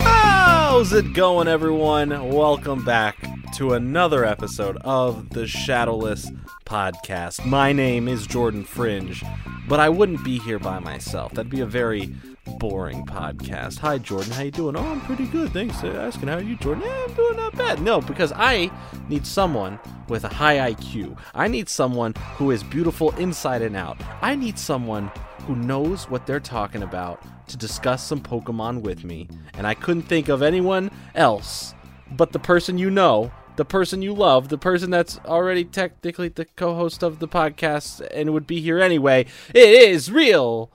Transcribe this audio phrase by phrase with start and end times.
[0.00, 2.28] How's it going, everyone?
[2.28, 6.30] Welcome back to another episode of the Shadowless
[6.64, 7.44] Podcast.
[7.44, 9.22] My name is Jordan Fringe,
[9.68, 11.32] but I wouldn't be here by myself.
[11.32, 12.14] That'd be a very
[12.58, 13.78] boring podcast.
[13.78, 14.32] Hi, Jordan.
[14.32, 14.76] How you doing?
[14.76, 15.52] Oh, I'm pretty good.
[15.52, 16.28] Thanks for asking.
[16.28, 16.84] How are you, Jordan?
[16.84, 17.82] Yeah, I'm doing not bad.
[17.82, 18.70] No, because I
[19.08, 19.78] need someone
[20.08, 21.18] with a high IQ.
[21.34, 23.98] I need someone who is beautiful inside and out.
[24.22, 25.10] I need someone
[25.46, 29.28] who knows what they're talking about to discuss some Pokemon with me.
[29.54, 31.74] And I couldn't think of anyone else
[32.10, 36.44] but the person you know, the person you love, the person that's already technically the
[36.44, 39.26] co-host of the podcast and would be here anyway.
[39.54, 40.70] It is real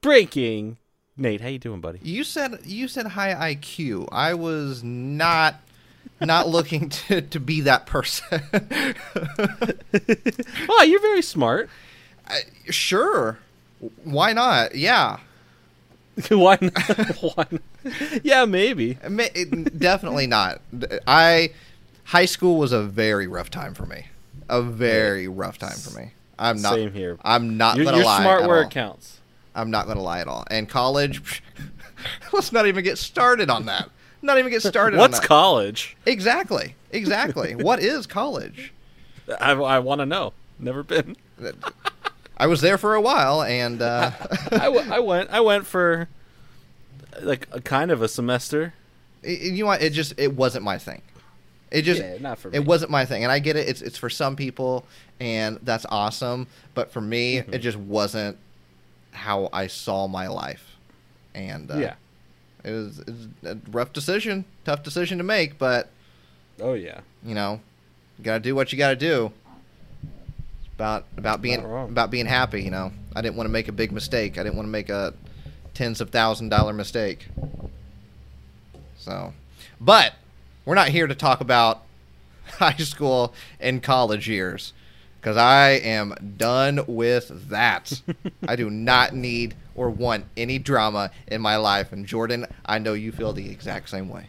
[0.00, 0.78] breaking.
[1.18, 1.98] Nate, how you doing, buddy?
[2.02, 4.08] You said you said high IQ.
[4.12, 5.56] I was not
[6.20, 8.42] not looking to, to be that person.
[10.68, 11.70] oh, you're very smart.
[12.26, 13.38] I, sure.
[14.04, 14.74] Why not?
[14.74, 15.18] Yeah.
[16.28, 17.16] Why not?
[17.20, 17.62] Why not?
[18.22, 18.94] Yeah, maybe.
[18.94, 20.60] Definitely not.
[21.06, 21.52] I
[22.04, 24.06] high school was a very rough time for me.
[24.48, 26.12] A very rough time for me.
[26.38, 27.18] I'm not Same here.
[27.24, 28.20] I'm not You're, gonna you're lie.
[28.20, 28.66] smart where all.
[28.66, 29.15] it counts.
[29.56, 30.44] I'm not gonna lie at all.
[30.50, 31.42] And college,
[32.32, 33.90] let's not even get started on that.
[34.22, 34.98] Not even get started.
[34.98, 35.28] What's on that.
[35.28, 35.96] college?
[36.06, 36.74] exactly?
[36.92, 37.54] Exactly.
[37.56, 38.72] what is college?
[39.40, 40.32] I, I want to know.
[40.58, 41.16] Never been.
[42.38, 44.10] I was there for a while, and uh,
[44.52, 45.30] I, w- I went.
[45.30, 46.08] I went for
[47.22, 48.74] like a kind of a semester.
[49.22, 49.82] it- you know what?
[49.82, 51.02] It just it wasn't my thing.
[51.70, 52.58] It just Yeah, not for me.
[52.58, 53.68] it wasn't my thing, and I get it.
[53.68, 54.84] It's it's for some people,
[55.18, 56.46] and that's awesome.
[56.74, 57.54] But for me, Mm-hmm.
[57.54, 58.36] it just wasn't
[59.16, 60.76] how I saw my life,
[61.34, 61.94] and uh, yeah.
[62.64, 65.58] it was, it was a rough decision, tough decision to make.
[65.58, 65.90] But
[66.60, 67.00] Oh yeah.
[67.24, 67.60] you know,
[68.18, 69.32] you gotta do what you gotta do.
[70.58, 72.62] It's about about being about being happy.
[72.62, 74.38] You know, I didn't want to make a big mistake.
[74.38, 75.14] I didn't want to make a
[75.74, 77.28] tens of thousand dollar mistake.
[78.98, 79.32] So,
[79.80, 80.14] but
[80.64, 81.82] we're not here to talk about
[82.58, 84.72] high school and college years
[85.26, 88.00] because I am done with that.
[88.46, 91.90] I do not need or want any drama in my life.
[91.90, 94.28] And Jordan, I know you feel the exact same way.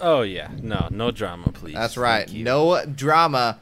[0.00, 0.50] Oh yeah.
[0.60, 1.74] No, no drama, please.
[1.74, 2.28] That's right.
[2.32, 3.60] No drama.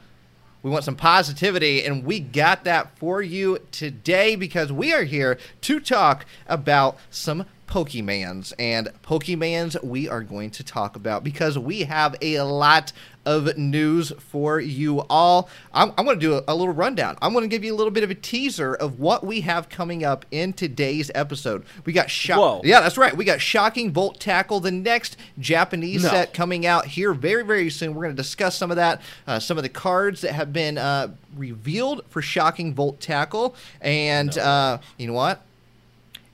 [0.63, 5.37] We want some positivity, and we got that for you today because we are here
[5.61, 8.53] to talk about some Pokemans.
[8.59, 12.93] And Pokemans we are going to talk about because we have a lot
[13.25, 15.49] of news for you all.
[15.73, 17.17] I'm, I'm going to do a, a little rundown.
[17.19, 19.69] I'm going to give you a little bit of a teaser of what we have
[19.69, 21.65] coming up in today's episode.
[21.83, 22.61] We got shock.
[22.63, 23.17] Yeah, that's right.
[23.17, 26.09] We got Shocking Volt Tackle, the next Japanese No.
[26.09, 27.95] set coming out here very, very soon.
[27.95, 30.77] We're going to discuss some of that, uh, some of the cards that have been
[30.77, 33.55] uh, revealed for Shocking Volt Tackle.
[33.81, 35.41] And uh, you know what?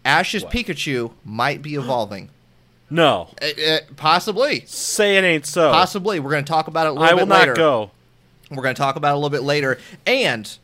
[0.05, 0.53] Ash's What?
[0.53, 2.29] Pikachu might be evolving.
[2.89, 3.29] No.
[3.41, 4.63] Uh, uh, possibly.
[4.65, 5.71] Say it ain't so.
[5.71, 6.19] Possibly.
[6.19, 7.35] We're going to talk about it a little bit later.
[7.35, 7.91] I bit will not go.
[8.55, 9.77] We're going to talk about it a little bit later.
[10.07, 10.57] And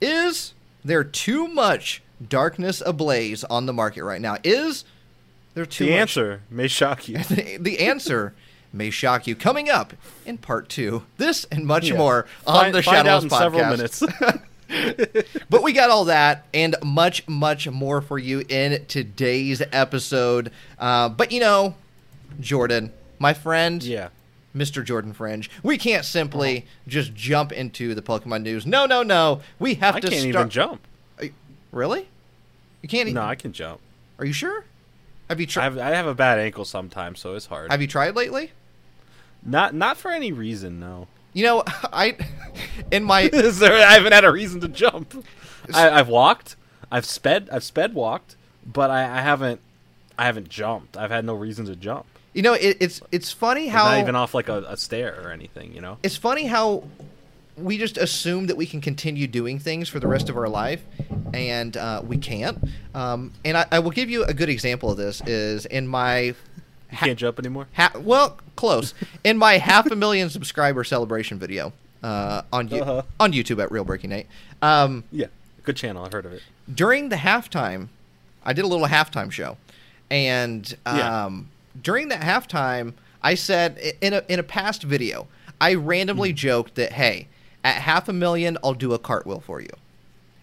[0.00, 0.52] is
[0.84, 4.36] there too much darkness ablaze on the market right now?
[4.44, 4.84] Is
[5.54, 6.00] there too much The much?
[6.00, 7.18] answer may shock you.
[7.30, 8.34] the, the answer
[8.72, 9.34] may shock you.
[9.34, 9.94] Coming up
[10.26, 11.96] in part two, this and much Yeah.
[11.96, 14.42] more on Find- the find out Shadowless in podcast.
[15.48, 20.50] But we got all that and much, much more for you in today's episode.
[20.78, 21.74] Uh, but you know,
[22.40, 24.08] Jordan, my friend, yeah.
[24.54, 24.82] Mr.
[24.84, 28.64] Jordan Fringe, we can't simply just jump into the Pokemon news.
[28.66, 29.42] No, no, no.
[29.58, 30.34] We have I to can't start.
[30.34, 30.80] even jump.
[31.72, 32.08] Really?
[32.82, 33.08] You can't?
[33.08, 33.80] e- No, I can jump.
[34.18, 34.64] Are you sure?
[35.28, 35.78] Have you I tried?
[35.78, 37.70] I have a bad ankle sometimes, so it's hard.
[37.70, 38.52] Have you tried lately?
[39.44, 41.06] not not for any reason, no.
[41.36, 42.16] You know, I
[42.90, 45.24] in my Is there- I haven't had a reason to jump.
[45.72, 46.56] I, I've walked.
[46.90, 47.48] I've sped.
[47.52, 49.60] I've sped walked, but I, I haven't.
[50.18, 50.96] I haven't jumped.
[50.96, 52.06] I've had no reason to jump.
[52.32, 55.30] You know, it, it's it's funny how Not even off like a, a stair or
[55.30, 55.74] anything.
[55.74, 55.98] You know.
[56.02, 56.84] it's funny how
[57.56, 60.82] we just assume that we can continue doing things for the rest of our life,
[61.34, 62.58] and uh, we can't.
[62.94, 65.20] Um, and I, I will give you a good example of this.
[65.26, 66.34] Is in my
[66.90, 67.66] You can't jump anymore.
[67.74, 68.94] ha- well, close
[69.24, 71.72] in my half a million subscriber celebration video
[72.02, 73.02] uh, on you Uh-huh.
[73.18, 74.26] on YouTube at Real Breaking Nate.
[74.62, 75.26] Um, Yeah,
[75.64, 76.04] good channel.
[76.04, 76.42] I've heard of it.
[76.72, 77.88] during the halftime,
[78.44, 79.56] I did a little halftime show,
[80.10, 81.30] and um, Yeah.
[81.82, 82.92] during that halftime,
[83.22, 85.26] I said in a in a past video,
[85.60, 86.36] I randomly Hmm.
[86.36, 87.26] joked that hey,
[87.64, 89.70] at half a million, I'll do a cartwheel for you.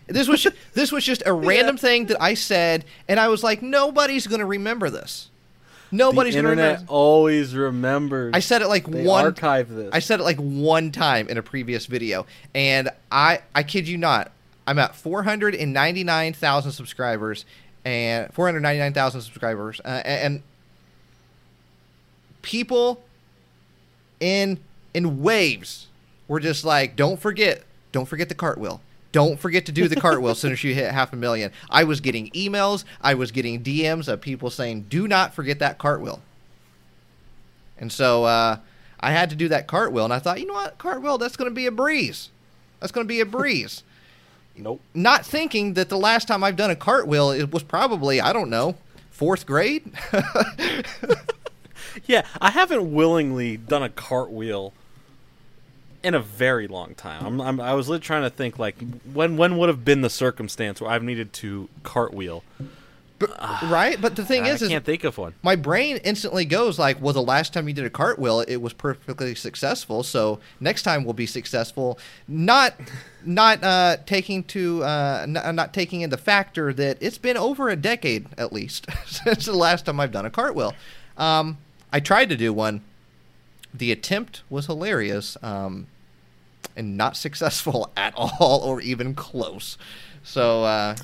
[0.07, 3.41] This was ju- this was just a random thing that I said, and I was
[3.43, 5.29] like, nobody's going to remember this.
[5.93, 6.91] Nobody's the gonna internet remember.
[6.91, 8.31] always remembers.
[8.33, 9.25] I said it like they one.
[9.25, 9.89] archive this.
[9.93, 12.25] I said it like one time in a previous video,
[12.55, 14.31] and I I kid you not,
[14.67, 17.45] I'm at 499,000 subscribers,
[17.85, 20.41] and 499,000 subscribers, uh, and
[22.41, 23.03] people
[24.19, 24.59] in
[24.93, 25.87] in waves
[26.27, 28.81] were just like, don't forget, don't forget the cartwheel.
[29.13, 31.51] Don't forget to do the cartwheel as soon as you hit half a million.
[31.69, 35.77] I was getting emails, I was getting DMs of people saying, do not forget that
[35.77, 36.21] cartwheel.
[37.77, 38.57] And so uh,
[38.99, 41.49] I had to do that cartwheel, and I thought, you know what, cartwheel, that's going
[41.49, 42.29] to be a breeze.
[42.81, 43.83] That's going to be a breeze.
[44.57, 44.81] nope.
[44.93, 48.49] Not thinking that the last time I've done a cartwheel, it was probably, I don't
[48.49, 48.75] know,
[49.11, 49.89] fourth grade.
[52.05, 54.73] Yeah, I haven't willingly done a cartwheel
[56.03, 57.25] in a very long time.
[57.25, 58.75] I'm, I'm, I was literally trying to think like
[59.13, 62.43] when when would have been the circumstance where I've needed to cartwheel.
[63.63, 64.01] right?
[64.01, 65.33] But the thing I is, I can't think of one.
[65.41, 68.73] my brain instantly goes like, well, the last time you did a cartwheel, it was
[68.73, 70.03] perfectly successful.
[70.03, 71.97] So next time will be successful.
[72.27, 72.73] Not,
[73.23, 77.77] not uh, taking to, uh, n- not taking into factor that it's been over a
[77.77, 80.73] decade at least since the last time I've done a cartwheel.
[81.17, 81.59] Um,
[81.93, 82.81] I tried to do one.
[83.73, 85.87] The attempt was hilarious, um,
[86.75, 89.77] and not successful at all, or even close.
[90.23, 90.63] So.
[90.63, 90.95] Uh,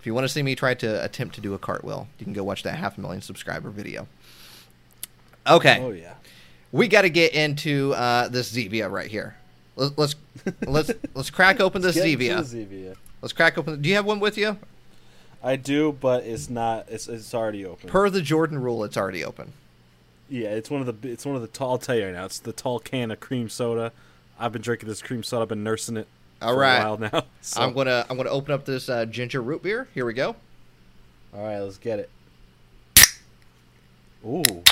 [0.00, 2.34] if you want to see me try to attempt to do a cartwheel, you can
[2.34, 4.06] go watch that half a million subscriber video.
[5.46, 6.12] Okay, Oh yeah.
[6.72, 9.34] we got to get into uh, this Zevia right here.
[9.76, 10.14] Let's let's
[10.66, 11.96] let's, let's crack open this.
[11.96, 12.96] Zevia.
[13.22, 13.80] Let's crack open.
[13.80, 14.58] Do you have one with you?
[15.42, 16.86] I do, but it's not.
[16.90, 17.88] It's it's already open.
[17.88, 19.54] Per the Jordan rule, it's already open.
[20.28, 21.08] Yeah, it's one of the.
[21.08, 21.72] It's one of the tall.
[21.72, 22.24] I'll tell you right now.
[22.24, 23.92] It's the tall can of cream soda.
[24.38, 25.42] I've been drinking this cream soda.
[25.42, 26.08] I've been nursing it.
[26.42, 26.78] All for right.
[26.80, 27.22] a while now.
[27.40, 29.86] So, I'm gonna I'm gonna open up this uh, ginger root beer.
[29.94, 30.34] Here we go.
[31.34, 32.10] all right, let's get it.
[34.26, 34.62] Ooh,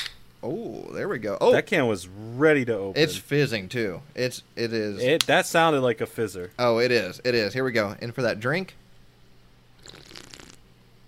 [0.42, 1.38] Oh, there we go.
[1.40, 3.00] Oh, that can was ready to open.
[3.02, 4.00] it's fizzing too.
[4.14, 5.00] It's it is.
[5.02, 5.26] it.
[5.26, 6.50] That sounded like a fizzer.
[6.58, 7.20] Oh, it is.
[7.24, 7.52] It is.
[7.52, 7.94] Here we go.
[8.00, 8.74] In for that drink.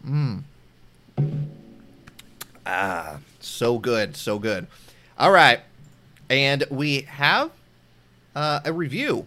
[0.06, 0.42] Mmm.
[2.66, 4.66] Ah, so good, so good.
[5.18, 5.60] All right,
[6.28, 7.50] and we have
[8.34, 9.26] uh, a review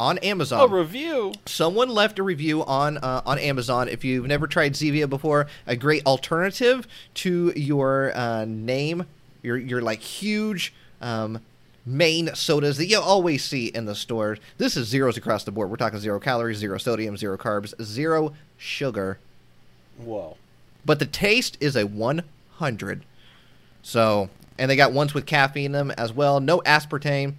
[0.00, 0.60] on Amazon.
[0.60, 1.34] A review.
[1.46, 3.88] Someone left a review on uh, on Amazon.
[3.88, 9.06] If you've never tried Zevia before, a great alternative to your uh, name,
[9.42, 11.40] your your like huge um,
[11.84, 14.38] main sodas that you always see in the store.
[14.58, 15.70] This is zeros across the board.
[15.70, 19.18] We're talking zero calories, zero sodium, zero carbs, zero sugar,
[19.98, 20.36] Whoa.
[20.84, 23.04] but the taste is a 100.
[23.82, 24.28] So,
[24.58, 26.40] and they got ones with caffeine in them as well.
[26.40, 27.34] No aspartame.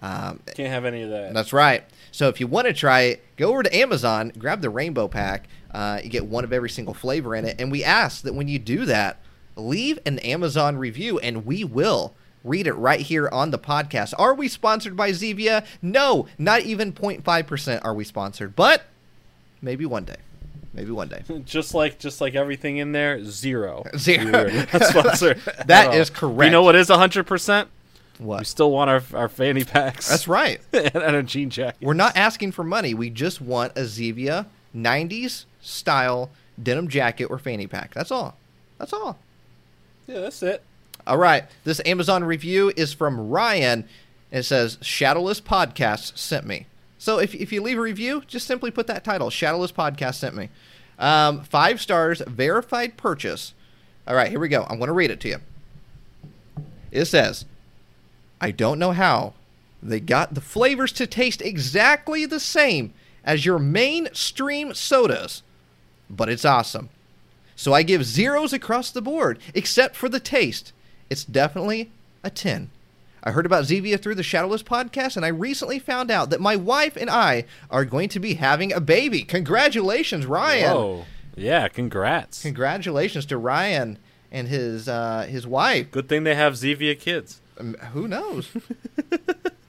[0.00, 1.34] Um, Can't have any of that.
[1.34, 1.84] that's right.
[2.12, 5.48] So if you want to try it, go over to Amazon, grab the rainbow pack.
[5.70, 7.60] Uh, you get one of every single flavor in it.
[7.60, 9.18] And we ask that when you do that,
[9.56, 14.14] leave an Amazon review, and we will read it right here on the podcast.
[14.18, 15.64] Are we sponsored by Zevia?
[15.82, 18.84] No, not even 0.5% are we sponsored, but
[19.60, 20.16] maybe one day.
[20.72, 21.22] Maybe one day.
[21.44, 23.84] just like just like everything in there, zero.
[23.96, 24.48] Zero.
[24.72, 26.46] Not sponsored That at is correct.
[26.46, 27.68] You know what is hundred percent?
[28.18, 28.40] What?
[28.40, 30.08] We still want our our fanny packs.
[30.08, 30.60] That's right.
[30.72, 31.84] and our jean jacket.
[31.84, 32.94] We're not asking for money.
[32.94, 34.46] We just want a Zevia
[34.76, 36.30] 90s style
[36.62, 37.94] denim jacket or fanny pack.
[37.94, 38.36] That's all.
[38.78, 39.18] That's all.
[40.06, 40.62] Yeah, that's it.
[41.06, 41.44] All right.
[41.64, 43.86] This Amazon review is from Ryan.
[44.32, 46.66] And it says, Shadowless Podcast sent me.
[47.00, 50.36] So if, if you leave a review, just simply put that title Shadowless Podcast sent
[50.36, 50.50] me.
[50.98, 53.54] Um, five stars, verified purchase.
[54.06, 54.66] All right, here we go.
[54.68, 55.36] I'm going to read it to you.
[56.90, 57.46] It says,
[58.38, 59.32] I don't know how
[59.82, 62.92] they got the flavors to taste exactly the same
[63.24, 65.42] as your mainstream sodas,
[66.10, 66.90] but it's awesome.
[67.56, 70.74] So I give zeros across the board, except for the taste.
[71.08, 71.90] It's definitely
[72.22, 72.68] a 10.
[73.22, 76.56] I heard about Zevia through the Shadowless podcast, and I recently found out that my
[76.56, 79.22] wife and I are going to be having a baby.
[79.22, 80.74] Congratulations, Ryan!
[80.74, 81.04] Whoa.
[81.36, 82.42] Yeah, congrats.
[82.42, 83.98] Congratulations to Ryan
[84.32, 85.90] and his uh, his wife.
[85.90, 87.40] Good thing they have Zevia kids.
[87.58, 88.48] Um, who knows?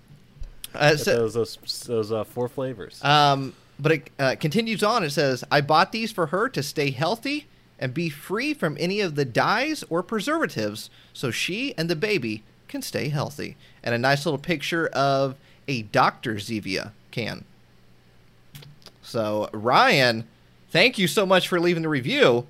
[0.75, 3.03] uh, so- those those, those uh, four flavors.
[3.03, 5.03] Um, but it uh, continues on.
[5.03, 7.47] It says, I bought these for her to stay healthy
[7.79, 12.43] and be free from any of the dyes or preservatives so she and the baby
[12.71, 13.55] can stay healthy.
[13.83, 15.35] And a nice little picture of
[15.67, 16.35] a Dr.
[16.35, 17.45] Zevia can.
[19.03, 20.27] So, Ryan,
[20.71, 22.47] thank you so much for leaving the review.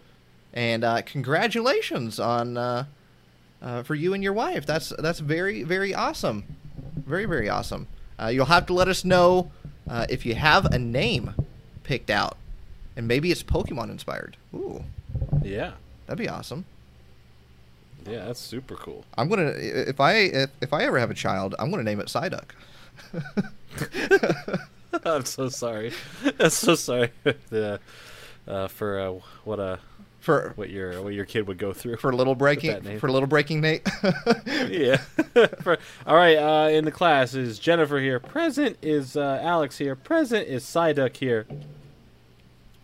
[0.54, 2.86] And uh, congratulations on uh,
[3.62, 4.66] uh, for you and your wife.
[4.66, 6.44] That's that's very very awesome,
[6.96, 7.88] very very awesome.
[8.22, 9.52] Uh, you'll have to let us know
[9.90, 11.34] uh, if you have a name
[11.84, 12.38] picked out,
[12.96, 14.36] and maybe it's Pokemon inspired.
[14.54, 14.84] Ooh,
[15.42, 15.72] yeah.
[16.06, 16.66] that'd be awesome.
[18.08, 19.06] Yeah, that's super cool.
[19.18, 22.08] I'm gonna if I if, if I ever have a child, I'm gonna name it
[22.08, 22.52] Psyduck.
[25.06, 25.94] I'm so sorry.
[26.40, 27.12] I'm so sorry
[27.52, 27.78] uh,
[28.48, 29.12] uh, for uh,
[29.46, 29.78] what uh,
[30.20, 31.98] For what your what your kid would go through.
[31.98, 33.88] for little breaking for little breaking Nate.
[34.68, 34.98] yeah.
[35.62, 36.38] For- all right.
[36.38, 38.20] Uh, in the class is Jennifer here.
[38.20, 39.96] Present is uh, Alex here.
[39.96, 41.46] Present is Psyduck here.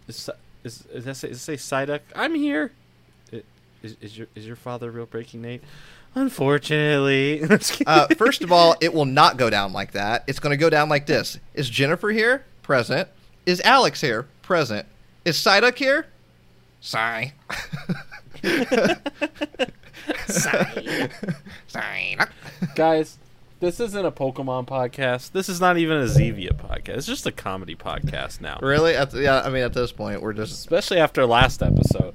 [0.08, 0.30] Is
[0.64, 2.00] is, is that say, is it say Psyduck?
[2.16, 2.72] I'm here.
[3.94, 5.64] I- Is, is your is your father real breaking Nate?
[6.16, 7.42] Unfortunately.
[7.88, 10.24] uh, first of all, it will not go down like that.
[10.28, 12.46] It's going to go down like this: Is Jennifer here?
[12.64, 13.08] Present.
[13.46, 14.28] Is Alex here?
[14.42, 14.86] Present.
[15.26, 16.08] Is Psyduck here?
[16.82, 17.34] Sorry.
[21.68, 22.30] Psyduck.
[22.76, 23.18] Guys,
[23.60, 25.32] this isn't a Pokemon podcast.
[25.32, 26.98] This is not even a Zevia podcast.
[26.98, 28.60] It's just a comedy podcast now.
[28.62, 28.96] Really?
[28.96, 29.42] At the, yeah.
[29.42, 32.14] I mean, at this point, we're just Especially after last episode,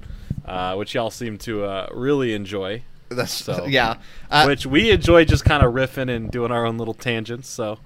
[0.52, 2.82] uh, which y'all seem to uh, really enjoy.
[3.08, 3.96] that's So- yeah.
[4.30, 7.48] Uh, which we enjoy just kind of riffing and doing our own little tangents.
[7.48, 7.78] So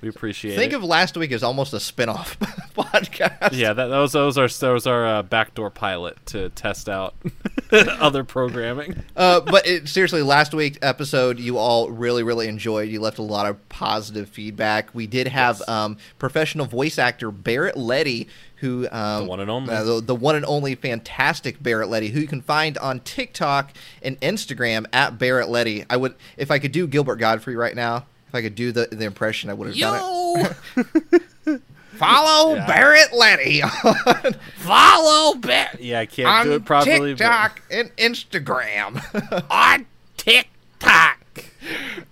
[0.00, 0.76] we appreciate think it.
[0.76, 2.38] of last week as almost a spin-off
[2.76, 3.50] podcast.
[3.52, 6.88] yeah, that, that was that was our that was our uh, backdoor pilot to test
[6.88, 7.16] out
[7.72, 9.02] other programming.
[9.16, 12.88] Uh, but it, seriously, last week's episode you all really, really enjoyed.
[12.88, 14.94] You left a lot of positive feedback.
[14.94, 15.68] We did have Yes.
[15.68, 18.28] um, professional voice actor Barrett Leddy,
[18.60, 19.72] who um, The one and only.
[19.74, 23.72] uh, the, the one and only fantastic Barrett Leddy, who you can find on TikTok
[24.02, 25.84] and Instagram at Barrett Leddy.
[25.88, 28.88] I would, if I could do Gilbert Gottfried right now, if I could do the
[28.92, 31.62] the impression, I would have done it.
[31.92, 32.66] Follow Yeah.
[32.66, 35.80] Barrett Leddy on, Follow Barrett.
[35.80, 37.14] Yeah, I can't do on it properly.
[37.14, 39.46] but- TikTok and Instagram.
[39.50, 39.86] on
[40.16, 41.18] TikTok.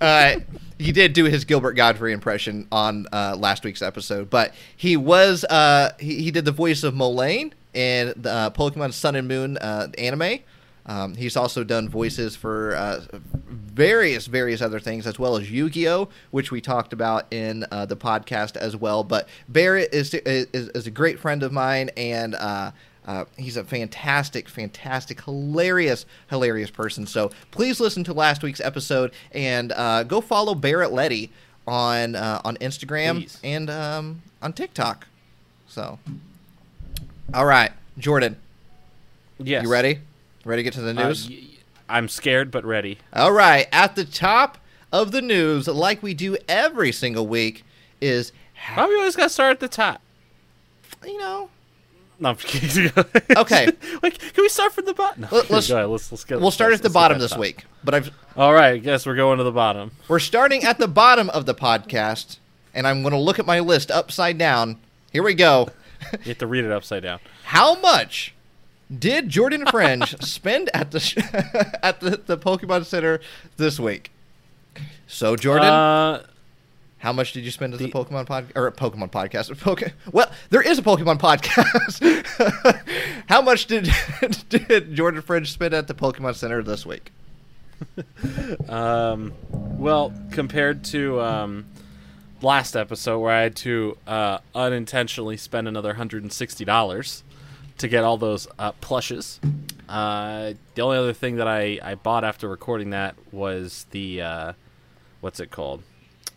[0.00, 0.36] uh,
[0.78, 5.44] he did do his Gilbert Gottfried impression on uh, last week's episode, but he was
[5.44, 9.56] uh, he, he did the voice of Molayne in the uh, Pokemon Sun and Moon
[9.58, 10.40] uh, anime.
[10.88, 13.00] Um, he's also done voices for uh,
[13.48, 17.96] various various other things as well as Yu-Gi-Oh, which we talked about in uh, the
[17.96, 19.02] podcast as well.
[19.02, 22.36] But Barrett is is, is a great friend of mine and.
[23.06, 27.06] Uh, he's a fantastic, fantastic, hilarious, hilarious person.
[27.06, 31.30] So please listen to last week's episode and uh, go follow Barrett Leddy
[31.66, 33.40] on uh, on Instagram Please.
[33.44, 35.06] and um, on TikTok.
[35.68, 35.98] So,
[37.34, 38.36] all right, Jordan,
[39.38, 39.62] Yes.
[39.64, 39.98] you ready?
[40.44, 41.28] Ready to get to the Uh, news?
[41.28, 41.42] y-
[41.88, 42.98] I'm scared but ready.
[43.12, 44.58] All right, at the top
[44.92, 47.64] of the news, like we do every single week,
[48.00, 48.32] is
[48.74, 50.00] Why we always got to start at the top?
[51.04, 51.50] you know
[52.18, 52.90] No, I'm kidding.
[53.36, 53.68] Okay.
[54.02, 55.22] like, can we start from the bottom?
[55.22, 57.40] No, Let- let's- ahead, let's, let's get, we'll start at the bottom this top.
[57.40, 57.64] week.
[57.84, 59.90] But I've All right, I guess we're going to the bottom.
[60.08, 62.38] We're starting at the bottom of the podcast,
[62.74, 64.78] and I'm going to look at my list upside down.
[65.12, 65.68] Here we go.
[66.12, 67.20] You have to read it upside down.
[67.44, 68.34] How much
[68.96, 73.20] did Jordan Fringe spend at the at the, the Pokemon Center
[73.56, 74.10] this week?
[75.06, 76.22] So, Jordan, Uh,
[77.06, 79.56] how much did you spend at the, the- Pokemon pod or Pokemon podcast?
[79.60, 82.02] Poke- well, there is a Pokemon podcast.
[83.28, 83.88] how much did
[84.48, 87.12] did Jordan Fringe spend at the Pokemon Center this week?
[88.68, 89.34] Um,
[89.78, 91.66] well, compared to um,
[92.42, 97.22] last episode where I had to uh, unintentionally spend another hundred and sixty dollars
[97.78, 99.38] to get all those uh, plushes.
[99.88, 104.52] Uh, the only other thing that I, I bought after recording that was the uh,
[105.20, 105.84] what's it called?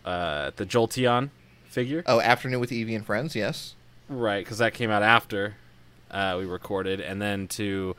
[0.05, 1.29] Uh, the Jolteon
[1.65, 2.03] figure.
[2.05, 3.35] Oh, afternoon with Eevee and friends.
[3.35, 3.75] Yes.
[4.07, 5.55] Right, because that came out after
[6.09, 7.95] uh, we recorded, and then to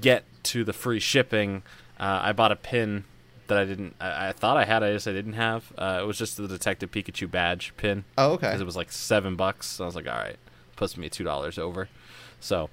[0.00, 1.62] get to the free shipping,
[1.98, 3.04] uh, I bought a pin
[3.46, 3.96] that I didn't.
[4.00, 5.72] I, I thought I had, I just I didn't have.
[5.78, 8.04] Uh, it was just the Detective Pikachu badge pin.
[8.18, 8.48] Oh, okay.
[8.48, 9.66] Because it was like seven bucks.
[9.66, 10.36] So I was like, all right,
[10.76, 11.88] puts me two dollars over.
[12.38, 12.70] So,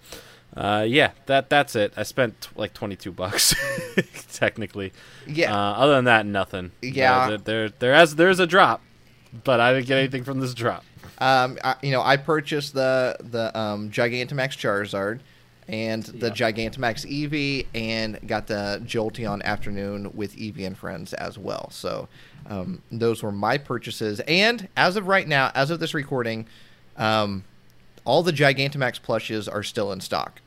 [0.56, 1.94] uh, yeah, that that's it.
[1.98, 3.54] I spent like twenty two bucks
[4.34, 4.94] technically.
[5.26, 5.54] Yeah.
[5.54, 6.72] Uh, other than that, nothing.
[6.82, 7.18] Yeah.
[7.18, 8.82] Uh, there there there has there's a drop,
[9.44, 10.84] but I didn't get anything from this drop.
[11.20, 15.20] Um, I, you know, I purchased the the um, Gigantamax Charizard
[15.68, 16.52] and the Yeah.
[16.52, 21.70] Gigantamax Eevee, and got the Jolteon Afternoon with Eevee and friends as well.
[21.72, 22.08] So
[22.50, 24.22] um, those were my purchases.
[24.22, 26.48] And as of right now, as of this recording,
[26.96, 27.44] um,
[28.08, 30.40] all the Gigantamax plushes are still in stock.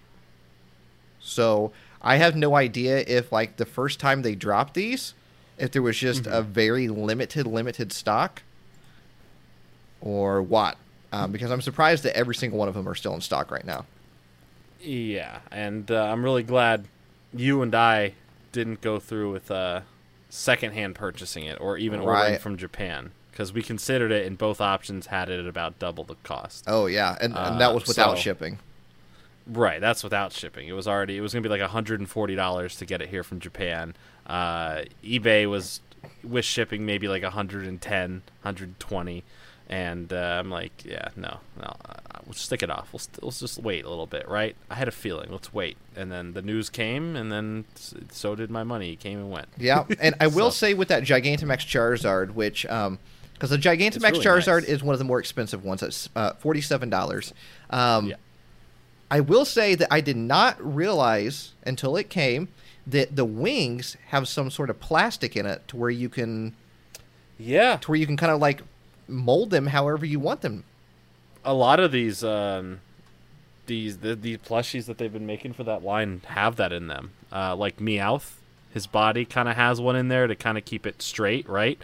[1.20, 5.12] So I have no idea if like the first time they dropped these,
[5.58, 8.42] if there was just a very limited limited stock,
[10.00, 10.76] or what.
[11.12, 13.64] Um, because I'm surprised that every single one of them are still in stock right
[13.66, 13.84] now.
[14.80, 16.86] Yeah, and uh, I'm really glad
[17.34, 18.14] you and I
[18.52, 19.82] didn't go through with uh,
[20.30, 22.40] secondhand purchasing it or even ordering Right.
[22.40, 26.16] from Japan because we considered it, and both options had it at about double the
[26.22, 26.64] cost.
[26.66, 28.58] Oh yeah, and, Uh, and that was without so- shipping.
[29.46, 30.68] Right, that's without shipping.
[30.68, 33.08] It was already it was gonna be like hundred and forty dollars to get it
[33.08, 33.94] here from Japan.
[34.26, 35.80] Uh, eBay was
[36.22, 38.10] with shipping maybe like 110,
[38.42, 39.24] 120,
[39.68, 42.92] and uh, I'm like, yeah, no, no, uh, we'll stick it off.
[42.92, 44.54] We'll st- let's just wait a little bit, right?
[44.70, 45.30] I had a feeling.
[45.32, 47.64] Let's wait, and then the news came, and then
[48.10, 48.92] so did my money.
[48.92, 49.48] It came and went.
[49.58, 52.66] Yeah, and I will So- say with that Gigantamax Charizard, which
[53.40, 54.68] because the Gigantamax really Charizard nice.
[54.68, 55.82] is one of the more expensive ones.
[55.82, 57.32] It's uh, forty seven dollars.
[57.70, 58.16] Um, Yeah.
[59.10, 62.48] I will say that I did not realize until it came
[62.86, 66.54] that the wings have some sort of plastic in it to where you can
[67.38, 68.62] Yeah, to where you can kind of like
[69.08, 70.64] mold them however you want them.
[71.44, 72.80] a lot of these um,
[73.66, 77.10] these the, these plushies that they've been making for that line have that in them.
[77.32, 78.34] Uh, like Meowth,
[78.72, 81.80] his body kind of has one in there to kind of keep it straight, right?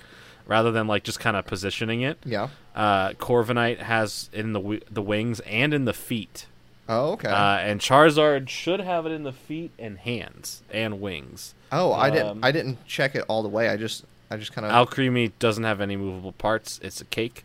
[0.46, 2.18] Rather than like just kind of positioning it.
[2.24, 2.48] Yeah.
[2.74, 6.46] Uh, Corviknight has it in the wi- the wings and in the feet.
[6.88, 7.28] Oh, okay.
[7.28, 11.54] Uh, and Charizard should have it in the feet and hands and wings.
[11.72, 12.44] oh, I um, didn't.
[12.44, 13.68] I didn't check it all the way.
[13.68, 14.04] I just.
[14.30, 14.72] I just kind of.
[14.72, 16.80] Alcremie doesn't have any movable parts.
[16.82, 17.44] It's a cake,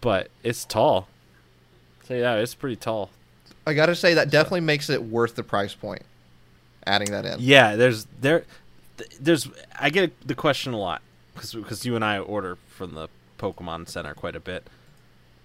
[0.00, 1.08] but it's tall.
[2.04, 3.10] So yeah, it's pretty tall.
[3.66, 6.02] I gotta say that definitely makes it worth the price point.
[6.86, 7.36] Adding that in.
[7.40, 8.44] Yeah, there's there,
[9.20, 11.02] there's I get the question a lot
[11.36, 14.66] because because you and I order from the Pokemon Center quite a bit.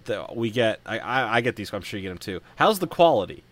[0.06, 1.72] The, we get I, I I get these.
[1.74, 2.42] I'm sure you get them too.
[2.56, 3.44] How's the quality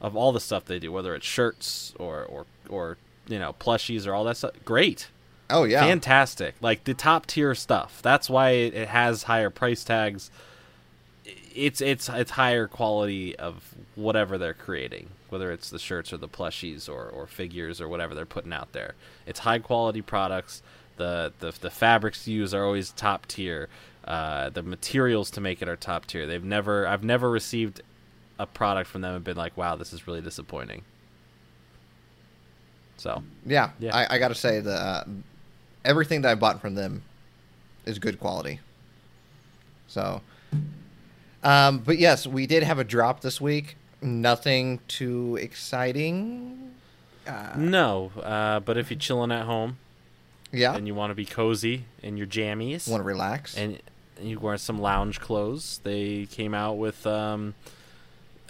[0.00, 2.96] of all the stuff they do, whether it's shirts or or or
[3.28, 4.52] you know plushies or all that stuff?
[4.64, 5.08] Great,
[5.48, 5.80] Oh yeah.
[5.80, 6.54] fantastic.
[6.60, 8.00] Like the top tier stuff.
[8.02, 10.30] That's why it, it has higher price tags.
[11.54, 16.28] It's it's it's higher quality of whatever they're creating, whether it's the shirts or the
[16.28, 18.94] plushies or, or figures or whatever they're putting out there.
[19.26, 20.62] It's high quality products.
[20.96, 23.68] The the the fabrics used are always top tier.
[24.04, 26.26] Uh, the materials to make it are top tier.
[26.26, 27.82] They've never I've never received
[28.38, 30.82] a product from them and been like, wow, this is really disappointing.
[32.96, 33.96] So Yeah, Yeah.
[33.96, 35.04] I, I got to say that uh,
[35.84, 37.02] everything that I bought from them
[37.84, 38.60] is good quality.
[39.86, 40.22] So,
[41.42, 43.76] um, but yes, we did have a drop this week.
[44.00, 46.72] Nothing too exciting.
[47.26, 49.78] Uh, no, uh, but if you're chilling at home
[50.52, 53.56] yeah, and you want to be cozy in your jammies want to relax.
[53.56, 53.80] and
[54.18, 57.54] and you wear some lounge clothes, they came out with um,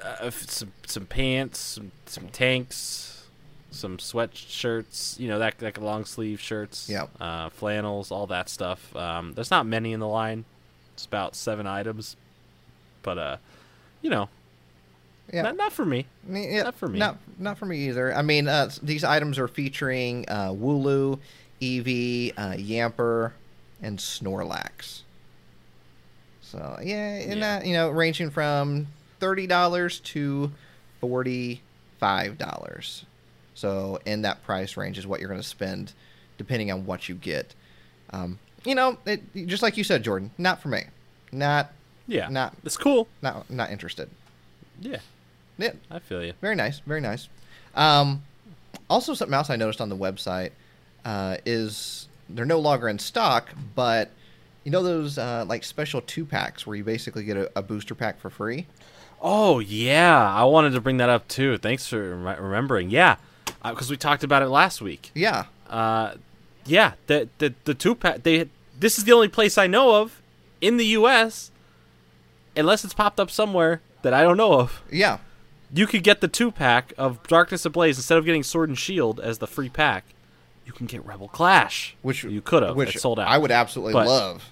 [0.05, 3.27] uh, some some pants, some, some tanks,
[3.71, 5.19] some sweatshirts.
[5.19, 6.88] You know that like long sleeve shirts.
[6.88, 7.11] Yep.
[7.21, 8.95] Uh, flannels, all that stuff.
[8.95, 10.45] Um, there's not many in the line.
[10.95, 12.17] It's about seven items,
[13.03, 13.37] but uh,
[14.03, 14.29] you know,
[15.33, 16.07] yeah, not not for me.
[16.29, 16.99] Yeah, not for me.
[16.99, 18.15] Not, not for me either.
[18.15, 21.19] I mean, uh, these items are featuring uh, Wooloo,
[21.62, 23.33] Eevee, uh, Yamper,
[23.81, 25.03] and Snorlax.
[26.42, 27.59] So yeah, and Yeah.
[27.59, 28.88] that you know, ranging from
[29.20, 30.51] thirty dollars to
[31.01, 33.05] forty-five dollars.
[33.55, 35.92] So in that price range is what you're going to spend,
[36.37, 37.55] depending on what you get.
[38.11, 40.85] Um, you know, it, just like you said, Jordan, not for me.
[41.31, 41.72] Not,
[42.07, 43.09] Yeah, Not- it's cool.
[43.22, 44.09] not, not interested.
[44.81, 44.98] Yeah,
[45.59, 46.33] Yeah, I feel you.
[46.40, 47.29] very nice, very nice.
[47.75, 48.22] Um,
[48.90, 50.51] also, something else I noticed on the website
[51.05, 54.11] uh, is they're no longer in stock, but
[54.65, 57.95] you know those uh, like special two packs where you basically get a, a booster
[57.95, 58.67] pack for free.
[59.21, 61.59] Oh yeah, I wanted to bring that up too.
[61.59, 62.91] Thanks for rem- remembering.
[62.91, 63.17] Yeah,
[63.65, 65.11] because we talked about it last week.
[65.15, 66.15] Yeah, Uh,
[66.65, 68.23] yeah, the the the two pack.
[68.23, 70.21] They this is the only place I know of
[70.61, 71.51] in the U.S.
[72.57, 74.83] Unless it's popped up somewhere that I don't know of.
[74.91, 75.19] yeah,
[75.73, 79.19] You could get the two pack of Darkness Ablaze instead of getting Sword and Shield
[79.21, 80.05] as the free pack.
[80.66, 82.77] You can get Rebel Clash, which you could have.
[82.77, 83.29] which It sold out.
[83.29, 84.44] I would absolutely But- love.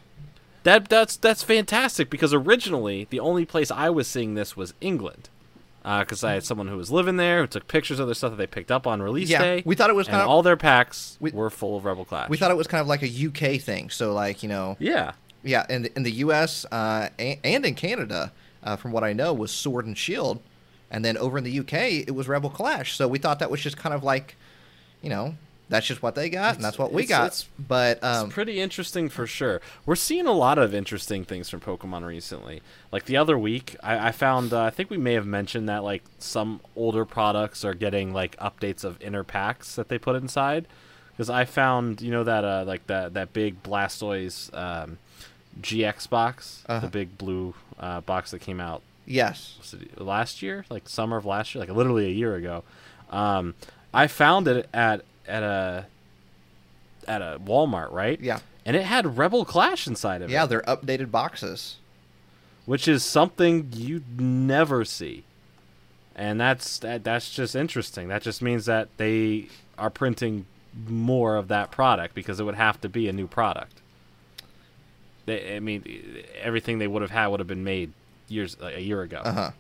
[0.64, 5.30] That that's that's fantastic because originally the only place I was seeing this was England,
[5.82, 8.36] because I had someone who was living there who took pictures of the stuff that
[8.36, 9.62] they picked up on release Yeah, day.
[9.64, 12.04] we thought it was and kind of- all their packs we- were full of Rebel
[12.04, 12.28] Clash.
[12.28, 13.88] We thought it was kind of like a UK thing.
[13.88, 16.66] So like you know, yeah, yeah, in the, in the U.S.
[16.70, 18.30] Uh, and, and in Canada,
[18.62, 20.42] uh, from what I know, was Sword and Shield,
[20.90, 22.96] and then over in the UK it was Rebel Clash.
[22.96, 24.36] So we thought that was just kind of like,
[25.00, 25.36] you know,
[25.70, 27.26] that's just what they got, and that's what we it's- got.
[27.28, 29.62] it's- but um, it's pretty interesting for sure.
[29.86, 32.60] We're seeing a lot of interesting things from Pokemon recently.
[32.92, 35.82] Like the other week, I, I found uh, I think we may have mentioned that
[35.84, 40.66] like some older products are getting like updates of inner packs that they put inside.
[41.12, 44.98] Because I found you know that uh, like that that big Blastoise um,
[45.60, 46.80] GX box, Uh-huh.
[46.80, 49.58] the big blue uh, box that came out yes,
[49.96, 52.62] last year, like summer of last year, like literally a year ago.
[53.10, 53.54] Um,
[53.92, 55.86] I found it at at a
[57.08, 58.20] at a Walmart, right?
[58.20, 58.40] Yeah.
[58.66, 61.76] And it had Rebel Clash inside of yeah, it, Yeah, they're updated boxes.
[62.66, 65.24] which is something you never see.
[66.14, 68.08] and that's that, that's just interesting.
[68.08, 70.44] That just means that they are printing
[70.86, 73.80] more of that product because it would have to be a new product.
[75.26, 75.82] They, I mean,
[76.40, 77.92] everything they would have had would have been made
[78.28, 79.22] years like a year ago.
[79.24, 79.50] Uh huh.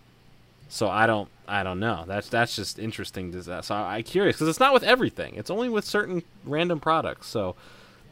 [0.70, 2.04] So I don't, I don't know.
[2.06, 3.32] That's that's just interesting.
[3.32, 3.64] To that.
[3.66, 5.34] So I, I'm curious because it's not with everything.
[5.34, 7.26] It's only with certain random products.
[7.26, 7.56] So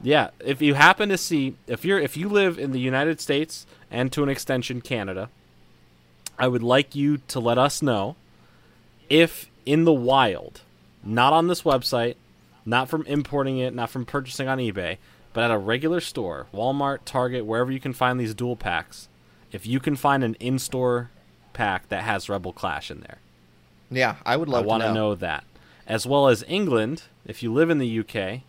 [0.02, 3.66] yeah, if you happen to see, if you're, if you live in the United States
[3.90, 5.30] and to an extension Canada,
[6.38, 8.16] I would like you to let us know
[9.08, 10.60] if in the wild,
[11.02, 12.16] not on this website,
[12.64, 14.98] not from importing it, not from purchasing on eBay,
[15.32, 19.08] but at a regular store, Walmart, Target, wherever you can find these dual packs,
[19.52, 21.10] if you can find an in-store
[21.58, 23.18] pack that has Rebel Clash in there.
[23.90, 24.94] Yeah, I would love I want to know.
[24.94, 25.44] know that.
[25.86, 28.40] As well as England, if you live in the UK,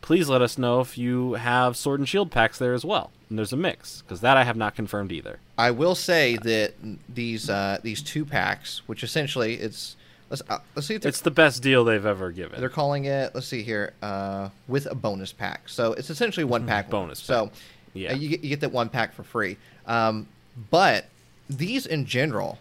[0.00, 3.10] please let us know if you have Sword and Shield packs there as well.
[3.28, 5.38] And there's a mix, because that I have not confirmed either.
[5.56, 6.74] I will say that
[7.08, 9.96] these uh, these two packs, which essentially it's
[10.28, 12.60] let's uh, let's see if It's the best deal they've ever given.
[12.60, 13.34] they're calling it.
[13.34, 15.68] Let's see here uh, with a bonus pack.
[15.68, 16.90] So it's essentially one pack.
[16.90, 17.50] Bonus So.
[17.92, 18.12] Yeah.
[18.12, 19.56] uh, you get you get that one pack for free.
[19.86, 20.28] Um,
[20.70, 21.06] but
[21.50, 22.58] these in general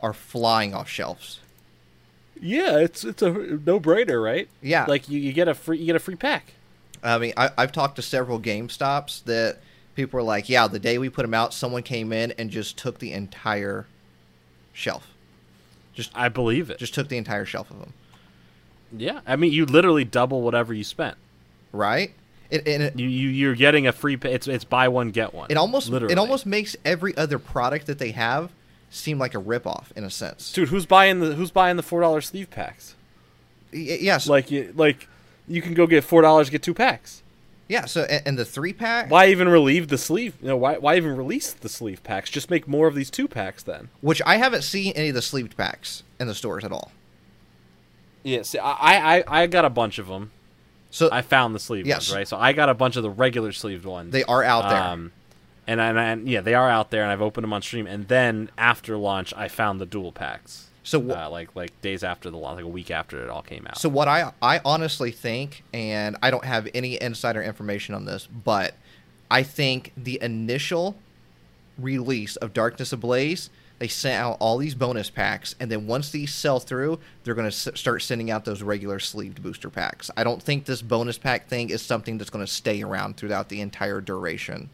[0.00, 1.40] are flying off shelves.
[2.40, 4.48] Yeah, it's it's a no brainer, right?
[4.60, 4.84] Yeah.
[4.86, 6.54] Like you, you get a free you get a free pack.
[7.02, 9.58] I mean, I, I've talked to several GameStops that
[9.94, 12.76] people were like, "Yeah, the day we put them out, someone came in and just
[12.76, 13.86] took the entire
[14.72, 15.08] shelf.
[15.94, 16.78] Just I believe it.
[16.78, 17.92] just took the entire shelf of them."
[18.94, 21.16] yeah, I mean you literally double whatever you spent.
[21.72, 22.12] Right?
[22.52, 24.18] It, and it, You, you you're getting a free.
[24.22, 25.50] It's it's buy one get one.
[25.50, 26.12] it almost literally.
[26.12, 28.50] it almost makes every other product that they have
[28.90, 30.52] seem like a ripoff in a sense.
[30.52, 30.68] dude.
[30.68, 32.94] Who's buying the Who's buying the four dollar sleeve packs?
[33.72, 34.28] Y- yes.
[34.28, 35.08] Like you like
[35.48, 37.22] you can go get four dollars get two packs.
[37.68, 37.86] yeah.
[37.86, 40.34] So and, and the three pack, Why even relieve the sleeve?
[40.42, 42.28] You know, why why even release the sleeve packs?
[42.28, 43.88] Just make more of these two packs then.
[44.02, 46.92] which I haven't seen any of the sleeved packs in the stores at all.
[48.24, 50.32] Yeah, see, I I I got a bunch of them.
[50.92, 52.08] So I found the sleeve Yes.
[52.10, 52.28] ones, right?
[52.28, 54.12] So I got a bunch of the regular sleeved ones.
[54.12, 54.80] they are out there.
[54.82, 55.10] Um,
[55.66, 57.86] and, and and yeah, they are out there, and I've opened them on stream.
[57.86, 60.68] And then after launch, I found the dual packs.
[60.84, 63.42] So wh- uh, like like days after the launch, like a week after it all
[63.42, 63.78] came out.
[63.78, 68.26] So what I I honestly think, and I don't have any insider information on this,
[68.26, 68.74] but
[69.30, 70.96] I think the initial
[71.78, 73.48] release of Darkness Ablaze,
[73.82, 77.50] they sent out all these bonus packs, and then once these sell through, they're going
[77.50, 80.08] to s- start sending out those regular sleeved booster packs.
[80.16, 83.48] I don't think this bonus pack thing is something that's going to stay around throughout
[83.48, 84.70] the entire duration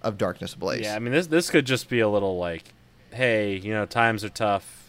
[0.00, 0.80] of Darkness Ablaze.
[0.80, 2.72] yeah, I mean this this could just be a little like,
[3.12, 4.88] hey, you know, times are tough.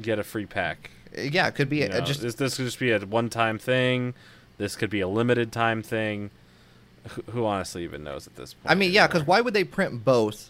[0.00, 0.92] Get a free pack.
[1.14, 3.00] Uh, yeah, it could be You a, know, just this this could just be a
[3.00, 4.14] one time thing.
[4.56, 6.30] This could be a limited time thing.
[7.08, 8.70] Who, who honestly even knows at this point?
[8.70, 10.48] I mean, yeah, because why would they print both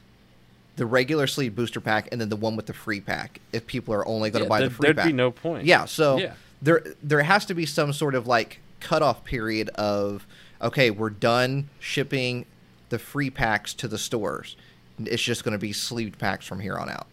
[0.77, 3.95] the regular sleeve booster pack and then the one with the free pack if people
[3.95, 5.65] are only going to Yeah, buy the free pack, there'd be no point.
[5.65, 6.35] Yeah, so Yeah.
[6.63, 10.27] there there has to be some sort of like cutoff period of
[10.61, 12.47] okay, we're done shipping
[12.89, 14.57] the free packs to the stores.
[14.99, 17.07] It's just going to be sleeved packs from here on out.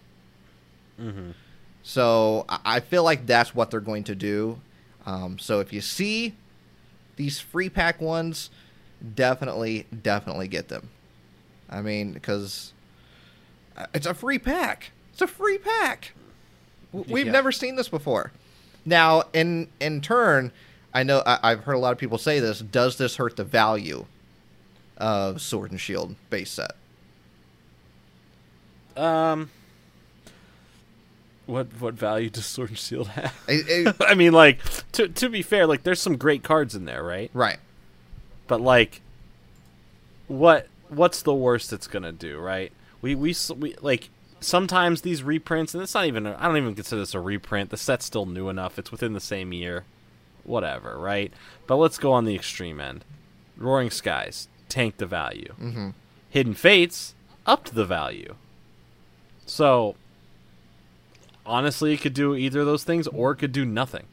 [0.99, 1.33] Mhm.
[1.83, 4.59] So I I feel like that's what they're going to do.
[5.05, 6.35] Um, so if you see
[7.15, 8.49] these free pack ones,
[9.15, 10.89] definitely, definitely get them.
[11.69, 12.71] I mean, because
[13.93, 14.91] it's a free pack.
[15.13, 16.13] It's a free pack.
[16.91, 17.31] We've Yeah.
[17.31, 18.31] never seen this before.
[18.85, 20.51] Now, in in turn,
[20.93, 22.59] I know I, I've heard a lot of people say this.
[22.59, 24.05] Does this hurt the value
[24.97, 26.71] of Sword and Shield base set?
[28.97, 29.49] Um,
[31.45, 33.33] what what value does Sword and Shield have?
[33.47, 34.59] I- I- I mean, like
[34.93, 37.29] to to be fair, like there's some great cards in there, right?
[37.33, 37.57] right.
[38.47, 39.01] But like,
[40.27, 42.71] what what's the worst it's gonna do, right?
[43.01, 44.09] We we we like
[44.39, 47.69] sometimes these reprints, and it's not even I don't even consider this a reprint.
[47.69, 48.77] The set's still new enough.
[48.79, 49.85] It's within the same year,
[50.43, 51.31] whatever, right?
[51.67, 53.03] But let's go on the extreme end.
[53.57, 55.53] Roaring Skies tank the value.
[55.59, 55.89] Mm-hmm.
[56.29, 57.13] Hidden Fates
[57.45, 58.35] upped the value.
[59.45, 59.95] So
[61.45, 64.05] honestly, it could do either of those things, or it could do nothing.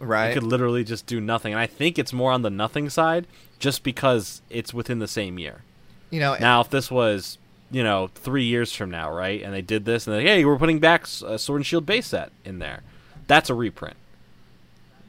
[0.00, 0.30] Right.
[0.30, 1.52] It could literally just do nothing.
[1.52, 3.26] And I think it's more on the nothing side,
[3.58, 5.62] just because it's within the same year.
[6.10, 7.36] you know, Now, if this was,
[7.70, 10.58] you know, three years from now, right, and they did this, and they, hey, we're
[10.58, 12.82] putting back a Sword and Shield base set in there,
[13.26, 13.96] that's a reprint.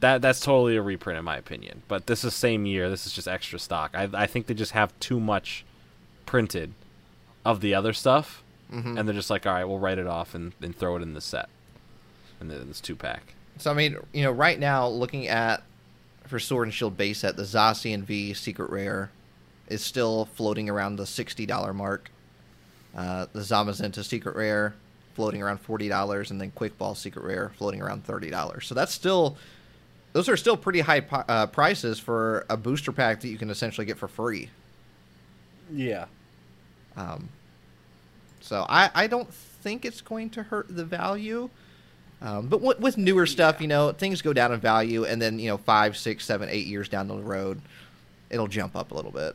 [0.00, 1.82] That that's totally a reprint in my opinion.
[1.86, 2.90] But this is same year.
[2.90, 3.92] This is just extra stock.
[3.94, 5.64] I I think they just have too much
[6.26, 6.72] printed
[7.44, 8.98] of the other stuff, Mhm.
[8.98, 11.14] and they're just like, all right, we'll write it off and, and throw it in
[11.14, 11.48] the set,
[12.40, 13.34] and then this two pack.
[13.58, 15.62] So I mean, you know, right now looking at
[16.26, 19.10] for Sword and Shield base set, the Zacian V Secret Rare
[19.68, 22.10] is still floating around the sixty dollar mark.
[22.96, 24.74] Uh, the Zamazenta Secret Rare
[25.14, 28.66] floating around forty dollars, and then Quick Ball Secret Rare floating around thirty dollars.
[28.66, 29.36] So that's still
[30.12, 33.86] those are still pretty high uh, prices for a booster pack that you can essentially
[33.86, 34.50] get for free.
[35.72, 36.04] Yeah.
[36.96, 37.30] Um,
[38.40, 41.48] so I, I don't think it's going to hurt the value.
[42.20, 45.38] Um, but w- with newer stuff, you know, things go down in value, and then
[45.38, 47.60] you know, five, six, seven, eight years down the road,
[48.30, 49.34] it'll jump up a little bit.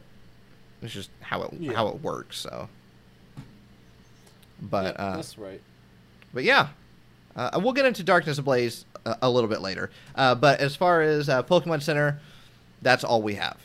[0.84, 1.74] It's just how it Yeah.
[1.74, 2.38] how it works.
[2.38, 2.70] So,
[4.62, 5.62] but Yeah, uh, that's right.
[6.34, 6.70] but yeah,
[7.36, 9.89] uh, we'll get into Darkness Ablaze a, a little bit later.
[10.15, 12.20] Uh, but as far as uh, Pokemon Center,
[12.82, 13.58] that's all we have.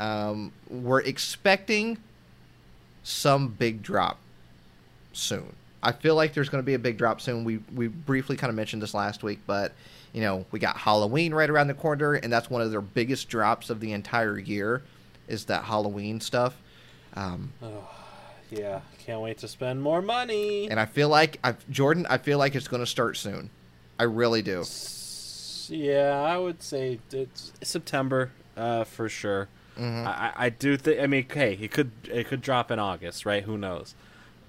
[0.00, 1.98] Um, we're expecting
[3.02, 4.18] some big drop
[5.12, 5.52] soon.
[5.82, 7.44] I feel like there's going to be a big drop soon.
[7.44, 9.72] We we briefly kind of mentioned this last week, but
[10.12, 13.28] you know we got Halloween right around the corner, and that's one of their biggest
[13.28, 14.82] drops of the entire year,
[15.28, 16.54] is that Halloween stuff.
[17.14, 17.52] Um,
[18.50, 20.68] Yeah, can't wait to spend more money.
[20.70, 23.48] and I feel like I Jordan, I feel like it's going to start soon.
[23.98, 24.60] I really do.
[24.60, 29.48] S- Yeah, I would say it's September uh, for sure.
[29.78, 30.06] Mhm.
[30.06, 31.00] I, I- do think.
[31.00, 33.44] I mean, hey, it could it could drop in August, right?
[33.44, 33.94] Who knows?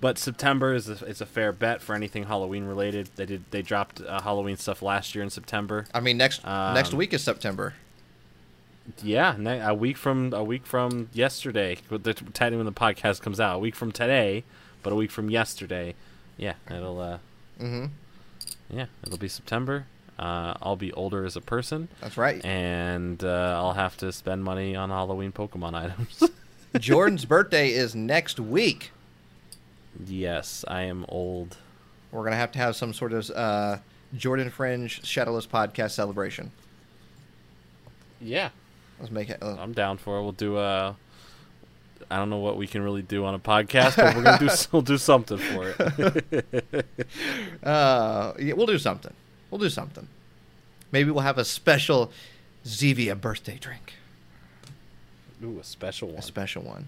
[0.02, 3.10] But September is a, is a fair bet for anything Halloween related.
[3.16, 5.86] They did they dropped uh, Halloween stuff last year in September.
[5.94, 7.76] I mean, next next Um, week is September.
[9.04, 9.36] Yeah,
[9.68, 11.78] a week from a week from yesterday.
[11.90, 14.44] the- Technically, when the podcast comes out, a week from today,
[14.84, 15.96] but a week from yesterday.
[16.38, 17.18] Yeah, it'll uh,
[17.58, 17.86] hmm
[18.70, 19.86] yeah, it'll be September.
[20.18, 22.44] Uh, I'll be older as a person, That's right.
[22.44, 26.24] and uh, I'll have to spend money on Halloween Pokemon items.
[26.78, 28.92] Jordan's birthday is next week.
[30.06, 31.58] yes, I am old.
[32.12, 33.78] We're gonna have to have some sort of uh,
[34.16, 36.52] Jordan Fringe Shadowless podcast celebration.
[38.22, 38.50] Yeah,
[39.00, 39.42] Let's make it.
[39.42, 40.24] Uh, I'm down for it.
[40.24, 40.96] We'll do a.
[42.12, 44.50] I don't know what we can really do on a podcast, but we're gonna do.
[44.72, 46.86] We'll do something for it.
[47.64, 49.14] uh, yeah, we'll do something.
[49.50, 50.08] We'll do something.
[50.92, 52.12] Maybe we'll have a special
[52.66, 53.94] Zevia birthday drink,
[55.44, 56.88] Ooh, a special a special one,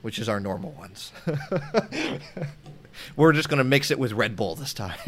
[0.00, 1.12] which is our normal ones.
[3.16, 4.98] We're just gonna mix it with Red Bull this time.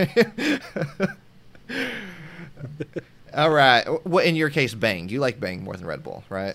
[3.35, 3.85] All right.
[4.07, 5.09] What in your case, Bang?
[5.09, 6.55] You like Bang more than Red Bull, right?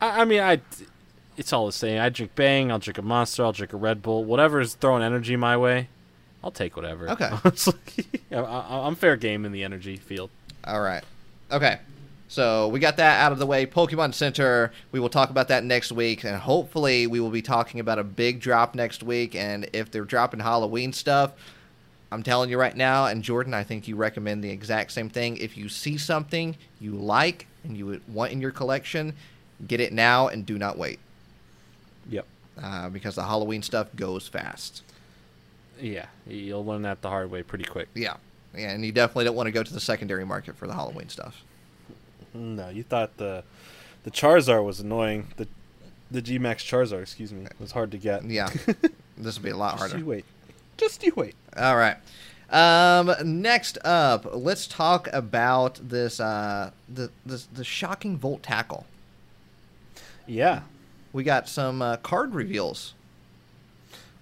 [0.00, 0.60] I, I mean, I.
[1.36, 2.00] It's all the same.
[2.00, 2.72] I drink Bang.
[2.72, 3.44] I'll drink a Monster.
[3.44, 4.24] I'll drink a Red Bull.
[4.24, 5.88] Whatever is throwing energy my way,
[6.42, 7.08] I'll take whatever.
[7.10, 7.30] Okay.
[8.32, 10.30] I, I, I'm fair game in the energy field.
[10.64, 11.04] All right.
[11.52, 11.78] Okay.
[12.28, 13.64] So we got that out of the way.
[13.66, 14.70] Pokemon Center.
[14.92, 18.04] We will talk about that next week, and hopefully we will be talking about a
[18.04, 19.34] big drop next week.
[19.34, 21.32] And if they're dropping Halloween stuff,
[22.10, 25.36] I'm telling you right now, and Jordan, I think you recommend the exact same thing.
[25.36, 29.14] If you see something you like and you would want in your collection,
[29.66, 30.98] get it now and do not wait,
[32.08, 32.26] Yep.
[32.62, 34.82] uh, because the Halloween stuff goes fast.
[35.80, 37.88] Yeah, you'll learn that the hard way pretty quick.
[37.94, 38.16] Yeah.
[38.56, 41.08] Yeah, and you definitely don't want to go to the secondary market for the Halloween
[41.10, 41.44] stuff.
[42.32, 43.44] No, you thought the
[44.04, 45.28] the Charizard was annoying.
[45.36, 45.46] The
[46.10, 48.24] the G Max Charizard, excuse me, was hard to get.
[48.24, 48.48] Yeah.
[49.18, 49.98] this will be a lot harder.
[49.98, 50.24] you wait.
[50.78, 51.34] Just you wait.
[51.56, 51.96] All right.
[52.50, 53.12] Um,
[53.42, 58.86] next up, let's talk about this uh, the, the the shocking Volt tackle.
[60.26, 60.60] Yeah,
[61.12, 62.94] We got some uh, card reveals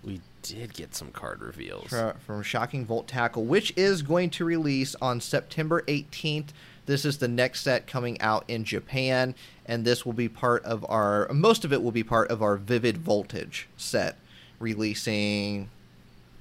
[0.05, 1.89] we did get some card reveals.
[1.89, 6.51] fro- from Shocking Volt Tackle, which is going to release on September 18th.
[6.87, 9.35] This is the next set coming out in Japan,
[9.67, 11.29] and this will be part of our.
[11.33, 14.17] Most of it will be part of our Vivid Voltage set,
[14.61, 15.69] releasing.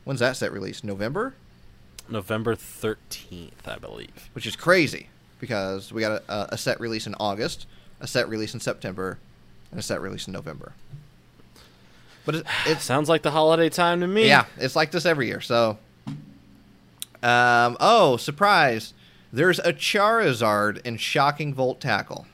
[0.05, 0.83] When's that set released?
[0.85, 1.33] November.
[2.07, 4.29] November thirteenth, I believe.
[4.33, 7.65] which is crazy because we got a, a set release in August,
[7.99, 9.17] a set release in September,
[9.71, 10.73] and a set release in November.
[12.25, 14.27] But it, It sounds like the holiday time to me.
[14.27, 15.41] yeah, it's like this every year.
[15.41, 15.77] So,
[17.23, 18.93] um, oh surprise!
[19.33, 22.27] There's a Charizard in Shocking Volt Tackle.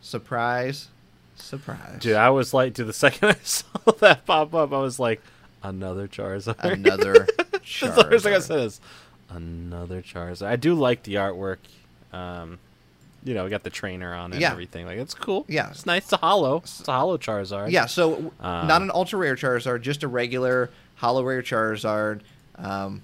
[0.00, 0.88] Surprise,
[1.36, 1.98] surprise!
[2.00, 5.20] Dude, I was like, dude, the second I saw that pop up, I was like,
[5.64, 6.62] another Charizard.
[6.62, 8.80] Another That's the first thing I said is
[9.30, 10.46] another Charizard.
[10.46, 11.56] I do like the artwork.
[12.12, 12.58] Um,
[13.24, 14.48] you know, we got the trainer on it Yeah.
[14.48, 14.84] and everything.
[14.86, 15.46] Like, it's cool.
[15.48, 15.70] Yeah.
[15.70, 16.02] It's nice.
[16.04, 16.58] It's a holo.
[16.58, 17.70] It's a holo Charizard.
[17.70, 22.20] Yeah, so w- Um, not an ultra rare Charizard, just a regular holo rare Charizard.
[22.58, 23.02] Um,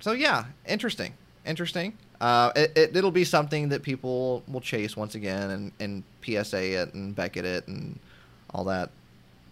[0.00, 1.14] so yeah, interesting,
[1.46, 1.94] interesting.
[2.20, 6.82] Uh, it, it, it'll be something that people will chase once again and, and PSA
[6.82, 7.98] it and Beckett it and
[8.50, 8.90] all that,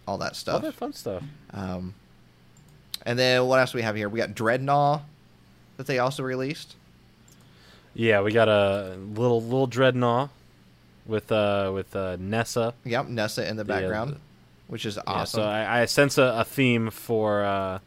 [0.07, 0.55] all that stuff.
[0.55, 0.73] All stuff.
[0.73, 1.23] that fun stuff.
[1.53, 1.93] Um,
[3.05, 4.09] and then what else do we have here?
[4.09, 5.01] We got Drednaw
[5.77, 6.75] that they also released.
[7.93, 10.29] Yeah, we got a little little Drednaw
[11.05, 12.73] with uh with uh Nessa.
[12.85, 14.19] Yep, Nessa in the the, uh, background.
[14.67, 15.41] which is Yeah, awesome.
[15.41, 17.79] so I, I sense a, a theme for, uh,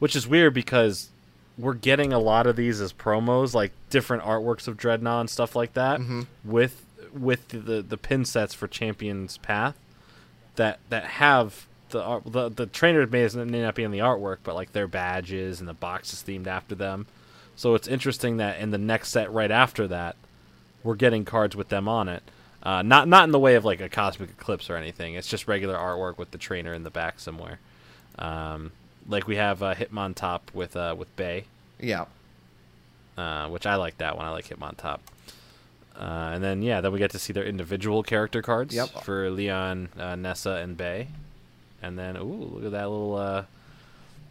[0.00, 1.08] which is weird because
[1.56, 5.54] we're getting a lot of these as promos, like different artworks of Drednaw and stuff
[5.56, 6.26] like that, Mhm.
[6.44, 9.76] with with the the pin sets for Champions Path
[10.56, 14.38] that that have the art, the the trainer may, may not be in the artwork,
[14.42, 17.06] but like their badges and the boxes themed after them.
[17.56, 20.16] So it's interesting that in the next set right after that,
[20.82, 22.22] we're getting cards with them on it.
[22.62, 25.14] Uh, not not in the way of like a cosmic eclipse or anything.
[25.14, 27.58] It's just regular artwork with the trainer in the back somewhere.
[28.18, 28.72] Um,
[29.08, 31.44] like we have uh, Hitmontop with uh, with Bay,
[31.78, 32.06] yeah.
[33.18, 34.24] uh, which I like that one.
[34.24, 35.00] I like Hitmontop.
[35.96, 39.02] Uh, and then yeah, then we get to see their individual character cards Yep.
[39.04, 41.08] for Leon, uh, Nessa, and Bay.
[41.82, 43.14] And then ooh, look at that little.
[43.16, 43.44] Uh,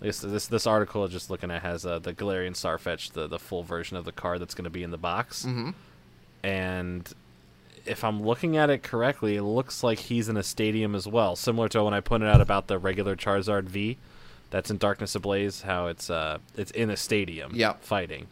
[0.01, 3.39] I guess this this article just looking at has uh, the Galarian Sirfetch'd, the the
[3.39, 5.69] full version of the card that's going to be in the box hmm
[6.43, 7.13] and
[7.85, 11.35] if I'm looking at it correctly, it looks like he's in a stadium as well,
[11.35, 13.97] similar to when I pointed out about the regular Charizard V
[14.49, 17.83] that's in Darkness Ablaze, how it's uh it's in a stadium Yep.
[17.83, 18.27] fighting.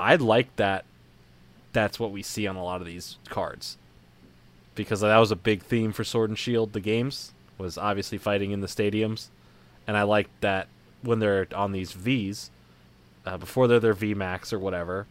[0.00, 0.84] I'd like that
[1.76, 3.76] that's what we see on a lot of these cards.
[4.74, 8.50] Because that was a big theme for Sword and Shield, the games, was obviously fighting
[8.50, 9.26] in the stadiums.
[9.86, 10.68] And I like that
[11.02, 12.50] when they're on these Vs,
[13.26, 15.06] uh, before they're their V Max or whatever,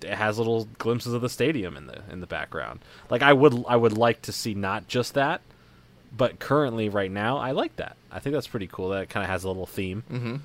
[0.00, 2.80] it has little glimpses of the stadium in the in the background.
[3.10, 5.42] Like I would I would like to see not just that,
[6.16, 7.96] but currently right now I like that.
[8.10, 8.88] I think that's pretty cool.
[8.88, 10.36] That it kind of has a little theme hmm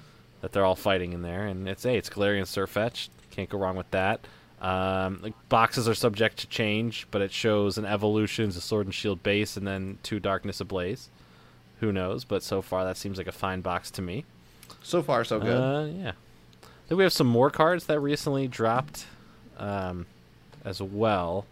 [0.41, 3.09] that they're all fighting in there, and it's hey, it's Galarian Sirfetch'd.
[3.31, 4.21] Can't go wrong with that.
[4.61, 8.93] Um, like boxes are subject to change, but it shows an evolution a Sword and
[8.93, 11.09] Shield base, and then two Darkness Ablaze.
[11.79, 12.25] Who knows?
[12.25, 14.25] But so far, that seems like a fine box to me.
[14.83, 15.57] So far, so good.
[15.57, 16.11] Uh, yeah.
[16.87, 19.05] Then we have some more cards that recently dropped
[19.57, 20.07] um,
[20.65, 21.45] as well.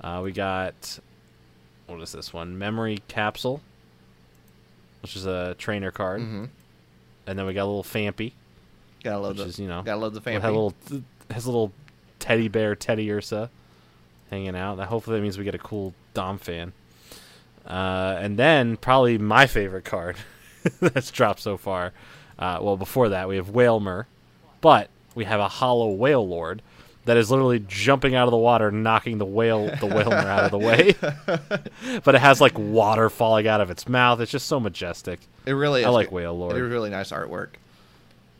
[0.00, 0.98] Uh, we got
[1.86, 2.58] what is this one?
[2.58, 3.60] Memory Capsule,
[5.02, 6.44] which is a trainer card, hmm
[7.26, 8.32] and then we got a little Phanpy,
[9.02, 10.42] Gotta love which the is you know gotta love the fan.
[10.42, 10.74] a little
[11.30, 11.72] has a little
[12.24, 13.50] teddy bear Teddiursa
[14.30, 14.76] hanging out.
[14.78, 16.72] That hopefully that means we get a cool Donphan.
[17.66, 20.16] Uh, and then probably my favorite card
[20.80, 21.92] that's dropped so far.
[22.38, 24.06] Uh, well, before that we have Wailmer,
[24.62, 26.60] but we have a holo Wailord
[27.04, 30.50] that is literally jumping out of the water, knocking the whale the Wailmer out of
[30.50, 30.94] the way.
[32.04, 34.18] but it has like water falling out of its mouth.
[34.20, 35.20] It's just so majestic.
[35.44, 35.86] It really is.
[35.86, 36.14] I like good.
[36.14, 36.56] Whale It Lord.
[36.56, 37.48] is really nice artwork.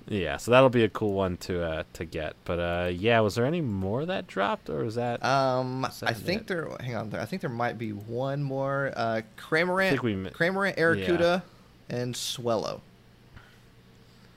[0.07, 2.35] Yeah, so that'll be a cool one to uh, to get.
[2.45, 5.25] But uh, yeah, was there any more that dropped, or was that?
[5.25, 6.47] Um, Is that I think it?
[6.49, 6.69] there.
[6.81, 7.23] Hang on, there.
[7.23, 8.93] I think there might be one more.
[8.95, 11.43] Uh, Cramorant, we Cramorant, Arrokuda,
[11.88, 12.83] and Swellow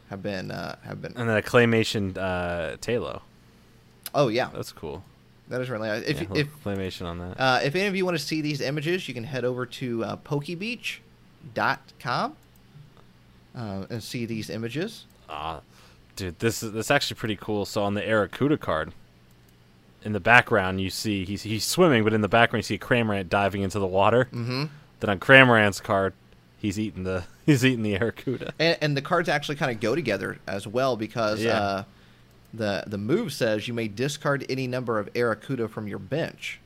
[0.10, 1.12] have been uh, have been.
[1.18, 3.20] and then a claymation uh, Talo.
[4.16, 5.04] Oh yeah, That's cool.
[5.50, 6.04] that is really nice.
[6.04, 7.36] If yeah, if claymation on that.
[7.38, 10.04] uh, if any of you want to see these images, you can head over to
[10.06, 12.38] uh, PokeBeach.com
[13.54, 15.04] uh, and see these images.
[15.30, 15.62] Ah,
[16.16, 17.66] dude, this is this actually pretty cool.
[17.66, 18.94] So on the Arrokuda card,
[20.04, 23.30] in the background you see he's he's swimming, but in the background you see Cramorant
[23.30, 24.26] diving into the water.
[24.26, 24.66] Mm-hmm.
[25.00, 26.13] Then on Cramorant's card,
[26.58, 28.52] he's eating the he's eating the Arrokuda.
[28.60, 31.60] And, and the cards actually kind of go together as well because Yeah.
[31.60, 31.84] uh,
[32.54, 36.60] the the move says you may discard any number of Arrokuda from your bench.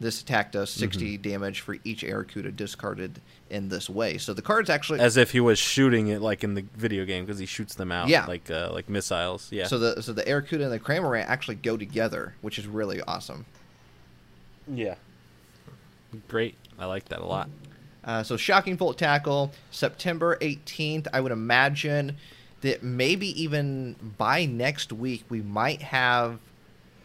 [0.00, 1.22] This attack does 60 Mm-hmm.
[1.28, 4.16] damage for each Arrokuda discarded in this way.
[4.18, 7.24] So the cards actually As if he was shooting it like in the video game
[7.24, 8.24] because he shoots them out Yeah.
[8.26, 9.48] like uh, like missiles.
[9.50, 9.66] Yeah.
[9.66, 13.44] so the so the Arrokuda and the Cramorant actually go together, which is really awesome.
[14.72, 14.94] yeah.
[16.28, 16.54] Great.
[16.78, 17.50] I like that a lot.
[18.04, 21.08] Uh, so shocking volt tackle September 18th.
[21.12, 22.16] I would imagine
[22.62, 26.38] that maybe even by next week we might have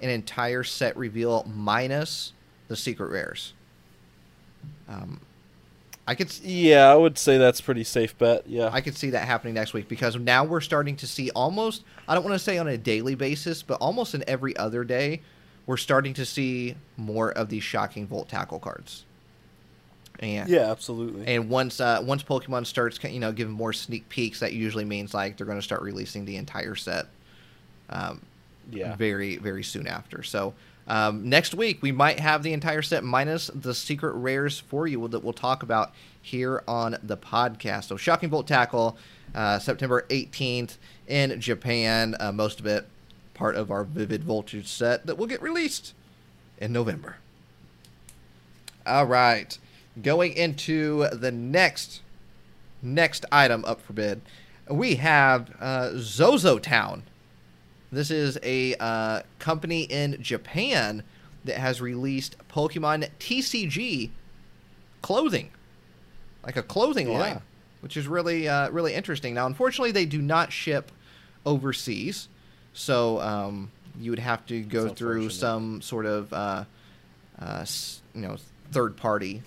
[0.01, 2.33] an entire set reveal minus
[2.73, 3.53] the secret rares.
[4.89, 5.21] Um,
[6.07, 8.47] I could Yeah, I would say that's pretty safe bet.
[8.47, 8.69] Yeah.
[8.73, 12.15] I could see that happening next week because now we're starting to see almost I
[12.15, 15.21] don't want to say on a daily basis, but almost in every other day,
[15.67, 19.05] we're starting to see more of these shocking volt tackle cards.
[20.19, 21.27] And yeah, absolutely.
[21.27, 25.13] and once uh, once Pokemon starts, you know, giving more sneak peeks, that usually means
[25.13, 27.05] like they're going to start releasing the entire set.
[27.89, 28.21] Um,
[28.71, 28.95] yeah.
[28.95, 30.23] very very soon after.
[30.23, 30.53] So
[30.87, 35.07] um, next week we might have the entire set minus the secret rares for you
[35.07, 37.85] that we'll talk about here on the podcast.
[37.85, 38.97] So Shocking Volt Tackle,
[39.35, 40.77] uh, September 18th
[41.07, 42.15] in Japan.
[42.19, 42.87] Uh, most of it
[43.33, 45.93] part of our Vivid Voltage set that will get released
[46.57, 47.17] in November.
[48.85, 49.57] All right,
[50.01, 52.01] going into the next
[52.81, 54.21] next item up for bid,
[54.69, 57.03] we have uh, Zozo Town.
[57.93, 61.03] This is a uh, company in Japan
[61.45, 64.09] that has released Pokemon TCG
[65.03, 65.51] clothing.
[66.43, 67.19] like a clothing Yeah.
[67.19, 67.41] line,
[67.81, 69.35] which is really uh, really interesting.
[69.35, 70.91] Now, unfortunately, they do not ship
[71.45, 72.29] overseas,
[72.73, 76.63] so um, you would have to go That's through some sort of uh,
[77.39, 77.65] uh,
[78.15, 78.37] you know
[78.71, 79.43] third party.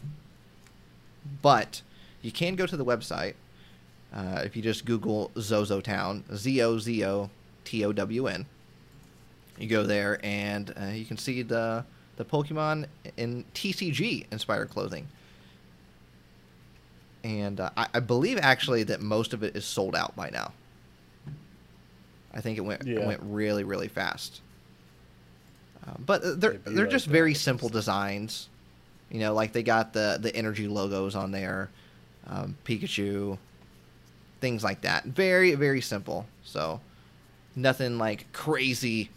[1.42, 1.82] But
[2.22, 3.34] you can go to the website
[4.14, 7.28] uh, if you just Google Zozo Town, Z O Z O
[7.66, 8.46] T O W N.
[9.58, 11.84] You go there and uh, you can see the
[12.16, 12.86] the Pokemon
[13.18, 15.06] in TCG inspired clothing.
[17.22, 20.52] And uh, I, I believe actually that most of it is sold out by now.
[22.32, 24.40] I think it went it went really really fast.
[25.86, 28.48] Uh, but uh, they're they're like just that very simple designs.
[29.10, 31.70] You know, like they got the the energy logos on there,
[32.26, 33.38] um, Pikachu,
[34.40, 35.04] things like that.
[35.04, 36.26] Very very simple.
[36.44, 36.80] So
[37.56, 39.10] nothing like crazy,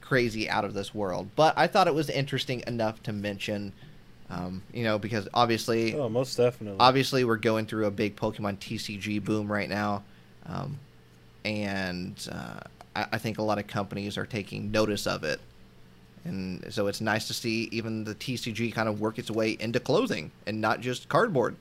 [0.00, 1.28] crazy out of this world.
[1.36, 3.72] But I thought it was interesting enough to mention.
[4.30, 6.76] Um, you know, because obviously, Oh, most definitely.
[6.78, 10.04] obviously we're going through a big Pokemon TCG boom right now,
[10.46, 10.78] um,
[11.44, 12.60] and uh,
[12.94, 15.40] I, I think a lot of companies are taking notice of it,
[16.24, 19.80] and so it's nice to see even the TCG kind of work its way into
[19.80, 21.56] clothing and not just cardboard.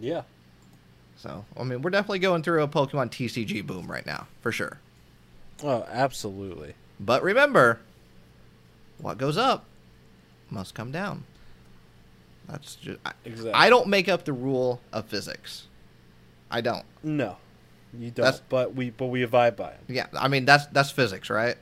[0.00, 0.22] yeah.
[1.18, 4.78] So I mean, we're definitely going through a Pokemon TCG boom right now for sure.
[5.64, 6.74] Oh, absolutely.
[7.00, 7.80] But remember,
[8.98, 9.64] what goes up
[10.50, 11.24] must come down.
[12.48, 13.52] That's just I, Exactly.
[13.52, 15.66] I don't make up the rule of physics.
[16.50, 16.84] I don't.
[17.02, 17.36] No,
[17.92, 18.24] you don't.
[18.24, 19.80] That's- but we but we abide by it.
[19.88, 21.56] Yeah, I mean that's that's physics, right?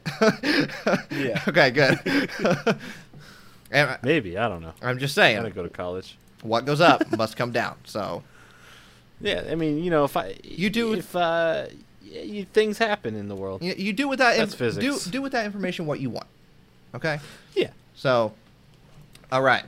[1.10, 1.42] Yeah.
[1.48, 1.98] Okay, good.
[4.02, 4.74] Maybe I don't know.
[4.82, 5.36] I'm just saying.
[5.38, 6.16] I'm gonna go to college.
[6.42, 7.76] what goes up must come down.
[7.84, 8.22] So
[9.20, 11.66] Yeah, I mean, you know, if I You do- if uh,
[12.02, 13.62] you, things happen in the world.
[13.62, 15.04] you, you do with that That's do physics.
[15.06, 16.26] do with that information what you want.
[16.94, 17.18] Okay.
[17.54, 17.70] Yeah.
[17.94, 18.34] So,
[19.32, 19.64] all right,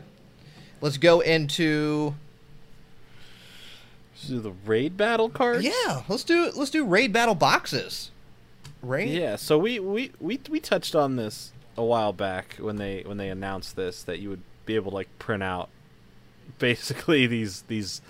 [0.80, 2.14] let's go into
[4.14, 5.64] So the raid battle cards.
[5.64, 6.02] yeah.
[6.08, 8.10] Let's do let's do raid battle boxes.
[8.82, 9.08] Raid.
[9.10, 13.16] Yeah, so we, we, we, we touched on this a while back when they when
[13.16, 15.68] they announced this that you would be able to like print out
[16.58, 18.00] basically these these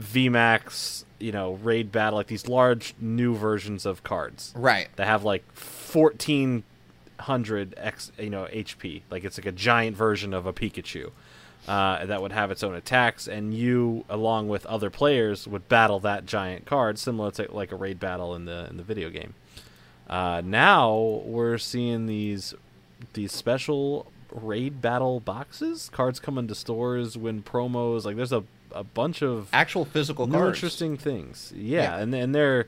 [0.00, 4.88] VMAX, you know, raid battle like these large new versions of cards Right.
[4.96, 9.02] that have like 1400 x you know HP.
[9.10, 11.10] Like it's like a giant version of a Pikachu.
[11.66, 15.98] Uh, that would have its own attacks, and you, along with other players, would battle
[15.98, 19.34] that giant card, similar to like a raid battle in the in the video game.
[20.08, 22.54] Uh, now we're seeing these
[23.14, 25.88] these special raid battle boxes.
[25.92, 28.04] Cards come into stores, win promos.
[28.04, 30.56] Like there's a a bunch of Actual physical new cards.
[30.58, 31.52] interesting things.
[31.56, 31.98] Yeah, Yeah.
[31.98, 32.66] and and they're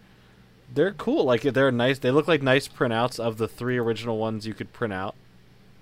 [0.73, 1.25] they're cool.
[1.25, 1.99] Like they're nice.
[1.99, 5.15] They look like nice printouts of the three original ones you could print out,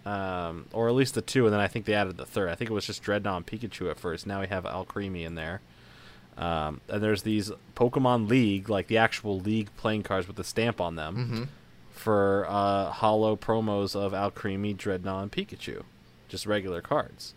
[0.04, 1.44] um, or at least the two.
[1.44, 2.48] And then I think they added the third.
[2.48, 4.26] I think it was just Drednaw and Pikachu at first.
[4.26, 5.60] Now we have Alcremie in there.
[6.38, 10.80] Um, and there's these Pokemon League, like the actual league playing cards with the stamp
[10.80, 11.42] on them, Mm-hmm.
[12.06, 15.82] For uh, holo promos of Alcremie, Drednaw, and Pikachu,
[16.28, 17.34] just regular cards,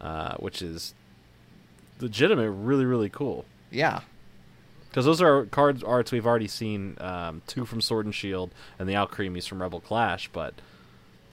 [0.00, 0.94] uh, which is
[1.98, 3.44] legitimate, really, really cool.
[3.72, 4.02] Yeah.
[4.88, 8.88] Because those are card arts we've already seen, um, two from Sword and Shield and
[8.88, 10.54] the Alcremies from Rebel Clash, but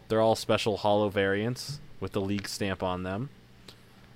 [0.08, 3.30] they're all special holo variants with the league stamp on them.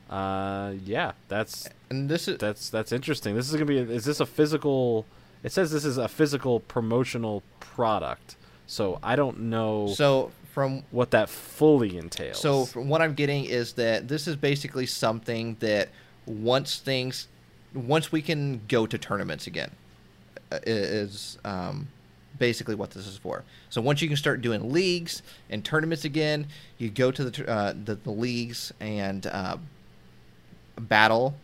[0.09, 3.35] Uh, yeah, that's And this is that's that's interesting.
[3.35, 3.77] This is gonna be.
[3.77, 5.05] Is this a physical?
[5.43, 8.35] It says this is a physical promotional product,
[8.69, 12.39] so I don't know so from what that fully entails.
[12.39, 15.89] So from what I'm getting is that this is basically something that
[16.27, 17.27] once things,
[17.73, 19.71] once we can go to tournaments again,
[20.51, 21.87] uh, is um,
[22.37, 23.43] basically what this is for.
[23.71, 26.47] So once you can start doing leagues and tournaments again,
[26.77, 29.57] you go to the uh, the, the leagues and uh,
[30.79, 31.35] battle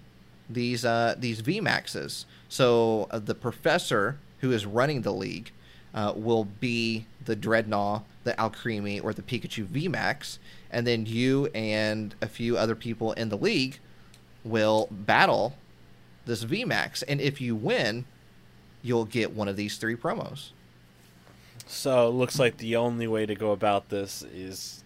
[0.48, 2.26] these uh, these VMAXs.
[2.50, 5.52] So uh, the professor who is running the league
[5.96, 10.38] uh, will be the Drednaw, the Alcremie, or the Pikachu VMAX,
[10.70, 13.80] and then you and a few other people in the league
[14.44, 15.56] will battle
[16.26, 18.06] this VMAX, and if you win,
[18.82, 20.50] you'll get one of these three promos.
[21.66, 24.84] So it looks like the only way to go about this is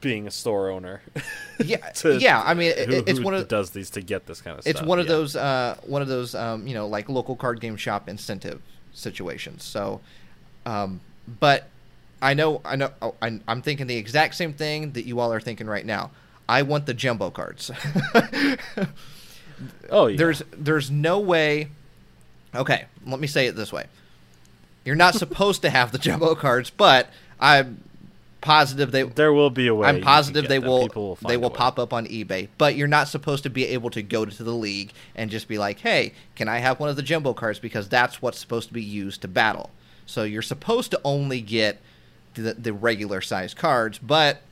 [0.00, 1.00] being a store owner.
[1.64, 2.42] Yeah, to- yeah.
[2.44, 4.66] I mean, it, who, it's who one of does these to get this kind of
[4.66, 4.88] it's stuff.
[4.88, 5.12] one of yeah.
[5.12, 8.60] those uh, one of those um, you know like local card game shop incentive
[8.92, 9.62] situations.
[9.62, 10.00] So,
[10.66, 11.00] um,
[11.40, 11.68] but
[12.22, 15.32] I know I know oh, I, I'm thinking the exact same thing that you all
[15.32, 16.10] are thinking right now.
[16.48, 17.70] I want the jumbo cards.
[19.90, 20.16] Oh yeah.
[20.16, 21.68] There's there's no way.
[22.54, 23.86] Okay, let me say it this way.
[24.84, 27.08] You're not supposed to have the jumbo cards, but
[27.40, 27.82] I'm
[28.40, 29.88] positive they There will be a way.
[29.88, 33.42] I'm positive they will, will they will pop up on eBay, but you're not supposed
[33.44, 36.58] to be able to go to the league and just be like, "Hey, can I
[36.58, 39.70] have one of the jumbo cards?" Because that's what's supposed to be used to battle.
[40.06, 41.80] So you're supposed to only get
[42.34, 44.42] the, the regular size cards, but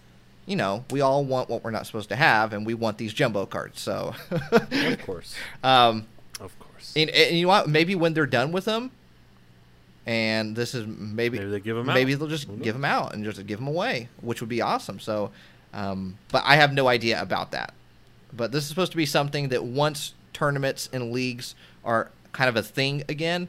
[0.47, 3.13] you know we all want what we're not supposed to have, and we want these
[3.13, 3.81] jumbo cards.
[3.81, 5.35] So, Of course.
[5.65, 6.07] um,
[6.41, 6.93] Of course.
[6.97, 7.69] and, and you know what?
[7.69, 8.91] Maybe when they're done with them,
[10.07, 11.95] and this is maybe Maybe they give 'em out.
[11.95, 14.99] maybe they'll just give them out and just give them away, which would be awesome.
[14.99, 15.31] So,
[15.73, 17.73] um, but I have no idea about that.
[18.33, 22.57] But this is supposed to be something that once tournaments and leagues are kind of
[22.57, 23.47] a thing again,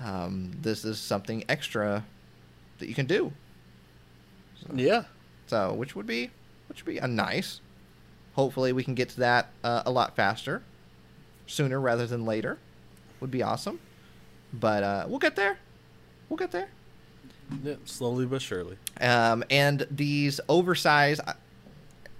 [0.00, 2.04] um, this is something extra
[2.78, 3.32] that you can do.
[4.74, 5.04] yeah.
[5.46, 6.30] So, which would be
[6.68, 7.60] which would be a nice.
[8.34, 10.62] Hopefully, we can get to that uh, a lot faster,
[11.46, 12.58] sooner rather than later.
[13.20, 13.78] Would be awesome.
[14.52, 15.58] But uh, we'll get there.
[16.28, 16.68] We'll get there.
[17.62, 17.74] yeah.
[17.84, 18.76] Slowly but surely.
[19.00, 21.34] Um, and these oversized, I,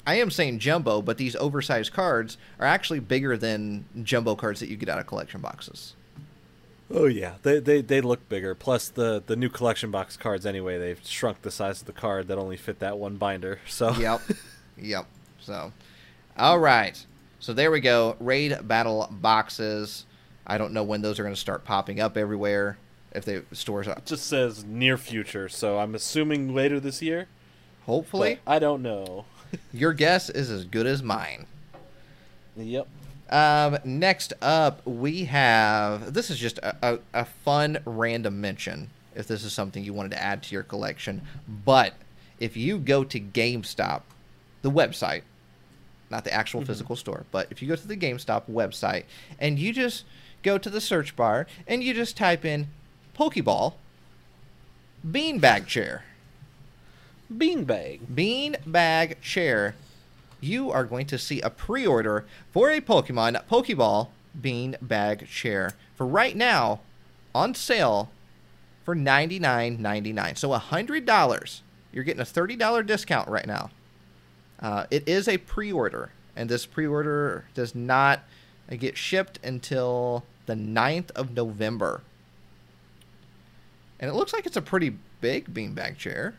[0.07, 4.69] I am saying jumbo, but these oversized cards are actually bigger than jumbo cards that
[4.69, 5.95] you get out of collection boxes.
[6.95, 8.55] Oh yeah, they, they they look bigger.
[8.55, 12.29] Plus the the new collection box cards anyway, they've shrunk the size of the card
[12.29, 13.61] that only fit that one binder.
[13.67, 14.21] So Yep.
[14.77, 15.07] yep.
[15.41, 15.73] So,
[16.37, 17.05] all right.
[17.41, 18.17] So there we go.
[18.21, 20.05] Raid battle boxes.
[20.47, 22.79] I don't know when those are going to start popping up everywhere.
[23.13, 25.49] If they stores up, it just says near future.
[25.49, 27.27] So I'm assuming later this year.
[27.85, 29.25] hopefully, I don't know.
[29.73, 31.47] your guess is as good as mine.
[32.57, 32.87] Yep.
[33.33, 38.91] Um, next up, we have this is just a, a, a fun random mention.
[39.15, 41.23] If this is something you wanted to add to your collection,
[41.65, 41.95] but
[42.39, 44.03] if you go to GameStop,
[44.61, 45.23] the website,
[46.11, 49.05] not the actual physical store, but if you go to the GameStop website
[49.39, 50.05] and you just
[50.43, 52.69] go to the search bar and you just type in
[53.19, 53.75] Pokeball
[55.07, 56.05] beanbag chair,
[57.35, 58.01] Beanbag.
[58.15, 59.75] beanbag chair,
[60.43, 64.09] you are going to see a pre-order for a Pokemon Pokeball
[64.41, 66.81] beanbag chair for right now
[67.35, 68.11] on sale
[68.85, 70.37] for ninety nine ninety nine.
[70.37, 71.63] So hundred dollars.
[71.93, 73.71] You're getting a thirty dollar discount right now.
[74.61, 78.21] Uh, it is a pre-order, and this pre-order does not
[78.71, 82.03] get shipped until the 9th of November.
[84.01, 86.35] And it looks like it's a pretty big beanbag chair.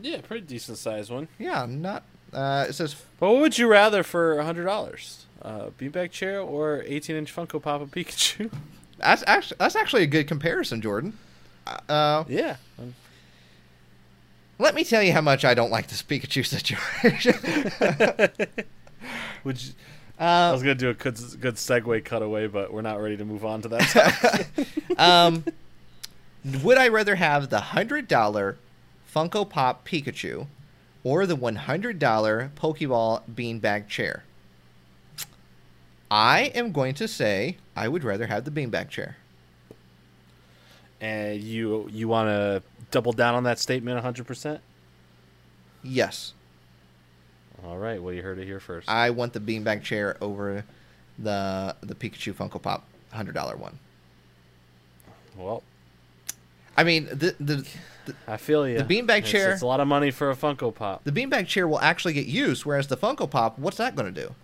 [0.00, 1.28] Yeah, pretty decent sized one.
[1.38, 2.04] Yeah, not.
[2.32, 5.26] Uh, it says But what would you rather for a hundred dollars?
[5.40, 8.52] Uh, beanbag chair or 18 inch Funko Pop of Pikachu?
[8.98, 11.18] that's actually that's actually a good comparison, Jordan.
[11.88, 12.56] Uh, yeah.
[12.78, 12.94] Um,
[14.58, 17.34] let me tell you how much I don't like this Pikachu situation.
[19.44, 19.72] Would you,
[20.18, 23.24] I uh, was gonna do a good good segue cutaway, but we're not ready to
[23.24, 24.46] move on to that.
[24.98, 25.44] um,
[26.62, 28.56] would I rather have the hundred dollar
[29.12, 30.46] Funko Pop Pikachu
[31.04, 34.24] or the one hundred dollar Pokeball beanbag chair?
[36.10, 39.16] I am going to say I would rather have the beanbag chair.
[41.00, 44.60] and you you want to double down on that statement 100 percent?
[45.82, 46.34] Yes,
[47.64, 48.00] All right.
[48.00, 48.88] Well, you heard it here first.
[48.88, 50.64] I want the beanbag chair over
[51.18, 53.78] the the Pikachu Funko Pop hundred dollar one.
[55.36, 55.62] well,
[56.82, 57.66] I mean, the the
[58.06, 58.82] the, I feel you.
[58.82, 61.04] The beanbag chair- It's a lot of money for a Funko Pop.
[61.04, 64.20] the beanbag chair will actually get used, whereas the Funko Pop, what's that going to
[64.22, 64.34] do?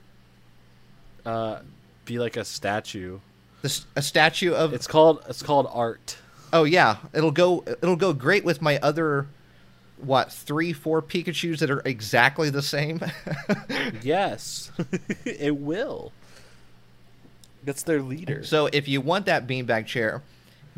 [1.29, 1.61] Uh,
[2.05, 3.19] be like a statue.
[3.63, 6.17] The, a statue of It's called it's called art.
[6.53, 9.27] oh yeah, it'll go it'll go great with my other
[10.01, 13.01] what three four Pikachu's that are exactly the same.
[14.03, 14.71] Yes,
[15.25, 16.13] it will.
[17.65, 18.45] That's their leader.
[18.45, 20.23] so if you want that beanbag chair,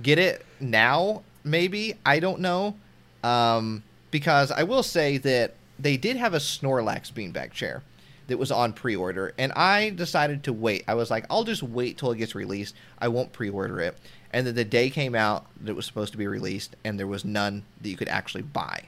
[0.02, 1.22] get it now.
[1.44, 2.76] Maybe I don't know,
[3.22, 7.82] um, because I will say that they did have a Snorlax beanbag chair
[8.26, 10.84] that was on pre-order, and I decided to wait.
[10.86, 12.74] I was like, I'll just wait till it gets released.
[12.98, 13.96] I won't pre-order it.
[14.32, 17.08] And then the day came out that it was supposed to be released, and there
[17.08, 18.84] was none that you could actually buy.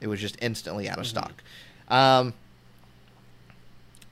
[0.00, 1.42] It was just instantly out of stock.
[1.88, 2.34] Um,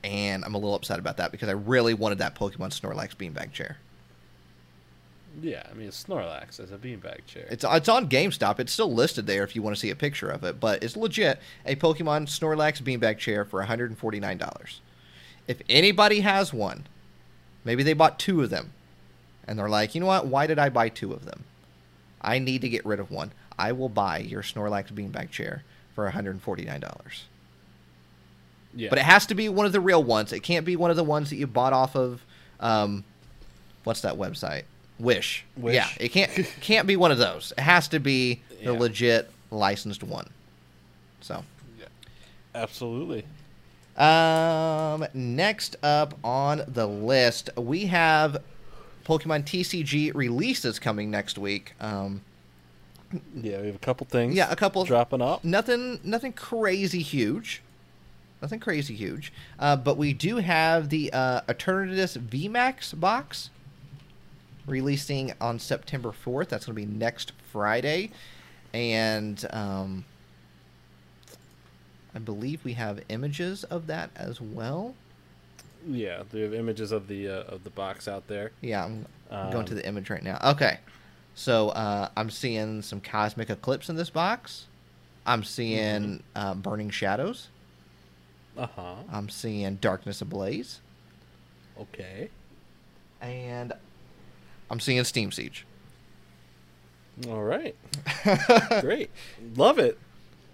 [0.03, 3.51] and I'm a little upset about that because I really wanted that Pokemon Snorlax beanbag
[3.51, 3.77] chair.
[5.41, 7.47] Yeah, I mean Snorlax as a beanbag chair.
[7.49, 8.59] It's it's on GameStop.
[8.59, 10.97] It's still listed there if you want to see a picture of it, but it's
[10.97, 14.79] legit a Pokemon Snorlax beanbag chair for $149.
[15.47, 16.87] If anybody has one,
[17.63, 18.71] maybe they bought two of them,
[19.47, 20.27] and they're like, you know what?
[20.27, 21.45] Why did I buy two of them?
[22.21, 23.31] I need to get rid of one.
[23.57, 25.63] I will buy your Snorlax beanbag chair
[25.95, 27.23] for $149.
[28.75, 30.31] yeah, But it has to be one of the real ones.
[30.31, 32.21] It can't be one of the ones that you bought off of,
[32.59, 33.03] um,
[33.83, 34.63] what's that website?
[34.99, 35.45] Wish.
[35.55, 35.75] Wish.
[35.75, 36.31] Yeah, it can't
[36.61, 37.53] can't be one of those.
[37.57, 38.79] It has to be the Yeah.
[38.79, 40.27] legit licensed one.
[41.21, 41.43] So,
[41.79, 41.85] Yeah.
[42.55, 43.23] Absolutely.
[43.97, 48.37] um, next up on the list, we have
[49.05, 51.73] Pokemon TCG releases coming next week.
[51.79, 52.21] Um,
[53.35, 54.35] Yeah, we have a couple things.
[54.35, 55.43] yeah, a couple dropping up.
[55.43, 57.61] nothing nothing crazy huge
[58.41, 63.49] nothing crazy huge uh, but we do have the uh, Eternatus VMAX box
[64.69, 68.11] releasing on September 4th that's going to be next Friday.
[68.73, 70.05] And um,
[72.15, 74.95] I believe we have images of that as well.
[75.87, 78.51] Yeah, they have images of the uh, of the box out there.
[78.61, 79.05] yeah I'm
[79.51, 80.37] going to Um, the image right now.
[80.43, 80.79] Okay.
[81.35, 84.65] So uh, I'm seeing some Cosmic Eclipse in this box.
[85.25, 87.47] I'm seeing uh, Burning Shadows.
[88.57, 88.95] Uh huh.
[89.11, 90.81] I'm seeing Darkness Ablaze,
[91.79, 92.29] Okay.
[93.21, 93.71] and
[94.69, 95.65] I'm seeing Steam Siege.
[97.27, 97.75] All right.
[98.81, 99.09] Great.
[99.55, 99.97] Love it.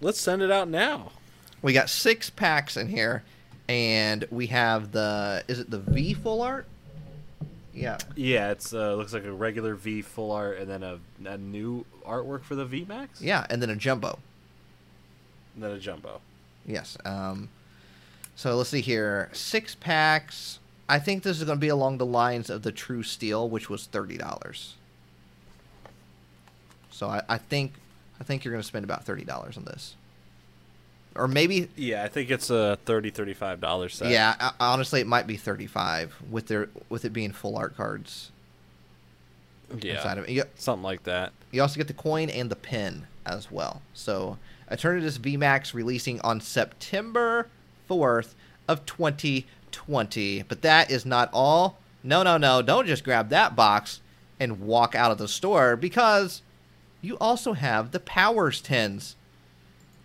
[0.02, 1.12] Let's send it out now.
[1.62, 3.24] we got six packs in here,
[3.68, 6.66] and we have the is it the V full art?
[7.74, 11.38] Yeah, Yeah, it's uh, looks like a regular V full art, and then a, a
[11.38, 13.22] new artwork for the V Max.
[13.22, 14.18] yeah, and then a jumbo.
[15.56, 16.22] And then a jumbo.
[16.66, 16.98] Yes.
[17.04, 17.50] Um,
[18.36, 20.60] so let's see here, six packs.
[20.88, 23.70] I think this is going to be along the lines of the True Steel, which
[23.70, 24.76] was thirty dollars.
[26.92, 27.74] So I, I think
[28.20, 29.96] I think you're going to spend about thirty dollars on this,
[31.16, 34.12] or maybe Yeah, I think it's a 30 35 dollar set.
[34.12, 38.32] Yeah, honestly, it might be thirty-five with their with it being full art cards
[39.82, 40.30] yeah, inside of it.
[40.32, 41.34] You, something like that.
[41.52, 43.82] you also get the coin and the pin as well.
[43.94, 44.38] So,
[44.72, 47.48] Eternatus VMAX releasing on September
[47.88, 48.36] fourth
[48.68, 50.42] of twenty twenty.
[50.44, 51.78] But that is not all.
[52.04, 52.62] No, no, no!
[52.62, 54.00] Don't just grab that box
[54.40, 56.42] and walk out of the store because
[57.02, 59.16] you also have the Powers tins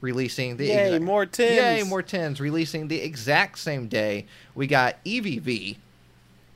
[0.01, 1.57] releasing the Yay, exact- more tins.
[1.57, 4.27] Yay, more tins releasing the exact same day.
[4.55, 5.79] We got Eevee V,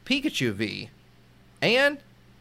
[0.05, 0.91] Pikachu V,
[1.63, 1.99] and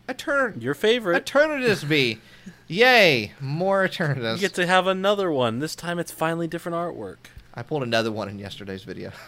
[0.08, 1.26] Etern- Your favorite.
[1.26, 2.20] Eternatus V.
[2.68, 4.36] Yay, more Eternatus.
[4.36, 5.60] You get to have another one.
[5.60, 7.18] This time it's finally different artwork.
[7.54, 9.12] I pulled another one in yesterday's video.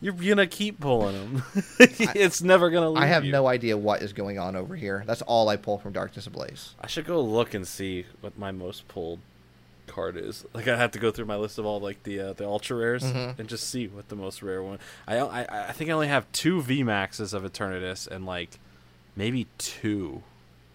[0.00, 1.42] You're gonna keep pulling them.
[1.80, 3.32] it's never gonna leave I have you.
[3.32, 5.02] no idea what is going on over here.
[5.06, 6.74] That's all I pull from Darkness Ablaze.
[6.80, 9.18] I should go look and see what my most pulled
[9.88, 10.44] card is.
[10.54, 12.76] Like I have to go through my list of all like the uh, the ultra
[12.76, 13.38] rares Mhm.
[13.38, 14.78] and just see what the most rare one.
[15.06, 18.58] I I I think I only have two V maxes of Eternatus and like
[19.16, 20.22] maybe two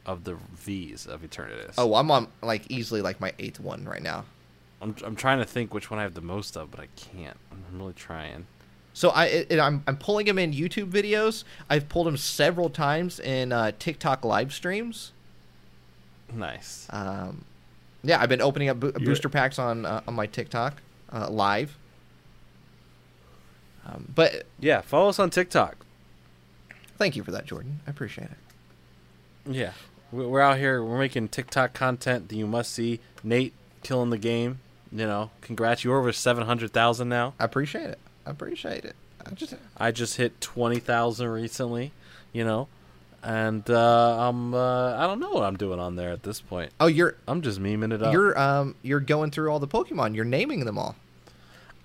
[0.06, 1.76] of the V's of Eternatus.
[1.78, 4.26] Oh, I'm on like easily like my eighth one right now.
[4.82, 7.38] I'm I'm trying to think which one I have the most of, but I can't.
[7.52, 8.48] I'm really trying.
[8.94, 11.44] So I it, it- I'm I'm pulling him in YouTube videos.
[11.70, 15.12] I've pulled him several times in uh, TikTok live streams.
[16.32, 16.88] Nice.
[16.91, 17.44] Um,
[18.04, 20.82] yeah, I've been opening up bo- booster packs on uh, on my TikTok
[21.12, 21.76] uh, live.
[23.86, 25.76] Um, but Yeah, follow us on TikTok.
[26.98, 27.80] thank you for that, Jordan.
[27.86, 28.38] I appreciate it.
[29.54, 29.74] Yeah,
[30.12, 30.82] we're out here.
[30.84, 33.00] We're making TikTok content that you must see.
[33.24, 34.60] Nate killing the game.
[34.91, 35.84] You know, congrats.
[35.84, 37.34] You're over seven hundred thousand now.
[37.39, 38.00] I appreciate it.
[38.26, 38.96] I appreciate it.
[39.26, 41.92] I just I just hit twenty thousand recently.
[42.34, 42.68] You know,
[43.22, 46.72] and uh, I'm uh, I don't know what I'm doing on there at this point.
[46.80, 48.12] oh you're I'm just memeing it up.
[48.12, 50.16] you're um you're going through all the Pokemon.
[50.16, 50.96] You're naming them all.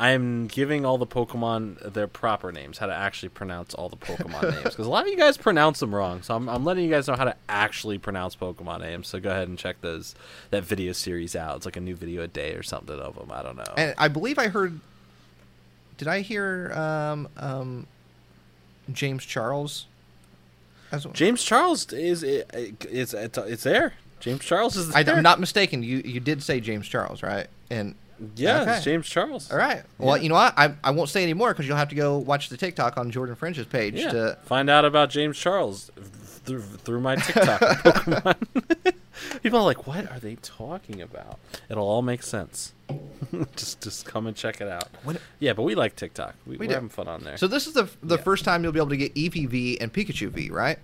[0.00, 4.42] I'm giving all the Pokemon their proper names, how to actually pronounce all the Pokemon
[4.54, 6.22] names, because a lot of you guys pronounce them wrong.
[6.22, 9.08] So I'm, I'm letting you guys know how to actually pronounce Pokemon names.
[9.08, 10.14] So go ahead and check those
[10.50, 11.56] that video series out.
[11.56, 13.32] It's like a new video a day or something of them.
[13.32, 13.74] I don't know.
[13.76, 14.78] And I believe I heard.
[15.98, 17.86] Did I hear um um
[18.92, 19.86] James Charles?
[20.90, 21.00] Well?
[21.12, 23.92] James Charles is it, it's it's it's there.
[24.20, 25.16] James Charles is I, there.
[25.16, 25.82] I'm not mistaken.
[25.82, 27.46] You you did say James Charles, right?
[27.70, 27.94] And
[28.36, 28.76] Yeah, Okay.
[28.76, 29.50] it's James Charles.
[29.52, 29.82] all right.
[29.98, 30.22] Well, Yeah.
[30.22, 30.54] you know what?
[30.58, 33.34] I I won't say anymore because you'll have to go watch the TikTok on Jordan
[33.36, 34.10] French's page Yeah.
[34.12, 35.90] to Find out about James Charles
[36.48, 38.94] through, through my TikTok Pokemon.
[39.42, 41.38] People are like, "What are they talking about?"
[41.68, 42.72] It'll all make sense.
[43.56, 44.88] just just come and check it out.
[45.04, 46.34] What- Yeah, but we like TikTok.
[46.46, 47.36] We, We are having fun on there.
[47.36, 48.22] So this is the the Yeah.
[48.22, 50.78] first time you'll be able to get Eevee V and Pikachu V, right?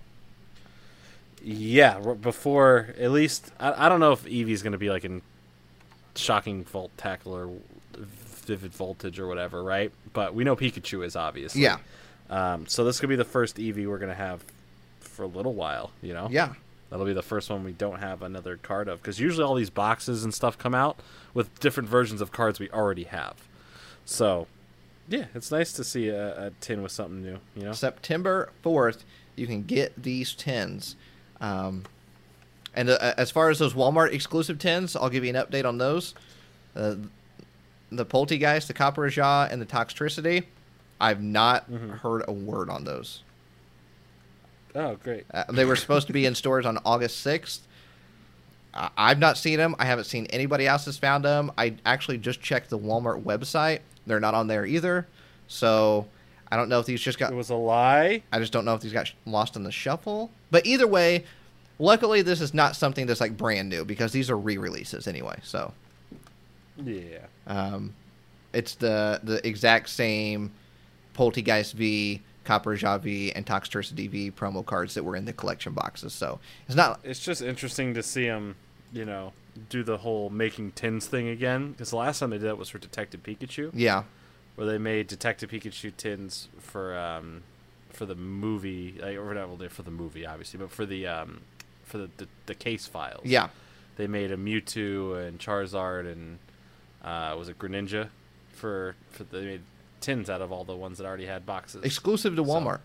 [1.43, 5.21] yeah, before at least I, I don't know if Eevee's going to be like in
[6.15, 7.49] shocking volt tackle or
[7.93, 9.91] vivid voltage or whatever, right?
[10.13, 11.61] But we know Pikachu is obviously.
[11.61, 11.77] Yeah.
[12.29, 14.43] Um, so this could be the first Eevee we're going to have
[15.15, 15.91] for a little while.
[16.01, 16.27] You know.
[16.31, 16.53] Yeah.
[16.91, 19.71] That'll be the first one we don't have another card of because usually all these
[19.71, 20.99] boxes and stuff come out
[21.33, 23.35] with different versions of cards we already have.
[24.05, 24.45] So,
[25.09, 27.39] yeah, it's nice to see a, a tin with something new.
[27.55, 29.03] You know, September 4th,
[29.35, 30.95] you can get these tins.
[31.41, 31.85] Um,
[32.75, 35.79] and uh, as far as those Walmart exclusive tins, I'll give you an update on
[35.79, 36.13] those.
[36.75, 36.95] Uh,
[37.91, 40.45] the Polteageist, the Copperajah, and the Toxtricity,
[41.01, 41.89] I've not Mm-hmm.
[41.89, 43.23] heard a word on those.
[44.75, 45.25] Oh, great.
[45.33, 47.65] Uh, they were supposed to be in stores on August sixth.
[48.73, 49.75] I- I've not seen them.
[49.79, 51.51] I haven't seen anybody else has found them.
[51.57, 53.79] I actually just checked the Walmart website.
[54.05, 55.07] They're not on there either.
[55.47, 56.07] So
[56.51, 58.21] I don't know if these just got It was a lie.
[58.31, 60.29] I just don't know if these got sh- lost in the shuffle.
[60.51, 61.23] But either way,
[61.79, 65.39] luckily this is not something that's like brand new because these are re-releases anyway.
[65.43, 65.73] So
[66.83, 67.19] Yeah.
[67.47, 67.93] um,
[68.53, 70.51] it's the the exact same
[71.15, 76.13] Polteageist V, Copperajah V and Toxtricity V promo cards that were in the collection boxes.
[76.13, 76.99] So it's not.
[77.03, 78.55] It's just interesting to see them,
[78.93, 79.33] you know,
[79.69, 81.71] do the whole making tins thing again.
[81.71, 84.03] Because the last time they did that was for Detective Pikachu, Yeah,
[84.55, 87.43] where they made Detective Pikachu tins for um,
[87.89, 91.41] for the movie, like, or not well, for the movie, obviously, but for the um,
[91.83, 93.21] for the, the the case files.
[93.25, 93.49] yeah,
[93.97, 96.39] they made a Mewtwo and Charizard and
[97.03, 98.09] uh, was it Greninja
[98.51, 99.61] for for the, they made
[100.05, 101.83] tins out of all the ones that already had boxes.
[101.83, 102.79] exclusive to So- Walmart.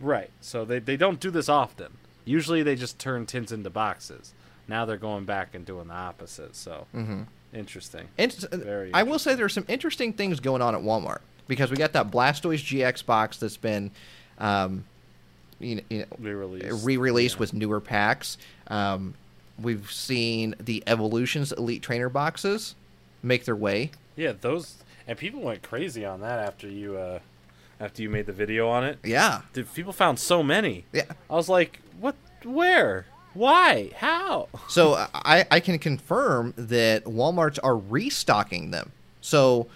[0.00, 0.30] Right.
[0.40, 1.92] So they they don't do this often.
[2.24, 4.32] Usually they just turn tins into boxes.
[4.66, 6.56] Now they're going back and doing the opposite.
[6.56, 8.08] So hmm interesting.
[8.16, 11.70] And s- Very I will say there's some interesting things going on at Walmart because
[11.70, 13.90] we got that Blastoise GX box that's been,
[14.38, 14.84] um,
[15.58, 16.84] you know, you know, Re-released.
[16.84, 17.40] re-released Yeah.
[17.40, 18.36] with newer packs.
[18.68, 19.14] Um,
[19.60, 22.74] we've seen the Evolutions Elite Trainer boxes
[23.22, 23.90] make their way.
[24.14, 24.76] Yeah, those
[25.08, 27.18] and people went crazy on that after you uh
[27.80, 28.98] after you made the video on it.
[29.04, 30.84] Yeah, The people found so many.
[30.92, 31.02] yeah.
[31.30, 32.14] I was like, what?
[32.44, 33.06] Where?
[33.34, 33.90] Why?
[33.96, 34.48] How?
[34.68, 38.90] So I, I can confirm that WalMarts are restocking them.
[39.20, 39.68] So,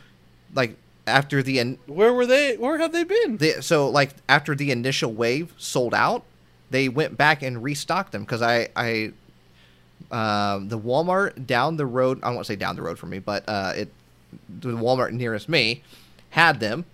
[0.52, 0.76] like
[1.06, 2.56] after the, in- Where were they?
[2.56, 3.36] Where have they been?
[3.36, 6.24] the so like after the initial wave sold out,
[6.70, 9.12] they went back and restocked them because I I
[10.10, 13.44] um, the Walmart down the road I won't say down the road from me, but
[13.48, 13.92] uh, it
[14.48, 15.82] the Walmart nearest me
[16.30, 16.84] had them,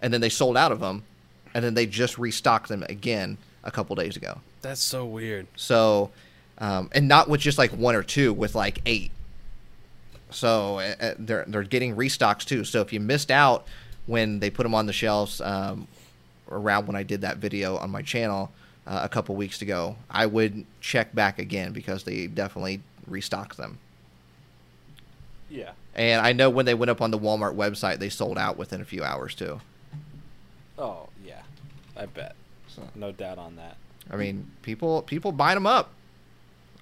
[0.00, 1.04] and then they sold out of them,
[1.54, 4.40] and then they just restocked them again a couple days ago.
[4.62, 5.46] That's so weird.
[5.56, 6.10] So,
[6.58, 9.10] um, and not with just like one or two, with like eight.
[10.30, 12.64] So uh, they're they're getting restocks too.
[12.64, 13.66] So if you missed out
[14.06, 15.86] when they put them on the shelves um,
[16.50, 18.50] around when I did that video on my channel
[18.86, 23.78] uh, a couple weeks ago, I would check back again because they definitely restocked them.
[25.50, 25.72] Yeah.
[25.94, 28.80] And I know when they went up on the Walmart website, they sold out within
[28.80, 29.60] a few hours too.
[30.78, 31.42] Oh yeah,
[31.96, 32.34] I bet.
[32.68, 32.82] So.
[32.94, 33.76] No doubt on that.
[34.10, 35.90] I mean, people people buying them up.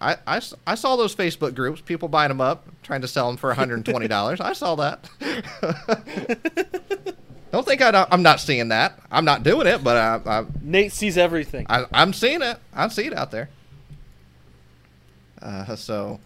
[0.00, 3.36] I, I, I saw those Facebook groups, people buying them up, trying to sell them
[3.36, 4.40] for $120.
[4.40, 5.10] I saw that.
[7.52, 8.98] don't think I don't, I'm not seeing that.
[9.10, 11.66] I'm not doing it, but I, I, Nate sees everything.
[11.68, 12.56] I, I'm seeing it.
[12.72, 13.50] I see it out there.
[15.42, 16.18] Uh, so.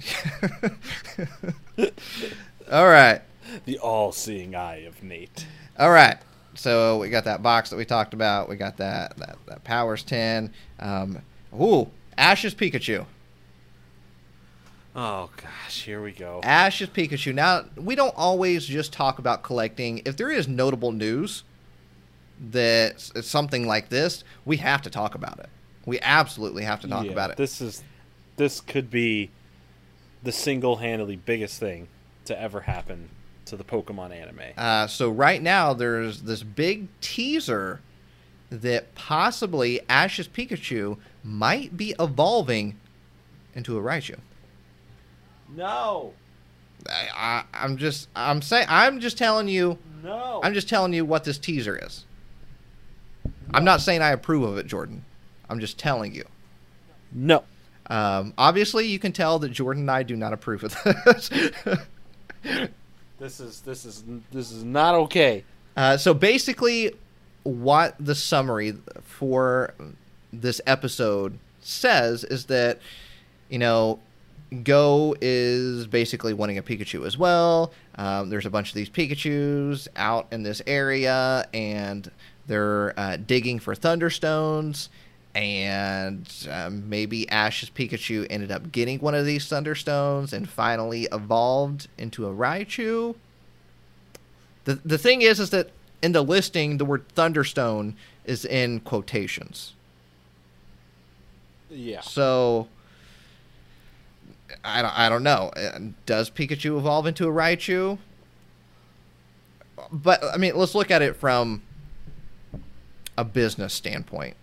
[2.70, 3.20] All right.
[3.64, 5.46] the all-seeing eye of Nate.
[5.78, 6.18] All right.
[6.54, 8.48] So we got that box that we talked about.
[8.48, 10.52] We got that that, that Powers 10.
[10.78, 11.20] Um,
[11.58, 11.88] ooh,
[12.18, 13.06] Ash's Pikachu.
[14.94, 16.40] Oh gosh, here we go.
[16.42, 17.32] Ash's Pikachu.
[17.32, 20.02] Now, we don't always just talk about collecting.
[20.04, 21.44] If there is notable news
[22.50, 25.48] that it's something like this, we have to talk about it.
[25.86, 27.36] We absolutely have to talk Yeah, about it.
[27.36, 27.82] This is
[28.36, 29.30] this could be
[30.22, 31.88] the single-handedly biggest thing
[32.26, 33.08] to ever happen
[33.46, 34.40] to the Pokemon anime.
[34.56, 37.80] Uh, so right now there's this big teaser
[38.50, 42.78] that possibly Ash's Pikachu might be evolving
[43.54, 44.18] into a Raichu.
[45.54, 46.12] no,
[46.88, 50.40] I, I, I'm just I'm saying I'm just telling you no.
[50.42, 52.04] I'm just telling you what this teaser is.
[53.52, 55.04] I'm not saying I approve of it, Jordan.
[55.48, 56.24] I'm just telling you.
[57.12, 57.44] no.
[57.90, 61.30] Um, obviously, you can tell that Jordan and I do not approve of this.
[63.18, 65.44] This is this is this is not okay.
[65.76, 66.94] Uh, so basically,
[67.42, 69.74] what the summary for
[70.32, 72.78] this episode says is that,
[73.50, 73.98] you know,
[74.64, 77.72] Go is basically wanting a Pikachu as well.
[77.96, 82.10] Um, there's a bunch of these Pikachu's out in this area, and
[82.46, 84.88] they're uh, digging for Thunderstones.
[85.34, 91.86] And um, maybe Ash's Pikachu ended up getting one of these Thunderstones and finally evolved
[91.96, 93.14] into a Raichu.
[94.64, 95.70] The the thing is, is that
[96.02, 99.74] in the listing, the word Thunderstone is in quotations.
[101.70, 102.00] Yeah.
[102.00, 102.66] So
[104.64, 105.52] I don't, I don't know.
[105.56, 107.98] Uh, Does Pikachu evolve into a Raichu?
[109.92, 111.62] But I mean, let's look at it from
[113.16, 114.36] a business standpoint.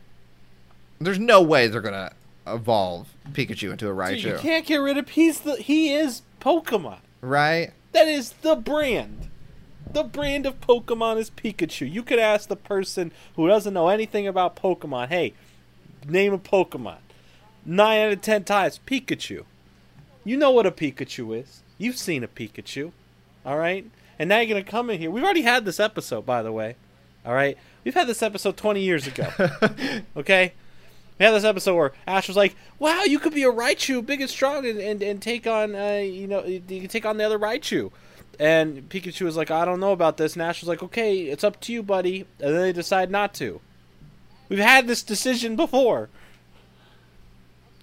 [0.99, 2.13] There's no way they're gonna
[2.45, 6.99] evolve Pikachu into a Dude, you can't get rid of he's the he is Pokemon.
[7.21, 7.71] right?
[7.91, 9.29] That is the brand.
[9.91, 11.91] The brand of Pokemon is Pikachu.
[11.91, 15.33] You could ask the person who doesn't know anything about Pokemon, hey,
[16.07, 16.97] name a Pokemon.
[17.65, 19.43] Nine out of ten times, Pikachu.
[20.23, 21.63] You know what a Pikachu is.
[21.77, 22.91] You've seen a Pikachu.
[23.45, 23.85] All right?
[24.19, 25.09] And now you're going to come in here.
[25.11, 26.75] We've already had this episode, by the way.
[27.25, 27.57] All right?
[27.83, 29.29] We've had this episode 20 years ago.
[30.17, 30.53] okay?
[31.19, 34.21] We had this episode where Ash was like, "Wow, you could be a Raichu, big
[34.21, 37.23] and strong, and, and, and take on, uh, you know, you can take on the
[37.23, 37.91] other Raichu."
[38.39, 41.43] And Pikachu was like, "I don't know about this." And Ash was like, "Okay, it's
[41.43, 43.59] up to you, buddy." And then they decide not to.
[44.49, 46.09] We've had this decision before.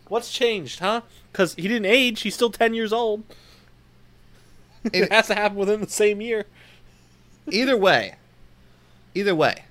[0.09, 1.01] What's changed, huh?
[1.33, 3.25] Because he didn't age; he's still ten years old.
[4.85, 6.45] It, It- has to happen within the same year.
[7.51, 8.17] either way,
[9.15, 9.65] either way,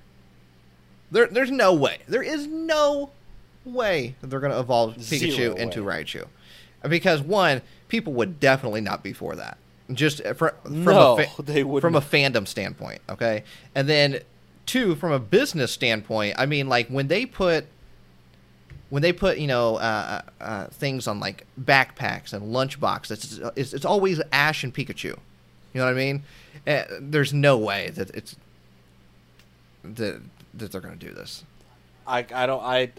[1.10, 1.98] there there's no way.
[2.08, 3.10] There is no
[3.64, 6.04] way they're going to evolve Pikachu Zero into way.
[6.04, 6.26] Raichu,
[6.88, 9.58] because one, people would definitely not be for that.
[9.92, 13.44] Just from from No, a fa- they from a fandom standpoint, okay,
[13.74, 14.20] and then
[14.66, 16.36] two from a business standpoint.
[16.38, 17.66] I mean, like when they put
[18.88, 23.40] when they put you know uh, uh, uh, things on like backpacks and lunchbox, it's,
[23.56, 25.04] it's it's always Ash and Pikachu.
[25.04, 25.18] You
[25.74, 26.22] know what I mean?
[26.66, 28.36] Uh, there's no way that it's
[29.82, 30.22] that
[30.54, 31.44] that they're gonna do this.
[32.06, 32.92] I, I don't I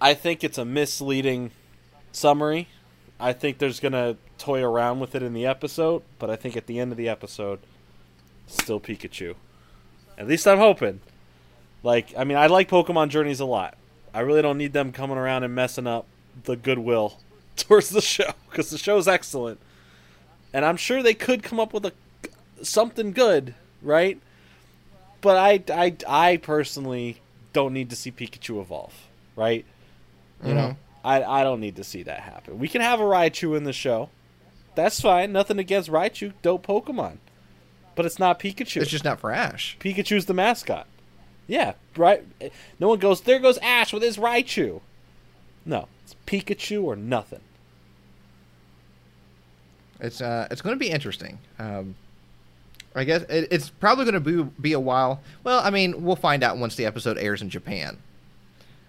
[0.00, 1.50] I think it's a misleading
[2.12, 2.68] summary.
[3.18, 6.66] I think there's gonna toy around with it in the episode, but I think at
[6.66, 7.60] the end of the episode,
[8.46, 9.34] still Pikachu.
[10.16, 11.00] At least I'm hoping.
[11.82, 13.76] Like I mean, I like Pokemon Journeys a lot.
[14.12, 16.06] I really don't need them coming around and messing up
[16.44, 17.18] the goodwill
[17.56, 19.60] towards the show because the show's excellent,
[20.52, 21.92] and I'm sure they could come up with a
[22.62, 24.18] something good, right?
[25.20, 27.20] But I, I, I personally
[27.52, 28.94] don't need to see Pikachu evolve,
[29.36, 29.66] right?
[30.44, 32.58] You know, I, I don't need to see that happen.
[32.58, 34.08] We can have a Raichu in the show.
[34.74, 35.32] That's fine.
[35.32, 36.32] Nothing against Raichu.
[36.42, 37.18] Dope Pokemon.
[37.94, 38.80] But it's not Pikachu.
[38.80, 39.76] It's just not for Ash.
[39.80, 40.86] Pikachu's the mascot.
[41.46, 42.24] Yeah, right.
[42.78, 44.80] No one goes, there goes Ash with his Raichu.
[45.66, 47.40] No, it's Pikachu or nothing.
[50.00, 51.38] It's uh, it's going to be interesting.
[51.58, 51.94] Um,
[52.94, 55.20] I guess it, it's probably going to be be a while.
[55.44, 57.98] Well, I mean, we'll find out once the episode airs in Japan,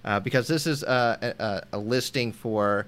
[0.05, 2.87] uh, because this is uh, a, a, a listing for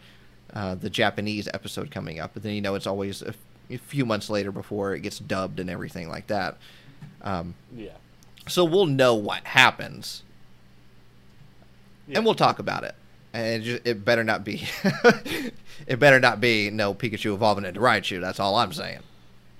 [0.53, 2.32] uh, the Japanese episode coming up.
[2.34, 3.38] But then you know it's always a, f-
[3.70, 6.57] a few months later before it gets dubbed and everything like that.
[7.22, 7.91] Um, Yeah.
[8.47, 10.24] so we'll know what happens,
[12.07, 12.18] Yeah.
[12.18, 12.95] and we'll talk about it.
[13.34, 14.68] And it, just, it better not be,
[15.88, 18.22] it better not be no Pikachu evolving into Raichu.
[18.22, 18.99] That's all I'm saying.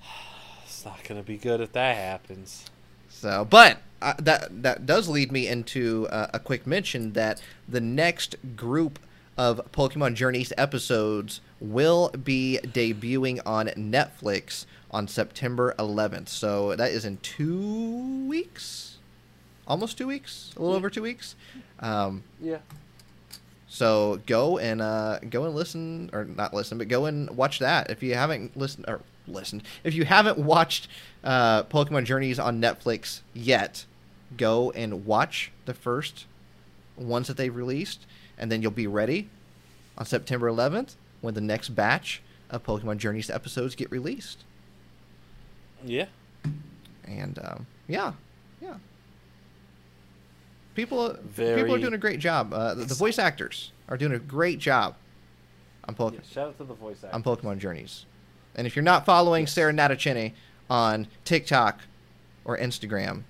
[0.64, 2.66] It's not going to be good if that happens.
[3.08, 7.80] So, but uh, that that does lead me into uh, a quick mention that the
[7.80, 8.98] next group
[9.36, 16.28] of Pokemon Journeys episodes will be debuting on Netflix on September 11th.
[16.28, 18.98] So that is in two weeks,
[19.66, 21.34] almost two weeks, a little over two weeks.
[21.80, 22.58] Um, Yeah.
[23.66, 27.90] so go and uh, go and listen, or not listen, but go and watch that
[27.90, 29.64] if you haven't listened or listened.
[29.82, 30.86] If you haven't watched
[31.24, 33.84] uh, Pokemon Journeys on Netflix yet,
[34.36, 36.26] go and watch the first
[36.96, 38.06] ones that they've released,
[38.38, 39.28] and then you'll be ready
[39.98, 44.44] on September 11th when the next batch of Pokemon Journeys episodes get released.
[45.84, 46.06] Yeah.
[47.06, 48.12] And um, yeah,
[48.60, 48.74] yeah.
[50.74, 52.52] People, people are doing a great job.
[52.52, 54.96] Uh, the, the voice actors are doing a great job
[55.86, 56.14] on Pokemon.
[56.14, 56.20] yeah.
[56.32, 57.14] Shout out to the voice actor.
[57.14, 58.06] on Pokemon Journeys.
[58.56, 59.52] And if you're not following Yes.
[59.52, 60.32] Sarah Natochenny
[60.68, 61.80] on TikTok
[62.44, 63.22] or Instagram,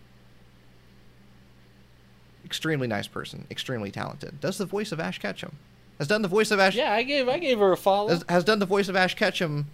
[2.45, 4.40] extremely nice person, extremely talented.
[4.40, 5.57] Does the voice of Ash Ketchum.
[5.99, 8.09] Has done the voice of Ash Yeah, I gave I gave her a follow.
[8.09, 9.66] has, has done the voice of Ash Ketchum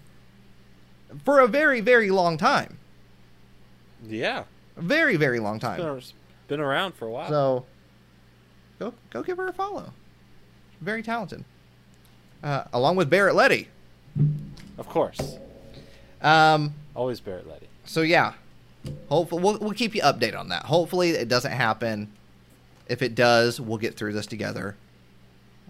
[1.24, 2.78] for a very, very long time.
[4.06, 4.44] yeah.
[4.76, 5.78] A very, very long It's time.
[5.80, 6.00] been,
[6.48, 7.28] been around for a while.
[7.28, 7.66] So
[8.78, 9.92] go go give her a follow.
[10.80, 11.44] Very talented.
[12.42, 13.68] Uh, along with Barrett Leddy.
[14.78, 15.36] of course.
[16.22, 17.66] Um, Always Barrett Leddy.
[17.84, 18.34] So yeah,
[19.08, 20.64] hopefully we'll, we'll keep you updated on that.
[20.64, 22.10] Hopefully it doesn't happen.
[22.90, 24.76] If it does, we'll get through this together.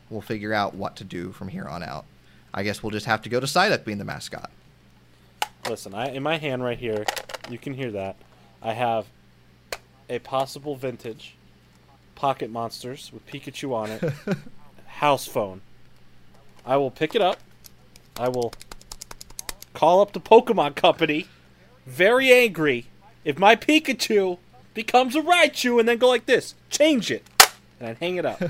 [0.09, 2.07] We'll figure out what to do from here on out.
[2.53, 4.51] I guess we'll just have to go to Psyduck being the mascot.
[5.69, 7.05] Listen, I in my hand right here,
[7.49, 8.17] you can hear that.
[8.63, 9.07] I have
[10.09, 11.37] a possible vintage
[12.15, 14.03] Pocket Monsters with Pikachu on it.
[15.01, 15.61] house phone.
[16.65, 17.39] I will pick it up.
[18.19, 18.53] I will
[19.73, 21.27] call up the Pokemon Company,
[21.87, 22.87] very angry,
[23.25, 24.39] if my Pikachu
[24.75, 27.25] becomes a Raichu, and then go like this, change it,
[27.79, 28.41] and I'd hang it up,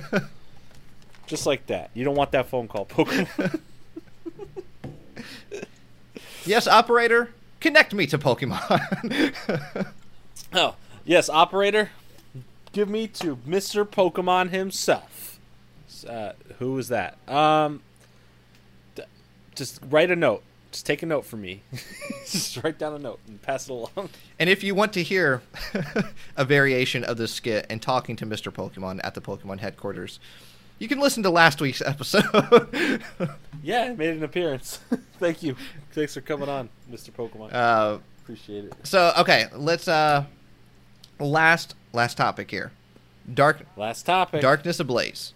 [1.26, 1.90] just like that.
[1.94, 3.60] You don't want that phone call, Pokemon.
[6.46, 9.34] Yes, operator, connect me to Pokemon.
[10.52, 11.90] Oh, yes, operator.
[12.72, 13.84] Give me to Mr.
[13.86, 15.38] Pokemon himself.
[16.08, 17.16] Uh, who is that?
[17.28, 17.82] Um,
[18.96, 19.04] d-
[19.54, 20.42] just write a note.
[20.72, 21.62] Just take a note for me.
[22.24, 24.10] just write down a note and pass it along.
[24.38, 25.42] and if you want to hear
[26.36, 28.52] a variation of this skit and talking to Mr.
[28.52, 30.20] Pokemon at the Pokemon headquarters,
[30.78, 33.02] you can listen to last week's episode.
[33.62, 34.78] Yeah, made an appearance.
[35.18, 35.56] Thank you.
[35.92, 37.10] Thanks for coming on, Mr.
[37.10, 37.52] Pokemon.
[37.52, 38.74] uh, Appreciate it.
[38.84, 40.24] so okay, let's uh,
[41.18, 42.70] last last topic here.
[43.34, 44.40] Dark Last topic.
[44.40, 45.34] Darkness Ablaze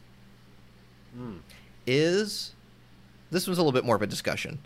[1.19, 1.39] Mm.
[1.87, 2.55] is
[3.31, 4.59] this was a little bit more of a discussion.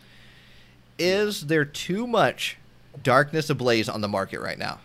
[0.98, 2.56] Is there too much
[3.02, 4.80] Darkness Ablaze on the market right now?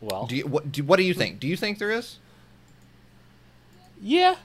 [0.00, 1.40] Well, Do you what do, what do you think?
[1.40, 2.16] Do you think there is?
[4.00, 4.36] Yeah,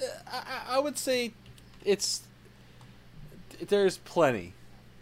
[0.00, 1.32] Uh, I, I- I would say
[1.84, 2.22] it's
[3.68, 4.52] there's plenty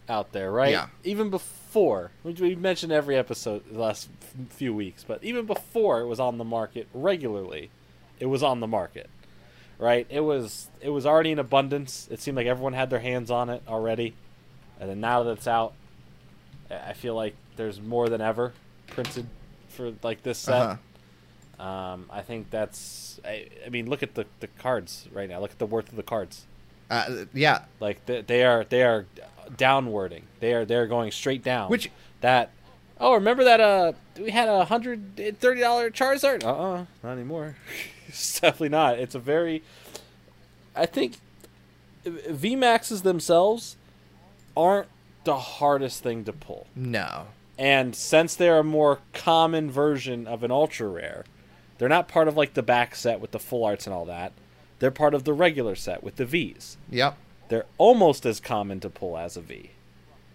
[0.07, 0.71] out there, right?
[0.71, 0.87] Yeah.
[1.03, 4.07] Even before we, we mentioned every episode the last
[4.49, 7.69] few weeks, but even before it was on the market regularly,
[8.17, 9.09] it was on the market,
[9.77, 10.05] right?
[10.09, 12.07] It was it was already in abundance.
[12.11, 14.13] It seemed like everyone had their hands on it already,
[14.79, 15.73] and then now that it's out,
[16.69, 18.53] I feel like there's more than ever
[18.87, 19.27] printed
[19.69, 20.61] for like this set.
[20.61, 20.77] Uh-huh.
[21.57, 23.19] Um, I think that's.
[23.23, 25.39] I, I mean, look at the, the cards right now.
[25.39, 26.45] Look at the worth of the cards.
[26.89, 29.05] Uh, yeah, Like they, they are they are
[29.51, 30.23] downwarding.
[30.39, 31.69] They are they're going straight down.
[31.69, 31.89] Which-
[32.21, 32.51] that?
[32.99, 33.59] Oh, remember that?
[33.59, 36.43] Uh, we had a hundred and thirty dollar Charizard.
[36.43, 37.55] Uh, uh not anymore.
[38.07, 38.99] it's definitely not.
[38.99, 39.63] It's a very.
[40.75, 41.17] I think
[42.05, 43.77] V Maxes themselves
[44.55, 44.87] aren't
[45.23, 46.67] the hardest thing to pull.
[46.75, 47.27] no.
[47.57, 51.23] And since they're a more common version of an ultra rare,
[51.77, 54.33] they're not part of like the back set with the full arts and all that.
[54.79, 56.75] They're part of the regular set with the V's.
[56.89, 57.17] Yep.
[57.47, 59.71] They're almost as common to pull as a V.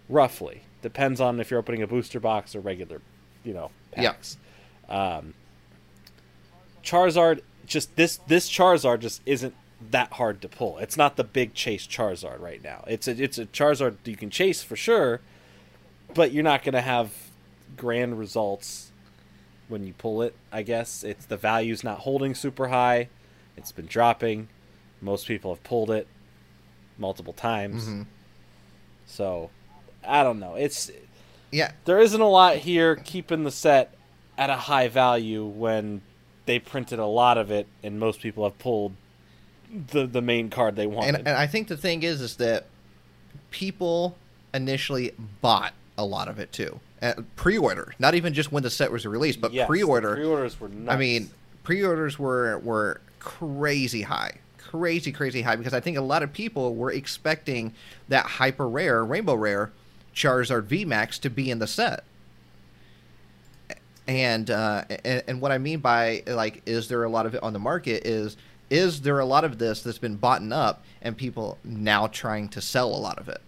[0.09, 0.63] Roughly.
[0.81, 3.01] Depends on if you're opening a booster box or regular,
[3.43, 4.37] you know, packs.
[4.89, 5.33] Um,
[6.83, 9.53] Charizard just this this Charizard just isn't
[9.91, 10.77] that hard to pull.
[10.79, 12.83] It's not the big chase Charizard right now.
[12.87, 15.21] It's a it's a Charizard you can chase for sure,
[16.13, 17.11] but you're not going to have
[17.77, 18.91] grand results
[19.67, 20.35] when you pull it.
[20.51, 23.07] I guess it's the value's not holding super high.
[23.55, 24.49] It's been dropping.
[24.99, 26.07] Most people have pulled it
[26.97, 27.87] multiple times.
[27.87, 28.05] Mhm.
[29.05, 29.49] So,
[30.07, 30.55] I don't know.
[30.55, 30.91] It's
[31.51, 31.71] Yeah.
[31.85, 33.93] there isn't a lot here keeping the set
[34.37, 36.01] at a high value when
[36.45, 38.93] they printed a lot of it and most people have pulled
[39.91, 41.15] the the main card they wanted.
[41.15, 42.65] And, and I think the thing is, is that
[43.51, 44.17] people
[44.53, 46.79] initially bought a lot of it too.
[47.01, 50.15] Uh, pre-order, not even just when the set was released, but Yes, pre-order.
[50.15, 50.93] Pre-orders were nuts.
[50.93, 51.29] I mean,
[51.63, 56.75] pre-orders were were crazy high, crazy crazy high because I think a lot of people
[56.75, 57.73] were expecting
[58.09, 59.71] that hyper rare, rainbow rare
[60.15, 62.03] Charizard VMAX to be in the set.
[64.07, 67.43] And, uh, and and what I mean by like, is there a lot of it
[67.43, 68.05] on the market?
[68.05, 68.35] Is
[68.69, 72.61] is there a lot of this that's been bought up and people now trying to
[72.61, 73.41] sell a lot of it?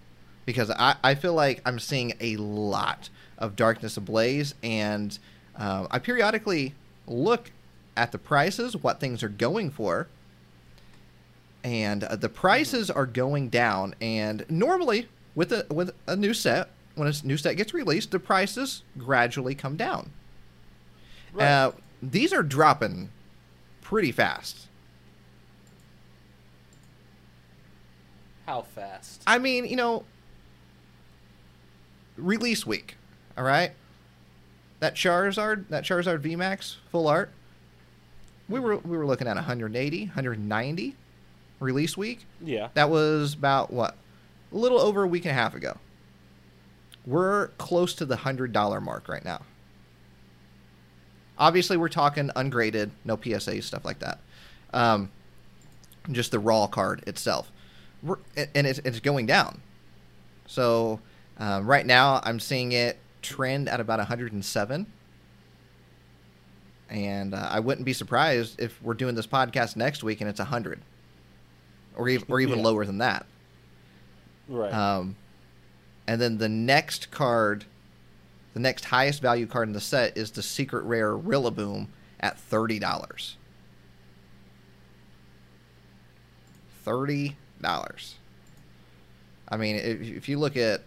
[0.45, 5.17] Because I, I feel like I'm seeing a lot of Darkness Ablaze, and
[5.55, 6.73] um, I periodically
[7.07, 7.51] look
[7.95, 10.07] at the prices, what things are going for,
[11.63, 13.95] and uh, the prices are going down.
[14.01, 18.19] And normally, with a with a new set, when a new set gets released, the
[18.19, 20.11] prices gradually come down.
[21.33, 21.45] Right.
[21.45, 21.71] Uh,
[22.01, 23.09] these are dropping
[23.81, 24.67] pretty fast.
[28.45, 29.21] how fast?
[29.25, 30.03] I mean, you know,
[32.17, 32.97] release week,
[33.37, 33.71] all right?
[34.79, 37.31] That Charizard, that Charizard VMAX full art,
[38.49, 40.95] we were we were looking at 180, 190
[41.59, 42.25] release week.
[42.41, 42.67] Yeah.
[42.73, 43.95] That was about what?
[44.53, 45.77] A little over a week and a half ago.
[47.05, 49.41] We're close to the $100 mark right now.
[51.37, 54.19] Obviously, we're talking ungraded, no PSA stuff like that.
[54.73, 55.11] Um,
[56.11, 57.51] just the raw card itself.
[58.03, 59.61] We're, and it's, it's going down.
[60.45, 60.99] So
[61.37, 64.85] um, right now, I'm seeing it trend at about 107.
[66.89, 70.39] And uh, I wouldn't be surprised if we're doing this podcast next week and it's
[70.39, 70.79] 100,
[71.95, 72.65] or even, or even Yeah.
[72.65, 73.25] lower than that.
[74.47, 74.73] Right.
[74.73, 75.15] Um,
[76.07, 77.65] and then the next card,
[78.53, 81.87] the next highest value card in the set is the secret rare Rillaboom
[82.19, 83.37] at thirty dollars.
[86.83, 88.15] Thirty dollars.
[89.47, 90.81] I mean, if, if you look at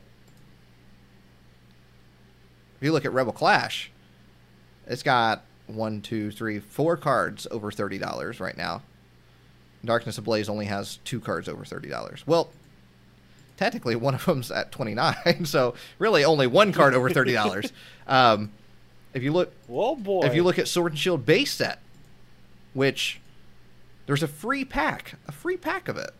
[2.76, 3.90] if you look at Rebel Clash,
[4.86, 8.82] it's got one, two, three, four cards over thirty dollars right now.
[9.84, 12.26] Darkness Ablaze only has two cards over thirty dollars.
[12.26, 12.50] Well,
[13.56, 17.70] technically one of them's at 29 so really only one card over $30
[18.06, 18.50] um,
[19.14, 20.26] if you look Whoa, boy.
[20.26, 21.80] if you look at sword and shield base set
[22.74, 23.20] which
[24.06, 26.10] there's a free pack a free pack of it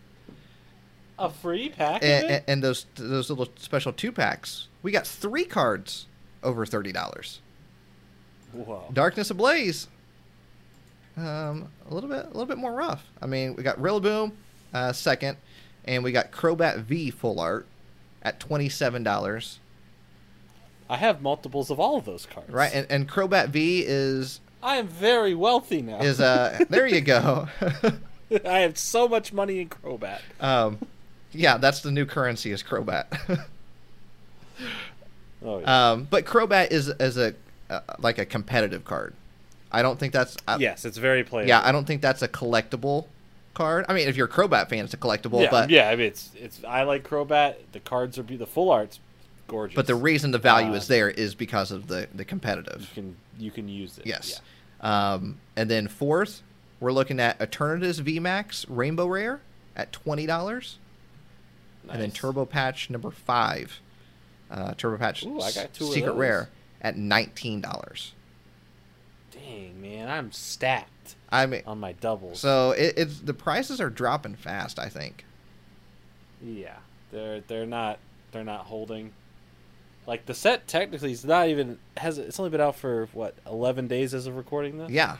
[1.19, 2.31] a free pack of and, it?
[2.31, 6.07] and, and those those little special two packs we got three cards
[6.43, 7.39] over $30
[8.53, 8.85] Whoa.
[8.93, 9.89] darkness ablaze
[11.17, 14.33] um, a little bit a little bit more rough i mean we got rillaboom
[14.75, 15.37] uh, second
[15.87, 17.67] and we got crobat v full art
[18.23, 19.59] at $27
[20.89, 22.51] I have multiples of all of those cards.
[22.51, 25.99] right and, and crobat v is I am very wealthy now.
[26.01, 27.49] is uh there you go
[28.45, 30.19] I have so much money in Crobat.
[30.41, 30.79] um
[31.33, 33.07] yeah that's the new currency is crobat
[35.45, 35.91] Oh, yeah.
[35.91, 37.35] um but crobat is is a
[37.69, 39.13] uh, like a competitive card
[39.71, 41.49] i don't think that's I, yes, it's very playable.
[41.49, 43.07] yeah i don't think that's a collectible
[43.57, 45.89] card i mean if you're a crobat fan it's a collectible yeah, but yeah.
[45.89, 46.63] I mean, it's it's.
[46.65, 47.57] I like Crobat.
[47.73, 49.01] The cards are be the full art's
[49.49, 49.75] gorgeous.
[49.75, 52.83] but the reason the value Uh, is there is because of the the competitive.
[52.83, 54.07] you can you can use it.
[54.07, 54.41] yes
[54.81, 56.43] um and then fourth
[56.81, 59.41] we're looking at eternatus vmax rainbow rare
[59.75, 61.93] at $20 Yeah.
[61.93, 63.81] and then Turbo Patch number five,
[64.51, 66.13] uh, Turbo Patch Ooh, I got two Secret.
[66.15, 66.51] Rare
[66.83, 68.13] at nineteen dollars.
[69.33, 72.39] Dang man, I'm stacked I mean, on my doubles.
[72.41, 74.79] so it, it's the prices are dropping fast.
[74.79, 75.25] I think.
[76.43, 76.77] Yeah,
[77.11, 77.99] they're they're not
[78.33, 79.13] they're not holding.
[80.07, 83.89] Like the set technically is not even has it's only been out for what eleven
[83.89, 84.91] days as of recording this.
[84.91, 85.17] Yeah,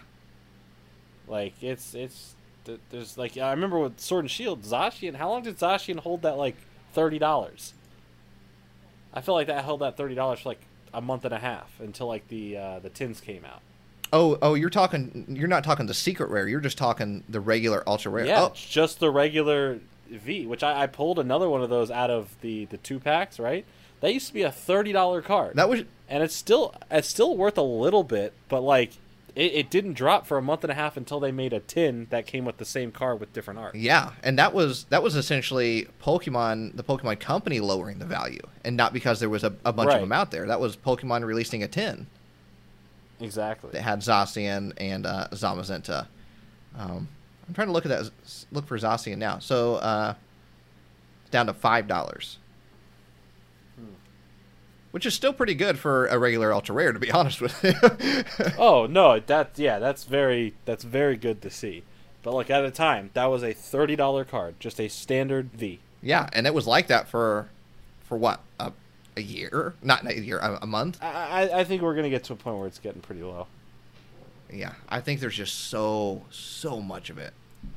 [1.27, 2.35] Like it's it's
[2.91, 5.17] there's like I remember with Sword and Shield Zacian.
[5.17, 6.57] How long did Zacian hold that like
[6.93, 7.73] thirty dollars?
[9.13, 10.61] I feel like that held that thirty dollars for like
[10.95, 13.63] a month and a half until like the uh, the tins came out.
[14.13, 15.27] Oh, oh, you're talking.
[15.29, 16.47] You're not talking the secret rare.
[16.49, 18.27] You're just talking the regular ultra rare.
[18.27, 19.81] Yeah, Oh, it's just the regular
[20.11, 23.39] V, which I, I pulled another one of those out of the the two packs.
[23.39, 23.65] Right,
[24.01, 25.57] that used to be a thirty dollar card.
[25.57, 28.93] that was and it's still it's still worth a little bit, but like
[29.35, 32.07] it, it didn't drop for a month and a half until they made a tin
[32.11, 33.75] that came with the same card with different art.
[33.75, 38.77] yeah, and that was that was essentially Pokemon, the Pokemon Company lowering the value, and
[38.77, 39.97] not because there was a, a bunch Right.
[39.97, 40.47] of them out there.
[40.47, 42.07] That was Pokemon releasing a tin
[43.21, 43.71] Exactly.
[43.71, 46.07] that had Zacian and uh, Zamazenta.
[46.79, 47.09] Um,
[47.49, 48.11] I'm trying to look at that.
[48.53, 49.39] Look for Zacian now.
[49.39, 50.15] So uh,
[51.31, 52.39] down to five dollars,
[54.91, 57.75] which is still pretty good for a regular ultra rare, to be honest with you.
[58.59, 61.83] Oh no, that yeah, that's very that's very good to see.
[62.23, 65.81] But like at the time, that was a thirty dollar card, just a standard V.
[66.03, 67.49] yeah, and it was like that for
[68.01, 68.73] for what a,
[69.17, 70.99] a year, not a year, a, a month.
[71.03, 73.47] I, I think we're gonna get to a point where it's getting pretty low.
[74.53, 77.33] Yeah, I think there's just so so much of it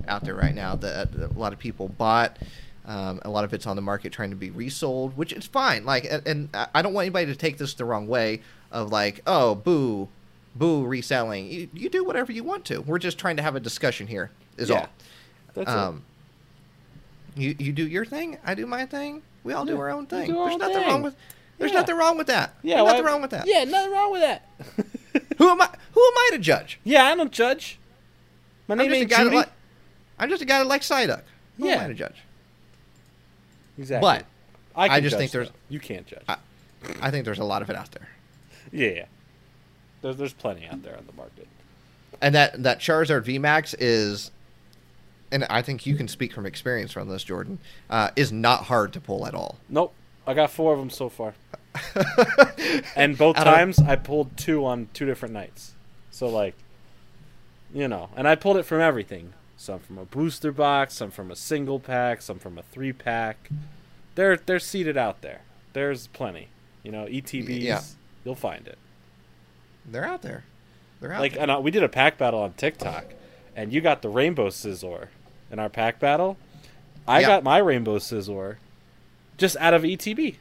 [0.08, 2.38] out there right now that a lot of people bought.
[2.86, 5.86] Um, a lot of it's on the market trying to be resold, which is fine.
[5.86, 9.22] Like, and, and I- don't want anybody to take this the wrong way of like,
[9.28, 10.08] oh, boo,
[10.56, 11.52] boo, reselling.
[11.52, 12.82] You, you do whatever you want to.
[12.82, 14.32] We're just trying to have a discussion here.
[14.58, 14.88] Is Yeah,
[15.54, 15.90] That's all.
[15.90, 16.04] Um,
[17.36, 18.38] you you do your thing.
[18.44, 19.22] I do my thing.
[19.50, 20.30] We all do Yeah, our own thing.
[20.38, 20.88] our There's own nothing thing.
[20.88, 21.16] wrong with.
[21.58, 21.80] There's Yeah.
[21.80, 22.54] nothing wrong with that.
[22.62, 23.48] Yeah, There's why- nothing wrong with that.
[23.48, 24.48] Yeah, nothing wrong with that.
[25.40, 25.66] Who am I?
[25.94, 26.80] Who am I to judge?
[26.84, 27.80] yeah, I don't judge.
[28.68, 29.38] My I'm name just a ain't guy that Judy.
[29.38, 29.44] li-
[30.20, 31.24] I'm just a guy that likes Psyduck.
[31.58, 31.84] Who am Yeah.
[31.84, 32.18] I to judge?
[33.80, 34.08] exactly.
[34.08, 34.26] But
[34.76, 35.56] I, I just judge, think there's- though.
[35.70, 36.24] you can't judge.
[36.28, 36.38] I-
[37.02, 38.08] I think there's a lot of it out there.
[38.72, 39.06] yeah, yeah.
[40.04, 41.48] There's there's plenty out there on the market.
[42.22, 44.30] And that that Charizard VMAX is,
[45.32, 48.94] and I think you can speak from experience on this, Jordan, uh, is not hard
[48.94, 49.58] to pull at all.
[49.70, 49.94] Nope.
[50.28, 51.34] I got four of them so far.
[52.96, 55.74] and both of- times I pulled two on two different nights.
[56.12, 56.56] So like
[57.74, 59.34] you know, and I pulled it from everything.
[59.58, 63.50] Some from a booster box, some from a single pack, some from a three pack.
[64.16, 65.42] They're they're seated out there.
[65.74, 66.48] There's plenty.
[66.84, 67.82] You know, ETBs, Yeah.
[68.24, 68.78] you'll find it.
[69.86, 70.44] They're out there.
[71.02, 71.42] They're out Like there.
[71.44, 73.06] and uh, we did a pack battle on TikTok
[73.56, 75.08] and you got the rainbow scizor
[75.52, 76.38] in our pack battle.
[77.08, 77.28] I Yeah.
[77.28, 78.58] got my rainbow scizor
[79.38, 80.36] just out of ETB.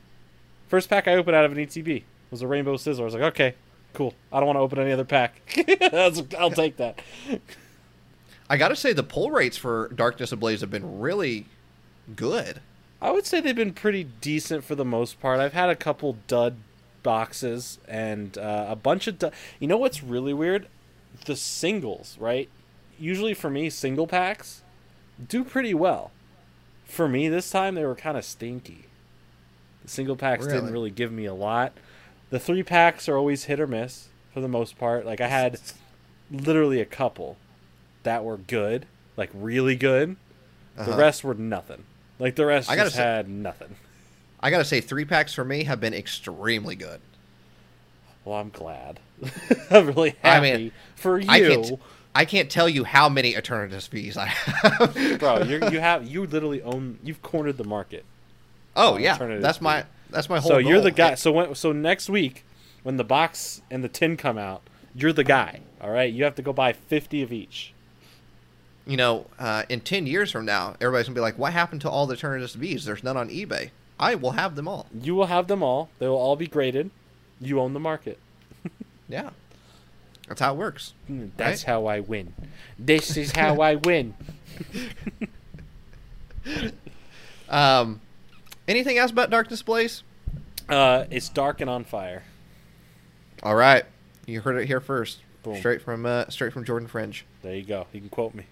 [0.69, 3.01] First pack I opened out of an ETB was a rainbow scizor.
[3.01, 3.55] I was like, okay,
[3.95, 4.15] cool.
[4.33, 5.41] I don't want to open any other pack.
[6.39, 7.01] I'll take that.
[8.51, 11.47] I got to say the pull rates for Darkness Ablaze have been really
[12.17, 12.61] good.
[13.01, 15.39] I would say they've been pretty decent for the most part.
[15.41, 16.57] I've had a couple dud
[17.03, 19.19] boxes and uh, a bunch of.
[19.19, 20.67] Du- you know what's really weird?
[21.27, 22.49] The singles, right?
[22.99, 24.63] Usually for me, single packs
[25.27, 26.11] do pretty well.
[26.85, 28.85] For me, this time they were kind of stinky.
[29.83, 30.73] The single packs didn't Really?
[30.73, 31.73] really give me a lot.
[32.31, 35.05] The three packs are always hit or miss for the most part.
[35.07, 35.61] Like I had
[36.31, 37.37] literally a couple
[38.03, 38.87] that were good,
[39.17, 40.17] like really good.
[40.77, 40.97] The Uh-huh.
[40.97, 41.85] rest were nothing.
[42.19, 43.77] Like the rest I just say- had nothing.
[44.41, 47.01] I gotta say, three packs for me have been extremely good.
[48.25, 49.01] Well, I'm glad.
[49.71, 51.81] I'm really I happy mean, for you, I can't,
[52.19, 55.19] I can't tell you how many Eternatus V's I have.
[55.21, 55.43] bro.
[55.45, 56.99] You're, you have you literally own.
[57.05, 58.05] You've cornered the market.
[58.75, 60.51] oh yeah, Eternatus that's my that's my whole.
[60.51, 61.15] So you're the guy.
[61.15, 62.45] So when so next week
[62.83, 64.63] when the box and the tin come out,
[64.97, 65.61] you're the guy.
[65.81, 67.73] All right, you have to go buy 50 of each.
[68.85, 71.91] You know, uh, in ten years from now, everybody's gonna be like, "What happened to
[71.91, 72.85] all the Eternatus V's?
[72.85, 73.71] There's none on eBay."
[74.01, 74.87] I will have them all.
[75.01, 75.89] You will have them all.
[76.01, 76.91] They will all be graded.
[77.41, 78.19] You own the market.
[79.09, 79.31] Yeah,
[80.29, 80.93] that's how it works.
[81.11, 81.73] Mm, That's Right.
[81.73, 82.35] how I win.
[82.79, 84.15] This is how I win.
[87.49, 88.01] Um,
[88.67, 90.03] anything else about Darkness Ablaze?
[90.69, 92.25] Uh, it's dark and on fire.
[93.43, 93.85] All right,
[94.27, 95.21] you heard it here first.
[95.43, 95.57] Boom.
[95.57, 97.25] Straight from uh, straight from Jordan Fringe.
[97.43, 97.87] There you go.
[97.93, 98.45] You can quote me.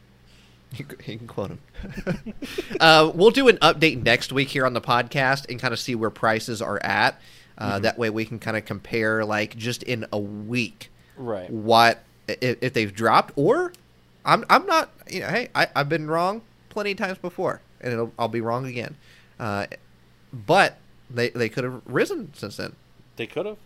[0.77, 1.59] You, you can quote him.
[2.81, 5.94] uh, we'll do an update next week here on the podcast and kind of see
[5.94, 7.20] where prices are at.
[7.59, 11.51] Uh, That way we can kind of compare, like, just in a week, Right.
[11.51, 13.72] what if, if they've dropped or
[14.24, 17.93] I'm I'm not you know hey I, I've been wrong plenty of times before and
[17.93, 18.97] it'll, I'll be wrong again,
[19.38, 19.66] uh,
[20.32, 20.78] but
[21.10, 22.74] they they could have risen since then.
[23.16, 23.59] They could have.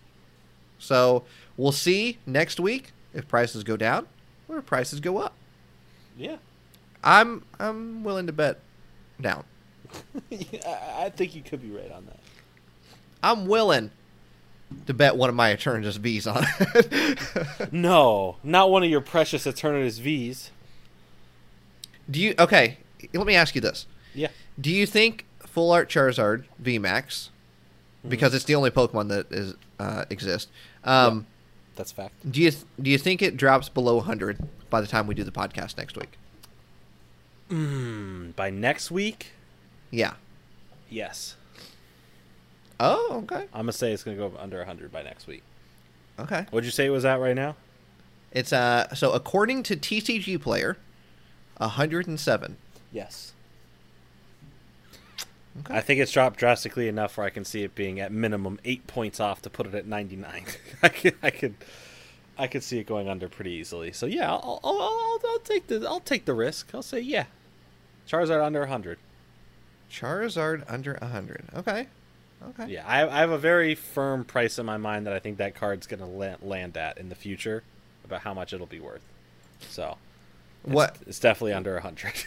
[0.78, 1.24] So
[1.56, 4.06] we'll see next week if prices go down
[4.48, 5.34] or if prices go up.
[6.16, 6.36] Yeah.
[7.02, 8.60] I'm I'm willing to bet
[9.20, 9.44] down.
[10.32, 12.20] I I think you could be right on that.
[13.22, 13.90] I'm willing
[14.86, 17.18] to bet one of my Eternatus V's on it.
[17.72, 20.50] No, not one of your precious Eternatus V's.
[22.10, 22.78] Do you okay?
[23.14, 24.28] Let me ask you this: Yeah.
[24.60, 27.28] Do you think Full Art Charizard VMAX,
[28.08, 30.50] because it's the only Pokemon that is uh, exists,
[30.84, 31.26] um,
[31.76, 32.14] That's fact.
[32.30, 34.38] do you do you think it drops below 100
[34.70, 36.18] by the time we do the podcast next week?
[37.50, 39.32] Mm, by next week,
[39.90, 40.14] Yeah.
[40.88, 41.34] yes.
[42.80, 43.44] Oh, okay.
[43.52, 45.42] I'm gonna say it's gonna go under 100 by next week.
[46.18, 46.46] Okay.
[46.50, 47.54] What'd you say it was at right now?
[48.32, 50.78] It's uh so according to TCG Player,
[51.58, 52.56] 107.
[52.90, 53.32] Yes.
[55.60, 55.74] Okay.
[55.74, 58.86] I think it's dropped drastically enough where I can see it being at minimum eight
[58.86, 60.44] points off to put it at 99.
[60.82, 61.54] I could, I could,
[62.38, 63.92] I could see it going under pretty easily.
[63.92, 66.70] So yeah, I'll, I'll, I'll, I'll take the, I'll take the risk.
[66.72, 67.26] I'll say yeah.
[68.08, 68.98] Charizard under 100.
[69.90, 71.44] Charizard under 100.
[71.56, 71.88] Okay.
[72.48, 72.72] Okay.
[72.72, 75.54] Yeah, I, I have a very firm price in my mind that I think that
[75.54, 77.62] card's gonna land at in the future
[78.04, 79.02] about how much it'll be worth.
[79.68, 79.98] So
[80.64, 82.12] it's, What It's definitely under 100.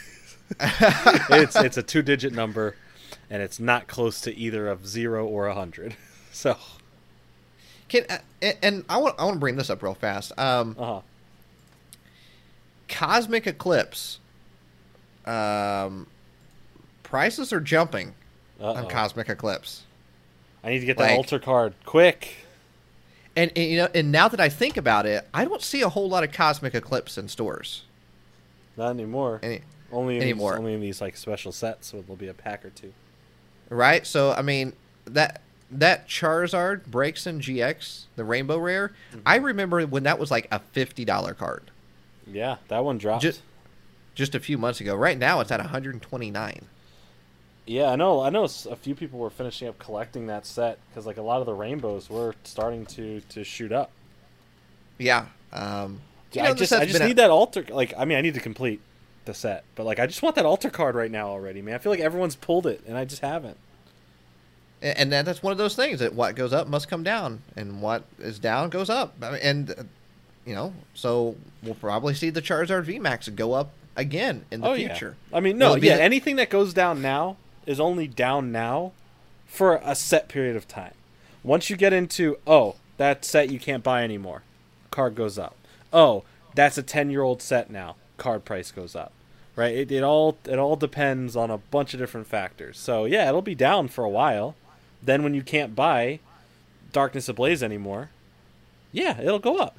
[0.60, 2.76] it's it's a two digit number,
[3.30, 5.95] and it's not close to either of zero or 100.
[6.35, 6.57] So
[7.90, 8.18] can uh,
[8.61, 10.31] and- I want I want to bring this up real fast.
[10.38, 11.02] Um uh huh.
[12.90, 14.19] Cosmic Eclipse
[15.26, 16.07] um
[17.03, 18.15] prices are jumping
[18.60, 18.88] on Uh-oh.
[18.88, 19.84] Cosmic Eclipse.
[20.64, 22.35] I need to get that Like- alt art card quick.
[23.35, 25.90] And, and you know, and now that I think about it, I don't see a
[25.90, 27.84] whole lot of Cosmic Eclipse in stores.
[28.77, 29.40] Not anymore.
[29.41, 29.61] Any,
[29.91, 30.52] only in anymore.
[30.52, 32.94] These, only in these like special sets, so there'll be a pack or two.
[33.69, 34.06] right?
[34.06, 34.73] So I mean
[35.06, 35.41] that
[35.72, 38.90] that Charizard Braixen GX, the Rainbow Rare.
[39.11, 39.19] Mm-hmm.
[39.26, 41.72] I remember when that was like a fifty dollar card
[42.27, 43.23] Yeah, that one dropped.
[43.23, 43.41] just
[44.14, 44.95] just a few months ago.
[44.95, 46.65] Right now it's at one hundred twenty nine.
[47.65, 48.22] Yeah, I know.
[48.22, 48.44] I know.
[48.44, 51.53] A few people were finishing up collecting that set because like a lot of the
[51.53, 53.91] rainbows were starting to to shoot up.
[54.98, 55.27] Yeah.
[55.52, 56.02] Um,
[56.35, 57.69] I know, the just I just need out- that alt art.
[57.69, 58.81] Like I mean, I need to complete
[59.26, 61.76] the set, but like I just want that altar card right now already, man.
[61.76, 63.57] I feel like everyone's pulled it, and I just haven't.
[64.81, 67.41] A- and that, that's one of those things that what goes up must come down,
[67.56, 69.15] and what is down goes up.
[69.22, 69.84] I mean, and uh,
[70.45, 74.76] you know, so we'll probably see the Charizard VMAX go up again in the oh
[74.76, 75.15] future.
[75.31, 75.38] yeah.
[75.38, 75.95] I mean, no, yeah.
[75.95, 78.91] the- anything that goes down now is only down now
[79.45, 80.94] for a set period of time.
[81.44, 84.44] Once you get into oh that set you can't buy anymore,
[84.91, 85.56] card goes up.
[85.91, 86.23] Oh
[86.56, 89.11] that's a ten year old set now, card price goes up.
[89.56, 89.76] Right?
[89.76, 92.80] It, it all it all depends on a bunch of different factors.
[92.80, 94.56] So yeah, it'll be down for a while.
[95.02, 96.19] Then when you can't buy
[96.91, 98.10] Darkness Ablaze anymore,
[98.91, 99.77] yeah, it'll go up.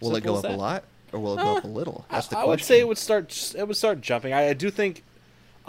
[0.00, 2.04] Will it go up a lot, or will it go Uh, up a little?
[2.10, 3.54] That's the I, I would say it would start.
[3.56, 4.32] It would start jumping.
[4.32, 5.02] I, I do think,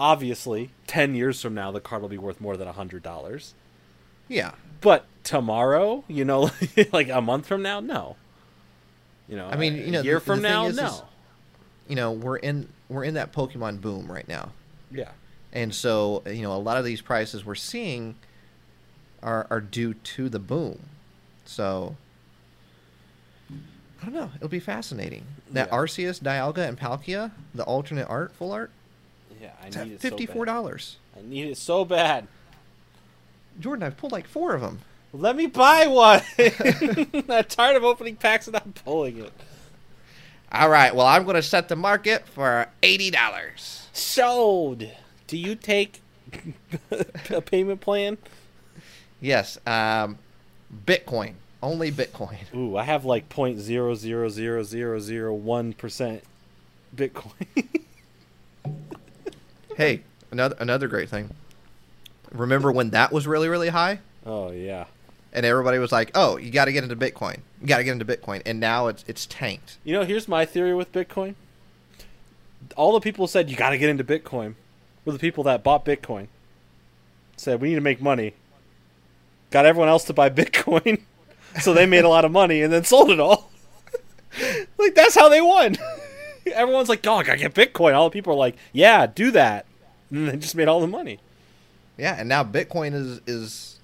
[0.02, 3.53] obviously, ten years from now, the card will be worth more than a hundred dollars.
[4.28, 4.52] yeah.
[4.82, 6.49] But tomorrow, you know,
[6.91, 8.15] like a month from now, no.
[9.30, 10.86] You know, I mean, a you know, year the- from the now, is- no.
[10.88, 11.02] is-
[11.88, 14.49] You know, we're in we're in that Pokemon boom right now.
[14.91, 15.11] yeah,
[15.53, 18.15] And so, you know, a lot of these prices we're seeing
[19.22, 20.80] are are due to the boom.
[21.45, 21.95] So
[24.02, 24.32] I don't know.
[24.38, 25.26] It'll be fascinating.
[25.52, 25.78] That Yeah.
[25.78, 28.72] Arceus, Dialga, and Palkia, the alternate art, full art,
[29.41, 29.51] yeah.
[29.61, 30.53] I need it fifty four so bad.
[30.53, 30.97] dollars.
[31.18, 32.27] I need it so bad.
[33.59, 34.80] Jordan, I've pulled like four of them.
[35.13, 36.22] Let me buy one.
[37.30, 39.34] I'm tired of opening packs and not pulling it.
[40.51, 40.95] All right.
[40.95, 43.88] Well, I'm going to set the market for eighty dollars.
[43.93, 44.85] Sold.
[45.27, 46.01] Do you take
[47.30, 48.18] a payment plan?
[49.19, 49.57] Yes.
[49.68, 50.18] Um,
[50.85, 51.34] Bitcoin.
[51.63, 52.38] Only Bitcoin.
[52.55, 56.23] Ooh, I have like point zero zero zero zero zero one percent
[56.95, 57.31] Bitcoin.
[59.82, 61.32] hey, another another great thing.
[62.32, 64.86] Remember when that was really really high, oh yeah.
[65.34, 67.40] and everybody was like, "Oh, you got to get into Bitcoin.
[67.60, 69.78] You got to get into Bitcoin," and now it's it's tanked.
[69.84, 71.36] You know, here's my theory with Bitcoin.
[72.78, 74.53] All the people said you got to get into Bitcoin
[75.03, 76.28] were the people that bought Bitcoin.
[77.36, 78.36] Said we need to make money.
[79.49, 81.02] Got everyone else to buy Bitcoin,
[81.60, 83.49] so they made a lot of money and then sold it all.
[84.78, 85.76] like that's how they won.
[86.45, 89.66] Everyone's like, "Oh, I gotta get Bitcoin." All the people are like, "Yeah, do that,"
[90.11, 91.19] and they just made all the money.
[91.97, 93.79] Yeah, and now Bitcoin is is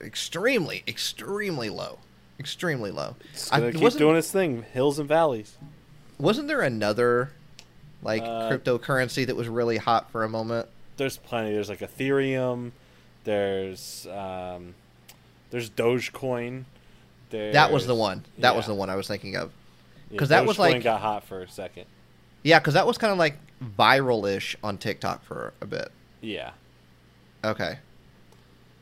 [0.00, 1.98] extremely extremely low,
[2.38, 3.16] extremely low.
[3.32, 5.56] It's I- gonna keep doing its thing, hills and valleys.
[6.18, 7.30] Wasn't there another
[8.02, 10.68] like Uh, cryptocurrency that was really hot for a moment?
[10.96, 11.52] there's plenty.
[11.52, 12.72] There's like Ethereum.
[13.24, 14.74] There's um,
[15.50, 16.64] there's Dogecoin.
[17.30, 18.24] That was the one.
[18.38, 19.52] That was the one I was thinking of.
[20.10, 21.84] Yeah, 'Cause that was Dogecoin like- got hot for a second.
[22.42, 25.90] Yeah, because that was kind of like viral-ish on TikTok for a bit.
[26.20, 26.50] Yeah.
[27.44, 27.78] Okay,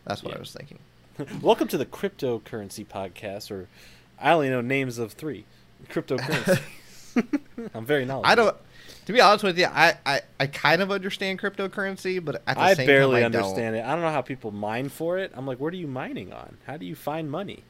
[0.04, 0.36] that's what Yeah.
[0.36, 0.78] I was thinking.
[1.42, 3.68] Welcome to the cryptocurrency podcast, or
[4.20, 5.44] I only know names of three
[5.90, 6.60] cryptocurrency.
[7.74, 8.30] I'm very knowledgeable.
[8.30, 8.56] I don't.
[9.06, 12.60] To be honest with you, I, I, I kind of understand cryptocurrency, but at the
[12.60, 13.84] I same barely time, I understand it.
[13.84, 15.30] I don't know how people mine for it.
[15.34, 16.56] I'm like, what are you mining on?
[16.66, 17.62] How do you find money?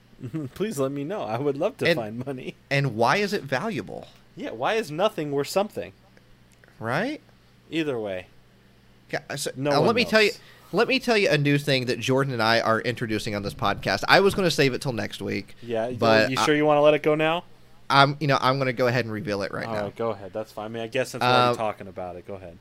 [0.54, 1.22] Please let me know.
[1.22, 2.56] I would love to And- find money.
[2.70, 4.06] And why is it valuable?
[4.36, 4.50] Yeah.
[4.50, 5.92] Why is nothing worth something?
[6.82, 7.20] Right?
[7.70, 8.26] Either way.
[9.10, 10.32] Yeah, so- No uh, let me tell you.
[10.74, 13.52] Let me tell you a new thing that Jordan and I are introducing on this
[13.52, 14.04] podcast.
[14.08, 15.54] I was going to save it till next week.
[15.62, 15.90] Yeah.
[15.90, 17.44] But you I- sure you want to let it go now?
[17.90, 19.82] I'm, you know, I'm going to go ahead and reveal it right All now.
[19.84, 20.32] right, go ahead.
[20.32, 20.64] That's fine.
[20.64, 22.56] I mean, I guess since we're Uh, talking about it, go ahead.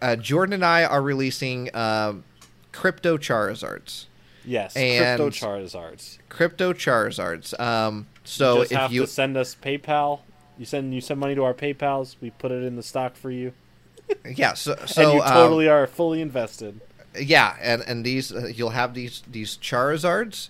[0.00, 2.24] Uh, Jordan and I are releasing um,
[2.72, 4.06] crypto Charizards.
[4.46, 6.16] Yes, and- crypto Charizards.
[6.30, 7.58] Crypto Charizards.
[7.60, 10.20] Um, you so just if have you to send us PayPal.
[10.58, 12.16] You send you send money to our PayPal's.
[12.20, 13.52] We put it in the stock for you,
[14.36, 16.80] yeah, so so and you um, totally are fully invested.
[17.18, 20.48] yeah, and and these uh, you'll have these these Charizards,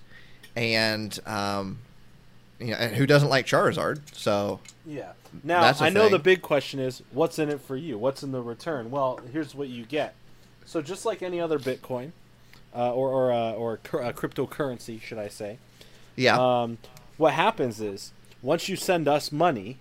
[0.56, 1.78] and um,
[2.58, 4.00] you know, and who doesn't like Charizard?
[4.12, 5.12] So Yeah.
[5.42, 7.98] Now I know the big question is what's in it for you?
[7.98, 8.90] What's in the return?
[8.90, 10.14] Well, here's what you get.
[10.64, 12.12] So just like any other Bitcoin,
[12.74, 15.58] uh, or or uh, or uh, cryptocurrency, should I say?
[16.16, 16.78] yeah, Um,
[17.16, 18.12] what happens is
[18.42, 19.78] once you send us money,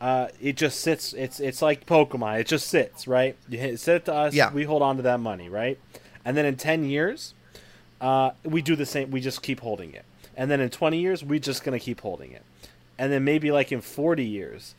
[0.00, 1.12] uh, it just sits.
[1.12, 2.40] It's it's like Pokemon.
[2.40, 3.36] It just sits, right?
[3.48, 4.34] You hit, send it to us.
[4.34, 4.52] Yeah.
[4.52, 5.78] We hold on to that money, right?
[6.24, 7.34] And then in ten years,
[8.00, 9.10] uh, we do the same.
[9.10, 10.04] We just keep holding it.
[10.36, 12.42] And then in twenty years, we're just gonna keep holding it.
[12.96, 14.74] And then maybe like in forty years,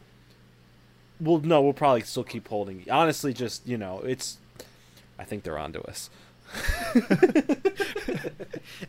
[1.19, 2.81] we'll no, we'll probably still keep holding.
[2.81, 2.89] it.
[2.89, 4.37] Honestly, just you know, it's.
[5.17, 6.09] I think they're onto us.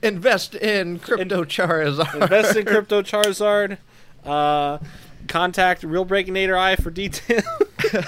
[0.03, 2.23] invest in crypto Charizard.
[2.23, 3.79] Invest in crypto Charizard.
[4.25, 4.79] Uh,
[5.31, 7.41] contact Real Breakinator Eye for detail.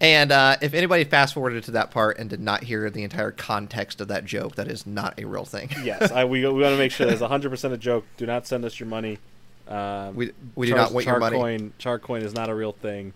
[0.00, 3.32] And uh, if anybody fast forwarded to that part and did not hear the entire
[3.32, 5.70] context of that joke, that is not a real thing.
[5.82, 8.04] yes, I, we we want to make sure there's 100 percent a joke.
[8.16, 9.18] Do not send us your money.
[9.66, 11.36] Um, We we do Char- not want your money.
[11.36, 13.12] Charcoin, Charcoin is not a real thing.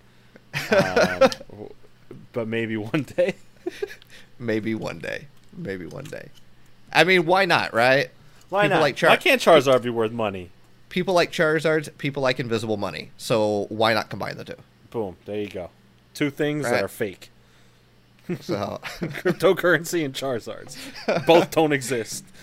[0.73, 1.31] Um,
[2.33, 3.35] but maybe one day.
[4.41, 5.27] Maybe one day.
[5.57, 6.31] Maybe one day.
[6.93, 8.11] I mean, why not, right?
[8.49, 8.83] Why People not?
[8.83, 10.51] like Char- Why can't Charizard be worth money?
[10.93, 13.13] People like Charizards, people like invisible money.
[13.17, 14.57] So why not combine the two?
[14.91, 15.17] Boom.
[15.25, 15.71] There you go.
[16.13, 16.73] Two things Right.
[16.73, 17.31] that are fake:
[18.43, 20.77] So cryptocurrency and Charizards.
[21.27, 22.25] Both don't exist.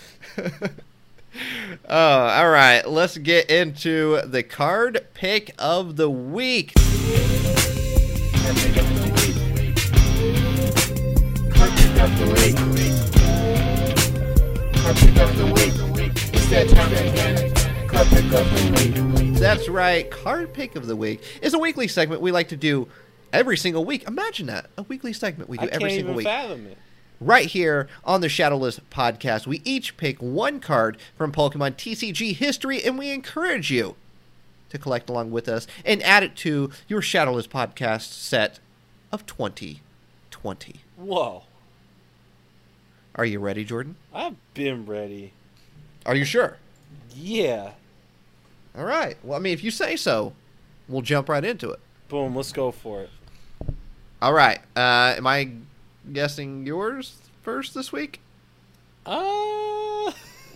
[1.88, 2.82] Oh, all right.
[2.84, 6.72] Let's get into the card pick of the week.
[18.00, 20.10] That's right.
[20.10, 22.88] Card pick of the week is a weekly segment we like to do
[23.30, 24.08] every single week.
[24.08, 24.70] Imagine that.
[24.78, 26.26] A weekly segment we do I every can't single even week.
[26.26, 26.78] fathom it.
[27.20, 32.82] Right here on the Shadowless podcast, we each pick one card from Pokemon TCG history
[32.82, 33.96] and we encourage you
[34.70, 38.60] to collect along with us and add it to your Shadowless podcast set
[39.12, 40.76] of 2020.
[40.96, 41.42] Whoa.
[43.14, 43.96] Are you ready, Jordan?
[44.14, 45.34] I've been ready.
[46.06, 46.56] Are you sure?
[47.14, 47.72] Yeah.
[48.76, 49.16] All right.
[49.22, 50.32] Well, I mean, if you say so,
[50.88, 51.80] we'll jump right into it.
[52.08, 52.34] Boom.
[52.36, 53.10] Let's go for it.
[54.22, 54.58] All right.
[54.76, 55.50] Uh, am I
[56.12, 58.20] guessing yours first this week?
[59.06, 60.12] Uh,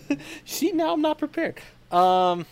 [0.45, 1.59] see, now I'm not prepared.
[1.91, 2.45] Um,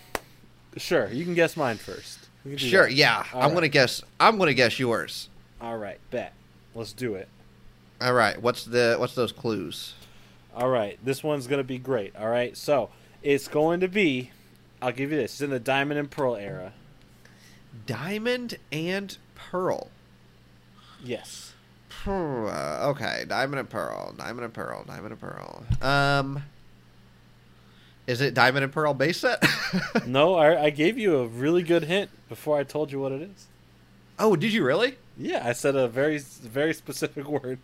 [0.78, 2.20] sure, you can guess mine first.
[2.44, 2.84] We can do Sure.
[2.84, 2.94] that.
[2.94, 3.54] Yeah, All I'm right.
[3.56, 4.02] gonna guess.
[4.20, 5.30] I'm gonna guess yours.
[5.62, 6.34] All right, bet.
[6.76, 7.28] Let's do it.
[8.02, 8.42] All right.
[8.42, 9.94] What's the what's those clues?
[10.56, 12.16] All right, this one's gonna be great.
[12.16, 12.90] All right, so
[13.22, 14.32] it's going to be.
[14.84, 15.34] I'll give you this.
[15.34, 16.74] It's in the Diamond and Pearl era.
[17.86, 19.90] Diamond and pearl.
[21.04, 21.54] Yes.
[22.06, 25.64] Uh, okay, diamond and pearl, diamond and pearl, diamond and pearl.
[25.82, 26.44] Um,
[28.08, 29.44] is it diamond and pearl base set?
[30.06, 33.22] No, I, I gave you a really good hint before I told you what it
[33.22, 33.48] is.
[34.20, 34.98] oh, did you really?
[35.18, 37.58] Yeah, I said a very very specific word.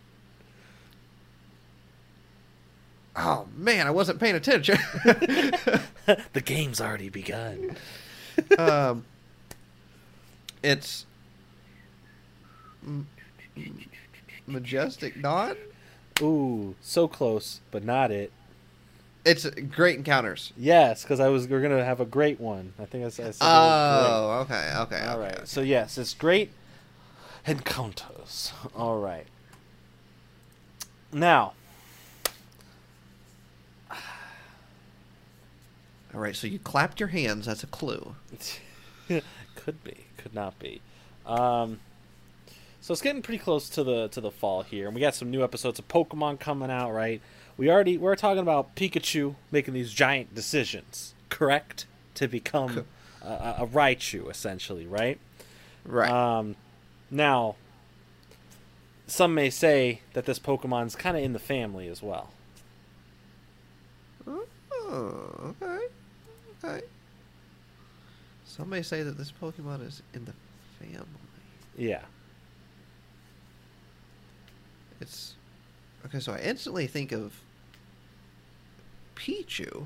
[3.21, 4.77] Oh man, I wasn't paying attention.
[5.03, 7.75] the game's already begun.
[8.57, 9.05] um,
[10.63, 11.05] it's
[12.85, 13.07] M-
[14.47, 15.57] majestic dawn.
[16.21, 18.31] Ooh, so close, but not it.
[19.25, 20.53] It's great encounters.
[20.55, 22.73] Yes, because I was we're gonna have a great one.
[22.79, 23.27] I think I said.
[23.27, 25.01] I said Oh, okay, okay, it was great.
[25.01, 25.47] all okay, right.
[25.47, 26.51] So yes, it's great
[27.45, 28.53] encounters.
[28.75, 29.27] All right.
[31.11, 31.53] Now,
[36.13, 37.45] All right, so you clapped your hands.
[37.45, 38.15] That's a clue.
[39.55, 40.81] could be, could not be.
[41.25, 41.79] Um,
[42.81, 45.29] so it's getting pretty close to the to the fall here, and we got some
[45.29, 46.91] new episodes of Pokemon coming out.
[46.91, 47.21] Right?
[47.57, 51.85] We already we're talking about Pikachu making these giant decisions, correct?
[52.15, 52.85] To become
[53.21, 55.19] a, a, a Raichu, essentially, right?
[55.85, 56.09] Right.
[56.09, 56.55] Um,
[57.11, 57.55] now,
[59.07, 62.31] some may say that this Pokemon's kind of in the family as well.
[64.27, 65.85] Oh, okay.
[66.63, 66.85] Okay.
[68.45, 70.33] Some may say that this Pokemon is in the
[70.79, 71.05] family.
[71.77, 72.01] Yeah.
[74.99, 75.35] It's
[76.05, 76.19] okay.
[76.19, 77.33] So I instantly think of
[79.15, 79.85] Pichu.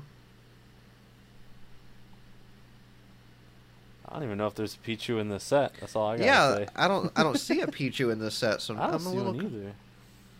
[4.08, 5.72] I don't even know if there's a Pichu in the set.
[5.80, 6.66] That's all I gotta yeah, say.
[6.76, 7.12] I don't.
[7.16, 9.34] I don't see a Pichu in this set, so I don't I'm see a little.
[9.34, 9.72] one either.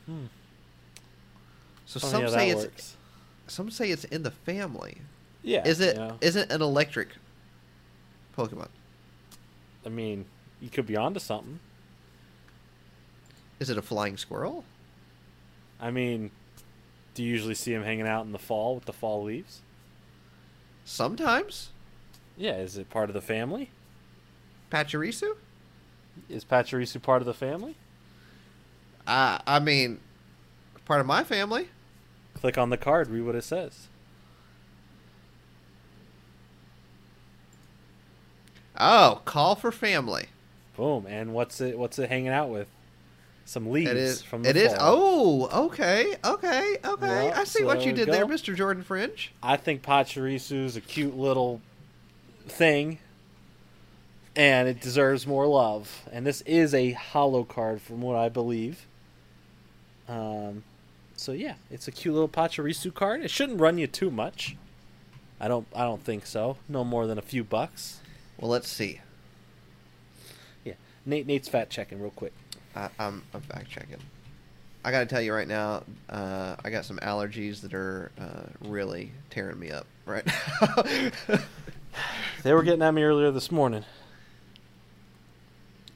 [0.07, 0.25] Hmm.
[1.87, 2.97] So Funny some say it's works.
[3.47, 4.99] some say it's in the family.
[5.45, 5.63] Yeah.
[5.67, 5.97] Is it?
[5.97, 7.09] you know, not it an electric
[8.37, 8.69] Pokemon?
[9.85, 10.25] I mean,
[10.61, 11.61] you could be onto something.
[13.61, 14.65] Is it a flying squirrel?
[15.79, 16.31] I mean,
[17.13, 19.61] do you usually see him hanging out in the fall with the fall leaves?
[20.85, 21.71] Sometimes.
[22.37, 22.57] Yeah.
[22.57, 23.71] Is it part of the family?
[24.73, 25.37] Pachirisu?
[26.29, 27.77] Is Pachirisu part of the family?
[29.07, 30.01] Uh, I mean,
[30.87, 31.69] part of my family.
[32.33, 33.09] Click on the card.
[33.09, 33.89] Read what it says.
[38.79, 40.27] Oh, call for family.
[40.77, 41.07] Boom.
[41.09, 41.79] And what's it?
[41.79, 42.69] What's it hanging out with?
[43.47, 44.23] Some leaves It is.
[44.23, 44.73] from the It is.
[44.73, 45.49] fall.
[45.51, 47.31] Oh, okay, okay, okay.
[47.31, 48.27] I see what you did there.
[48.27, 49.33] Mister Jordan Fringe.
[49.43, 51.61] I think Pachirisu's a cute little
[52.49, 52.99] thing,
[54.35, 56.05] and it deserves more love.
[56.11, 58.87] And this is a holo card, from what I believe.
[60.09, 60.65] Um,
[61.15, 63.21] so yeah, it's a cute little Pachirisu card.
[63.21, 64.57] It shouldn't run you too much.
[65.39, 65.67] I don't.
[65.77, 66.57] I don't think so.
[66.67, 68.01] No more than a few bucks.
[68.39, 69.01] Well, let's see.
[70.65, 70.75] Yeah.
[71.07, 71.27] Nate.
[71.27, 72.33] Nate's fact checking real quick.
[72.75, 73.99] I, I'm, I'm fact checking.
[74.85, 78.69] I got to tell you right now, uh, I got some allergies that are uh,
[78.69, 81.39] really tearing me up right now.
[82.43, 83.85] They were getting at me earlier this morning.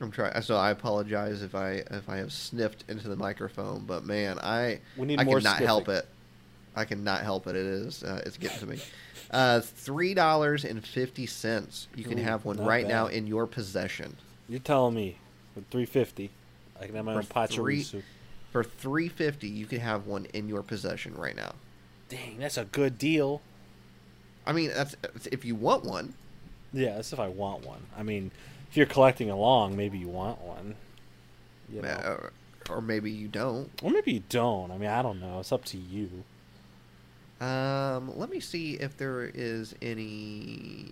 [0.00, 4.04] I'm trying, so I apologize if I if I have sniffed into the microphone, but
[4.04, 6.06] man, I We need I more cannot help it.
[6.74, 7.56] I cannot help it.
[7.56, 8.80] It is uh, it's getting to me.
[9.30, 11.88] Uh, Three dollars and fifty cents.
[11.94, 14.16] You can Ooh, have one right now in your possession.
[14.48, 15.18] You're telling me
[15.54, 16.30] for 350,
[16.80, 18.02] I can have my For own three- Pachirisu.
[18.50, 21.52] For three fifty, you can have one in your possession right now.
[22.08, 23.42] Dang, that's a good deal.
[24.46, 24.96] I mean, that's
[25.30, 26.14] if you want one.
[26.72, 27.82] Yeah, that's if I want one.
[27.96, 28.30] I mean,
[28.70, 30.76] if you're collecting along, maybe you want one.
[31.70, 32.30] You know.
[32.70, 33.70] Or maybe you don't.
[33.82, 34.70] Or maybe you don't.
[34.70, 35.40] I mean, I don't know.
[35.40, 36.24] It's up to you.
[37.40, 40.90] Um, let me see if there is any.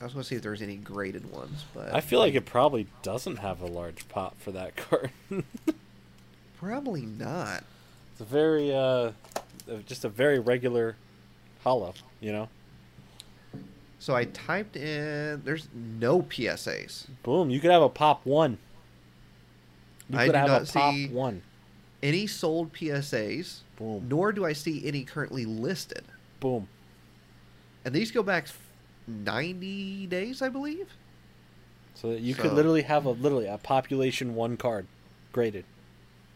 [0.00, 2.44] I was going to see if there's any graded ones, but I feel like it
[2.46, 5.10] probably doesn't have a large pop for that card.
[6.58, 7.64] probably not.
[8.12, 9.12] It's a very, uh, uh,
[9.86, 10.96] just a very regular
[11.62, 12.48] holo, you know?
[13.98, 15.42] So I typed in.
[15.44, 17.06] There's no PSAs.
[17.22, 17.48] Boom.
[17.50, 18.58] You could have a pop one.
[20.10, 21.42] You I could do have not a pop see- one.
[22.04, 24.06] Any sold PSAs, Boom.
[24.10, 26.04] nor do I see any currently listed.
[26.38, 26.68] Boom.
[27.82, 28.46] And these go back
[29.06, 30.90] 90 days, I believe.
[31.94, 34.86] So that you could literally have a literally a population one card
[35.32, 35.64] graded.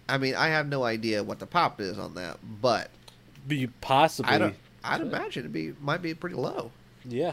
[0.08, 2.90] I mean, I have no idea what the pop is on that, but
[3.46, 4.32] Be possibly.
[4.32, 4.56] I don't.
[4.82, 6.70] I'd imagine it'd be might be pretty low.
[7.04, 7.32] Yeah.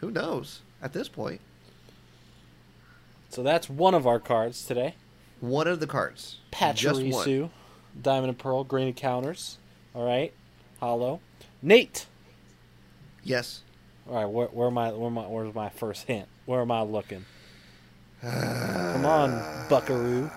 [0.00, 1.40] Who knows at this point?
[3.30, 4.96] So that's one of our cards today.
[5.40, 6.38] One of the cards.
[6.52, 7.50] Pachirisu,
[8.00, 9.58] Diamond and Pearl, Great Encounters.
[9.94, 10.32] All right.
[10.80, 11.20] Holo.
[11.62, 12.06] Nate.
[13.22, 13.62] Yes.
[14.08, 14.26] All right.
[14.26, 14.92] Where, where am I?
[14.92, 15.22] Where am I?
[15.22, 16.28] Where's my first hint?
[16.46, 17.24] Where am I looking?
[18.22, 20.30] Come on, Buckaroo.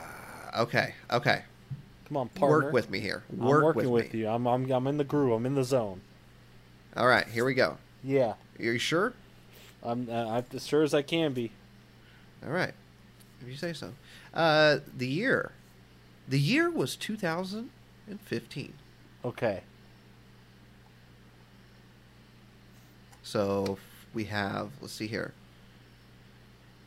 [0.57, 0.93] Okay.
[1.11, 1.43] Okay.
[2.07, 2.65] Come on, partner.
[2.65, 3.23] Work with me here.
[3.31, 4.27] I'm Work working with, with, you.
[4.27, 5.33] I'm, I'm I'm in the groove.
[5.33, 6.01] I'm in the zone.
[6.95, 7.27] All right.
[7.27, 7.77] Here we go.
[8.03, 8.33] Yeah.
[8.59, 9.13] Are you sure?
[9.83, 11.51] I'm uh, I'm as sure as I can be.
[12.45, 12.73] All right.
[13.41, 13.91] If you say so.
[14.37, 15.51] Uh, the year.
[16.27, 18.73] The year was 2015.
[19.25, 19.61] Okay.
[23.23, 23.77] So
[24.13, 25.33] we have, let's see here.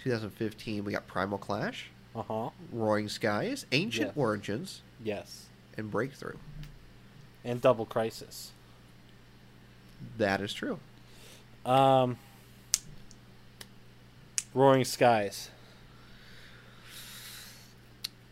[0.05, 2.51] 2015, we got Primal Clash, Uh huh.
[2.72, 4.16] Roaring Skies, Ancient Yes.
[4.16, 5.47] Origins, Yes.
[5.77, 6.36] and Breakthrough.
[7.44, 8.52] And Double Crisis.
[10.16, 10.78] That is true.
[11.66, 12.16] Um.
[14.55, 15.51] Roaring Skies.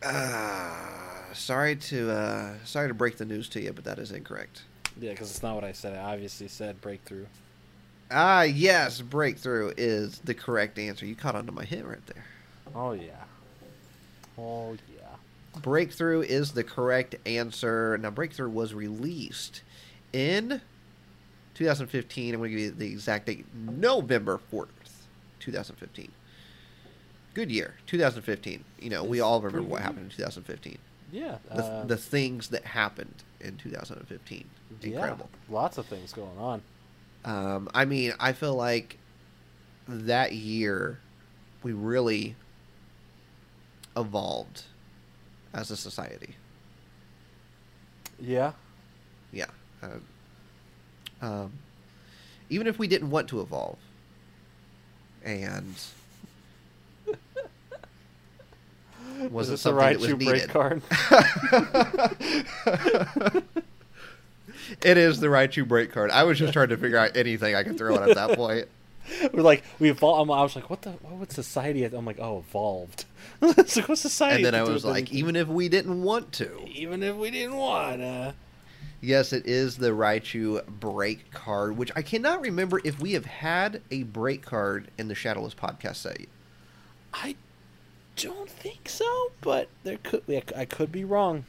[0.03, 4.63] Uh, sorry to uh, sorry to break the news to you, but that is incorrect.
[5.01, 5.97] Yeah, because it's not what I said.
[5.97, 7.27] I obviously said Breakthrough.
[8.11, 11.05] Ah, yes, Breakthrough is the correct answer.
[11.05, 12.25] You caught on to my hint right there.
[12.75, 13.25] Oh yeah.
[14.39, 15.61] Oh yeah.
[15.61, 17.99] Breakthrough is the correct answer.
[17.99, 19.63] Now, Breakthrough was released
[20.13, 20.61] in
[21.55, 22.35] 2015.
[22.35, 24.69] I'm going to give you the exact date November 4th,
[25.41, 26.11] 2015.
[27.39, 28.65] Good year, 2015.
[28.81, 30.77] You know, we all remember what happened in 2015.
[31.13, 31.37] Yeah.
[31.55, 34.45] The, uh, the things that happened in 2015.
[34.83, 35.31] Incredible.
[35.33, 36.63] Yeah, lots of things going on.
[37.25, 38.99] Um, I mean, I feel like
[39.87, 40.99] that year
[41.63, 42.35] we really
[43.97, 44.65] evolved
[45.55, 46.35] as a society.
[48.19, 48.51] Yeah.
[49.31, 49.47] Yeah.
[49.81, 49.89] Uh,
[51.23, 51.53] um,
[52.51, 53.79] even if we didn't want to evolve,
[55.23, 55.77] and
[59.25, 60.51] Was wasn't this the something right that was you break needed.
[60.51, 60.83] card?
[64.83, 66.11] it is the right to break card.
[66.11, 68.69] I was just trying to figure out anything I could throw in at that point.
[69.33, 70.31] We're like we evolved.
[70.31, 70.91] I was like, what the?
[70.91, 71.85] What would society?
[71.85, 73.07] I'm like, oh, evolved.
[73.43, 74.37] it's like what society?
[74.37, 75.19] And then I to was like, anything?
[75.19, 78.35] even if we didn't want to, even if we didn't wanna.
[79.01, 83.81] Yes, it is the Raichu break card, which I cannot remember if we have had
[83.93, 86.19] a break card in the Shadowless podcast set.
[87.15, 87.37] I
[88.19, 90.23] don't think so, but there could.
[90.57, 91.45] I could be wrong.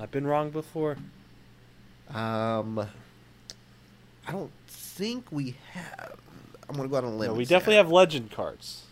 [0.00, 0.96] I've been wrong before.
[2.12, 2.78] Um,
[4.26, 6.16] I don't think we have.
[6.68, 7.30] I'm gonna go out on a limb.
[7.30, 8.84] No, we definitely have legend cards.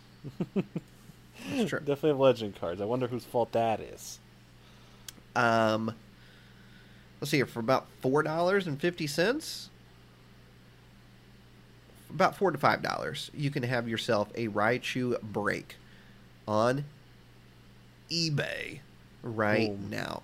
[0.45, 1.79] That's true.
[1.81, 2.81] Definitely have legend cards.
[2.81, 4.19] I wonder whose fault that is.
[5.37, 5.95] Um,
[7.21, 9.71] let's see here for about four dollars and fifty cents.
[12.11, 15.77] About four to five dollars, you can have yourself a Raichu break
[16.47, 16.85] on
[18.11, 18.81] eBay
[19.23, 19.91] right Boom.
[19.91, 20.23] now.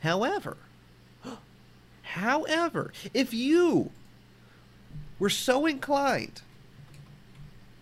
[0.00, 0.56] However,
[2.02, 3.90] however, if you
[5.18, 6.42] were so inclined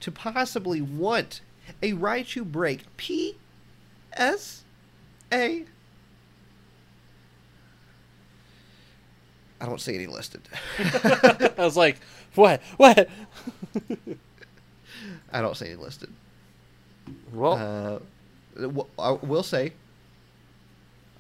[0.00, 1.40] to possibly want
[1.82, 3.36] a Raichu break P
[4.14, 4.64] S
[5.32, 5.64] A
[9.60, 10.42] I don't see any listed.
[10.78, 11.96] I was like,
[12.34, 12.60] what?
[12.76, 13.08] What?
[15.32, 16.12] I don't see any listed.
[17.32, 18.00] Well,
[18.58, 19.72] Uh, I will say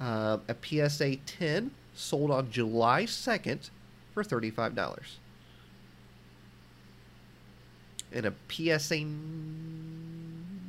[0.00, 3.70] uh, a PSA 10 sold on July 2nd
[4.12, 4.98] for $35.
[8.12, 9.04] And a PSA.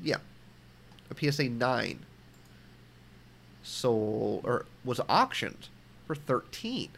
[0.03, 0.17] Yeah.
[1.09, 1.99] A PSA 9
[3.63, 5.67] sold or was auctioned
[6.05, 6.89] for 13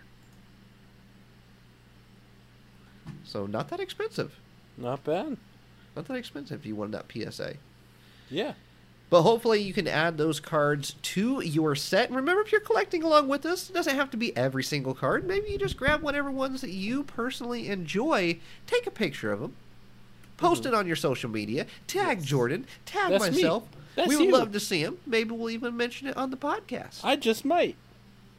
[3.24, 4.36] So not that expensive.
[4.78, 5.38] not bad.
[5.96, 7.56] Not that expensive if you wanted that PSA.
[8.30, 8.54] Yeah.
[9.10, 12.08] But hopefully you can add those cards to your set.
[12.08, 14.94] And remember, if you're collecting along with us, it doesn't have to be every single
[14.94, 15.26] card.
[15.26, 18.38] Maybe you just grab whatever ones that you personally enjoy,
[18.68, 19.56] take a picture of them,
[20.38, 20.74] post mm-hmm.
[20.74, 22.28] it on your social media, tag Yes.
[22.28, 23.64] Jordan, tag That's myself.
[23.98, 24.32] We would you.
[24.32, 25.00] love to see them.
[25.08, 27.02] Maybe we'll even mention it on the podcast.
[27.04, 27.76] I just might.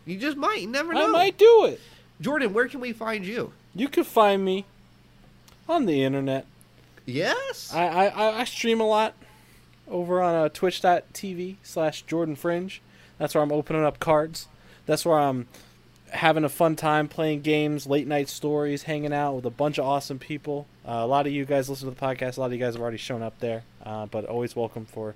[0.07, 0.61] you just might.
[0.61, 1.09] You never know.
[1.09, 1.81] I might do it.
[2.21, 3.53] Jordan, where can we find you?
[3.75, 4.67] You can find me
[5.69, 6.47] on the internet.
[7.07, 7.73] Yes.
[7.75, 9.15] I, I- I stream a lot
[9.91, 12.81] over on uh, twitch.tv slash Jordan Fringe.
[13.19, 14.49] That's where I'm opening up cards.
[14.87, 15.47] That's where I'm
[16.13, 19.85] having a fun time playing games, late night stories, hanging out with a bunch of
[19.85, 20.67] awesome people.
[20.87, 22.37] Uh, a lot of you guys listen to the podcast.
[22.37, 25.15] A lot of you guys have already shown up there, uh, but always welcome for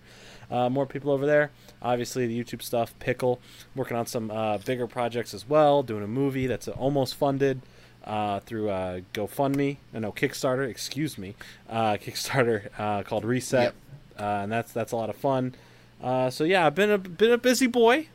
[0.51, 1.51] uh, more people over there.
[1.83, 3.41] Obviously, the YouTube stuff, Pickle,
[3.75, 7.61] working on some uh, bigger projects as well, doing a movie that's almost funded
[8.05, 11.35] uh, through uh, GoFundMe, uh, no Kickstarter, excuse me,
[11.71, 12.71] Kickstarter
[13.05, 13.75] called Reset, Yep.
[14.19, 15.55] Uh, and that's that's a lot of fun.
[16.03, 18.09] Uh, so yeah, I've been a been a busy boy,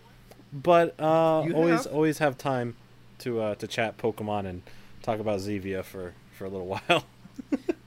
[0.52, 1.94] but uh, always have.
[1.94, 2.76] always have time
[3.20, 4.62] to uh, to chat Pokemon and
[5.02, 7.06] talk about Zevia for for a little while.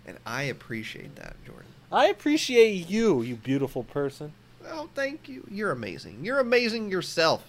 [0.06, 1.66] And I appreciate that, Jordan.
[1.90, 4.32] I appreciate you, you beautiful person.
[4.68, 5.46] Oh, thank you.
[5.50, 6.20] You're amazing.
[6.22, 7.44] You're amazing yourself.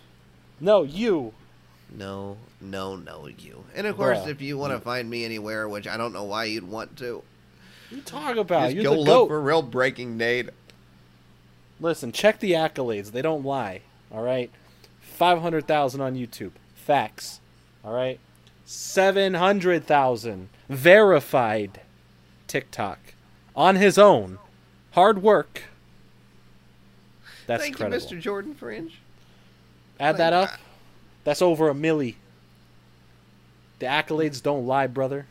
[0.59, 1.33] No, you.
[1.95, 3.63] No, no, no, you.
[3.75, 4.29] And of course, Bruh.
[4.29, 7.23] if you want to find me anywhere, which I don't know why you'd want to,
[7.93, 9.27] You talk about just you're go the look goat.
[9.27, 10.49] for real Breaking Nate.
[11.79, 13.11] Listen, check the accolades.
[13.11, 13.81] They don't lie.
[14.11, 14.49] All right,
[15.01, 16.51] five hundred thousand on YouTube.
[16.75, 17.39] Facts.
[17.83, 18.19] All right,
[18.65, 21.81] seven hundred thousand verified.
[22.47, 22.99] TikTok
[23.55, 24.37] on his own.
[24.91, 25.63] Hard work.
[27.47, 28.09] That's Thank incredible.
[28.09, 28.21] you, Mr.
[28.21, 28.99] Jordan Fringe.
[29.99, 30.49] Add that up.
[31.23, 32.15] That's over a milli.
[33.79, 35.25] The accolades don't lie, brother.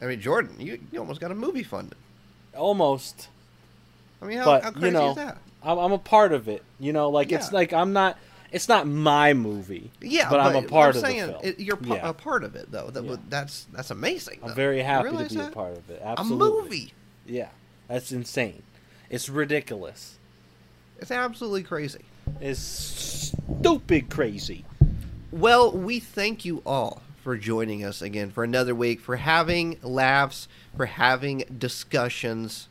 [0.00, 1.96] I mean, Jordan, you, you almost got a movie funded.
[2.56, 3.28] Almost.
[4.20, 5.38] I mean, how, But, how you crazy know, is that?
[5.62, 6.62] I'm, I'm a part of it.
[6.78, 8.18] You know, like it's like I'm not.
[8.52, 9.90] It's not my movie.
[10.00, 11.40] Yeah, but, I'm a part I'm of saying the film.
[11.44, 12.08] It, you're pa- Yeah.
[12.08, 12.90] a part of it, though.
[12.90, 13.16] That, Yeah.
[13.28, 14.38] that's that's amazing.
[14.42, 16.00] I'm very happy to be a part of it.
[16.02, 16.46] Absolutely.
[16.46, 16.92] A movie.
[17.26, 17.48] Yeah,
[17.88, 18.62] that's insane.
[19.10, 20.16] It's ridiculous.
[20.98, 22.04] It's absolutely crazy.
[22.40, 24.64] It's stupid crazy.
[25.32, 30.46] Well, we thank you all for joining us again for another week, for having laughs,
[30.76, 32.68] for having discussions.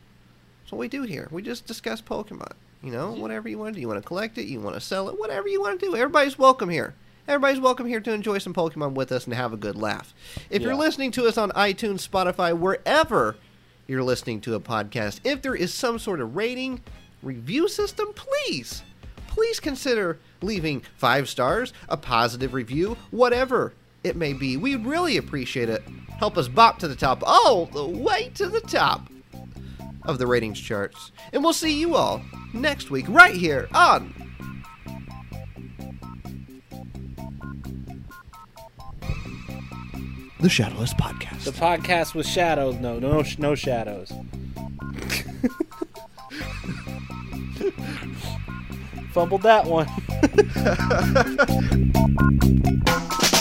[0.61, 1.27] That's what we do here.
[1.29, 2.53] We just discuss Pokemon.
[2.81, 3.81] You know, whatever you want to do.
[3.81, 5.93] You want to collect it, you want to sell it, whatever you want to do.
[5.97, 6.93] Everybody's welcome here.
[7.27, 10.13] Everybody's welcome here to enjoy some Pokemon with us and have a good laugh.
[10.49, 13.35] If you're listening to us on iTunes, Spotify, wherever
[13.87, 16.79] you're listening to a podcast, if there is some sort of rating,
[17.21, 18.83] review system, please,
[19.27, 23.73] please consider leaving five stars, a positive review, whatever
[24.05, 24.55] it may be.
[24.55, 25.81] We'd really appreciate it.
[26.19, 29.09] Help us bop to the top, all the way to the top
[30.03, 31.11] of the ratings charts.
[31.33, 32.21] And we'll see you all
[32.53, 34.13] next week, right here on.
[40.39, 41.45] The Shadowless Podcast.
[41.45, 42.75] The podcast with shadows.
[42.75, 44.13] No, no, no shadows.
[49.11, 49.87] Fumbled that one.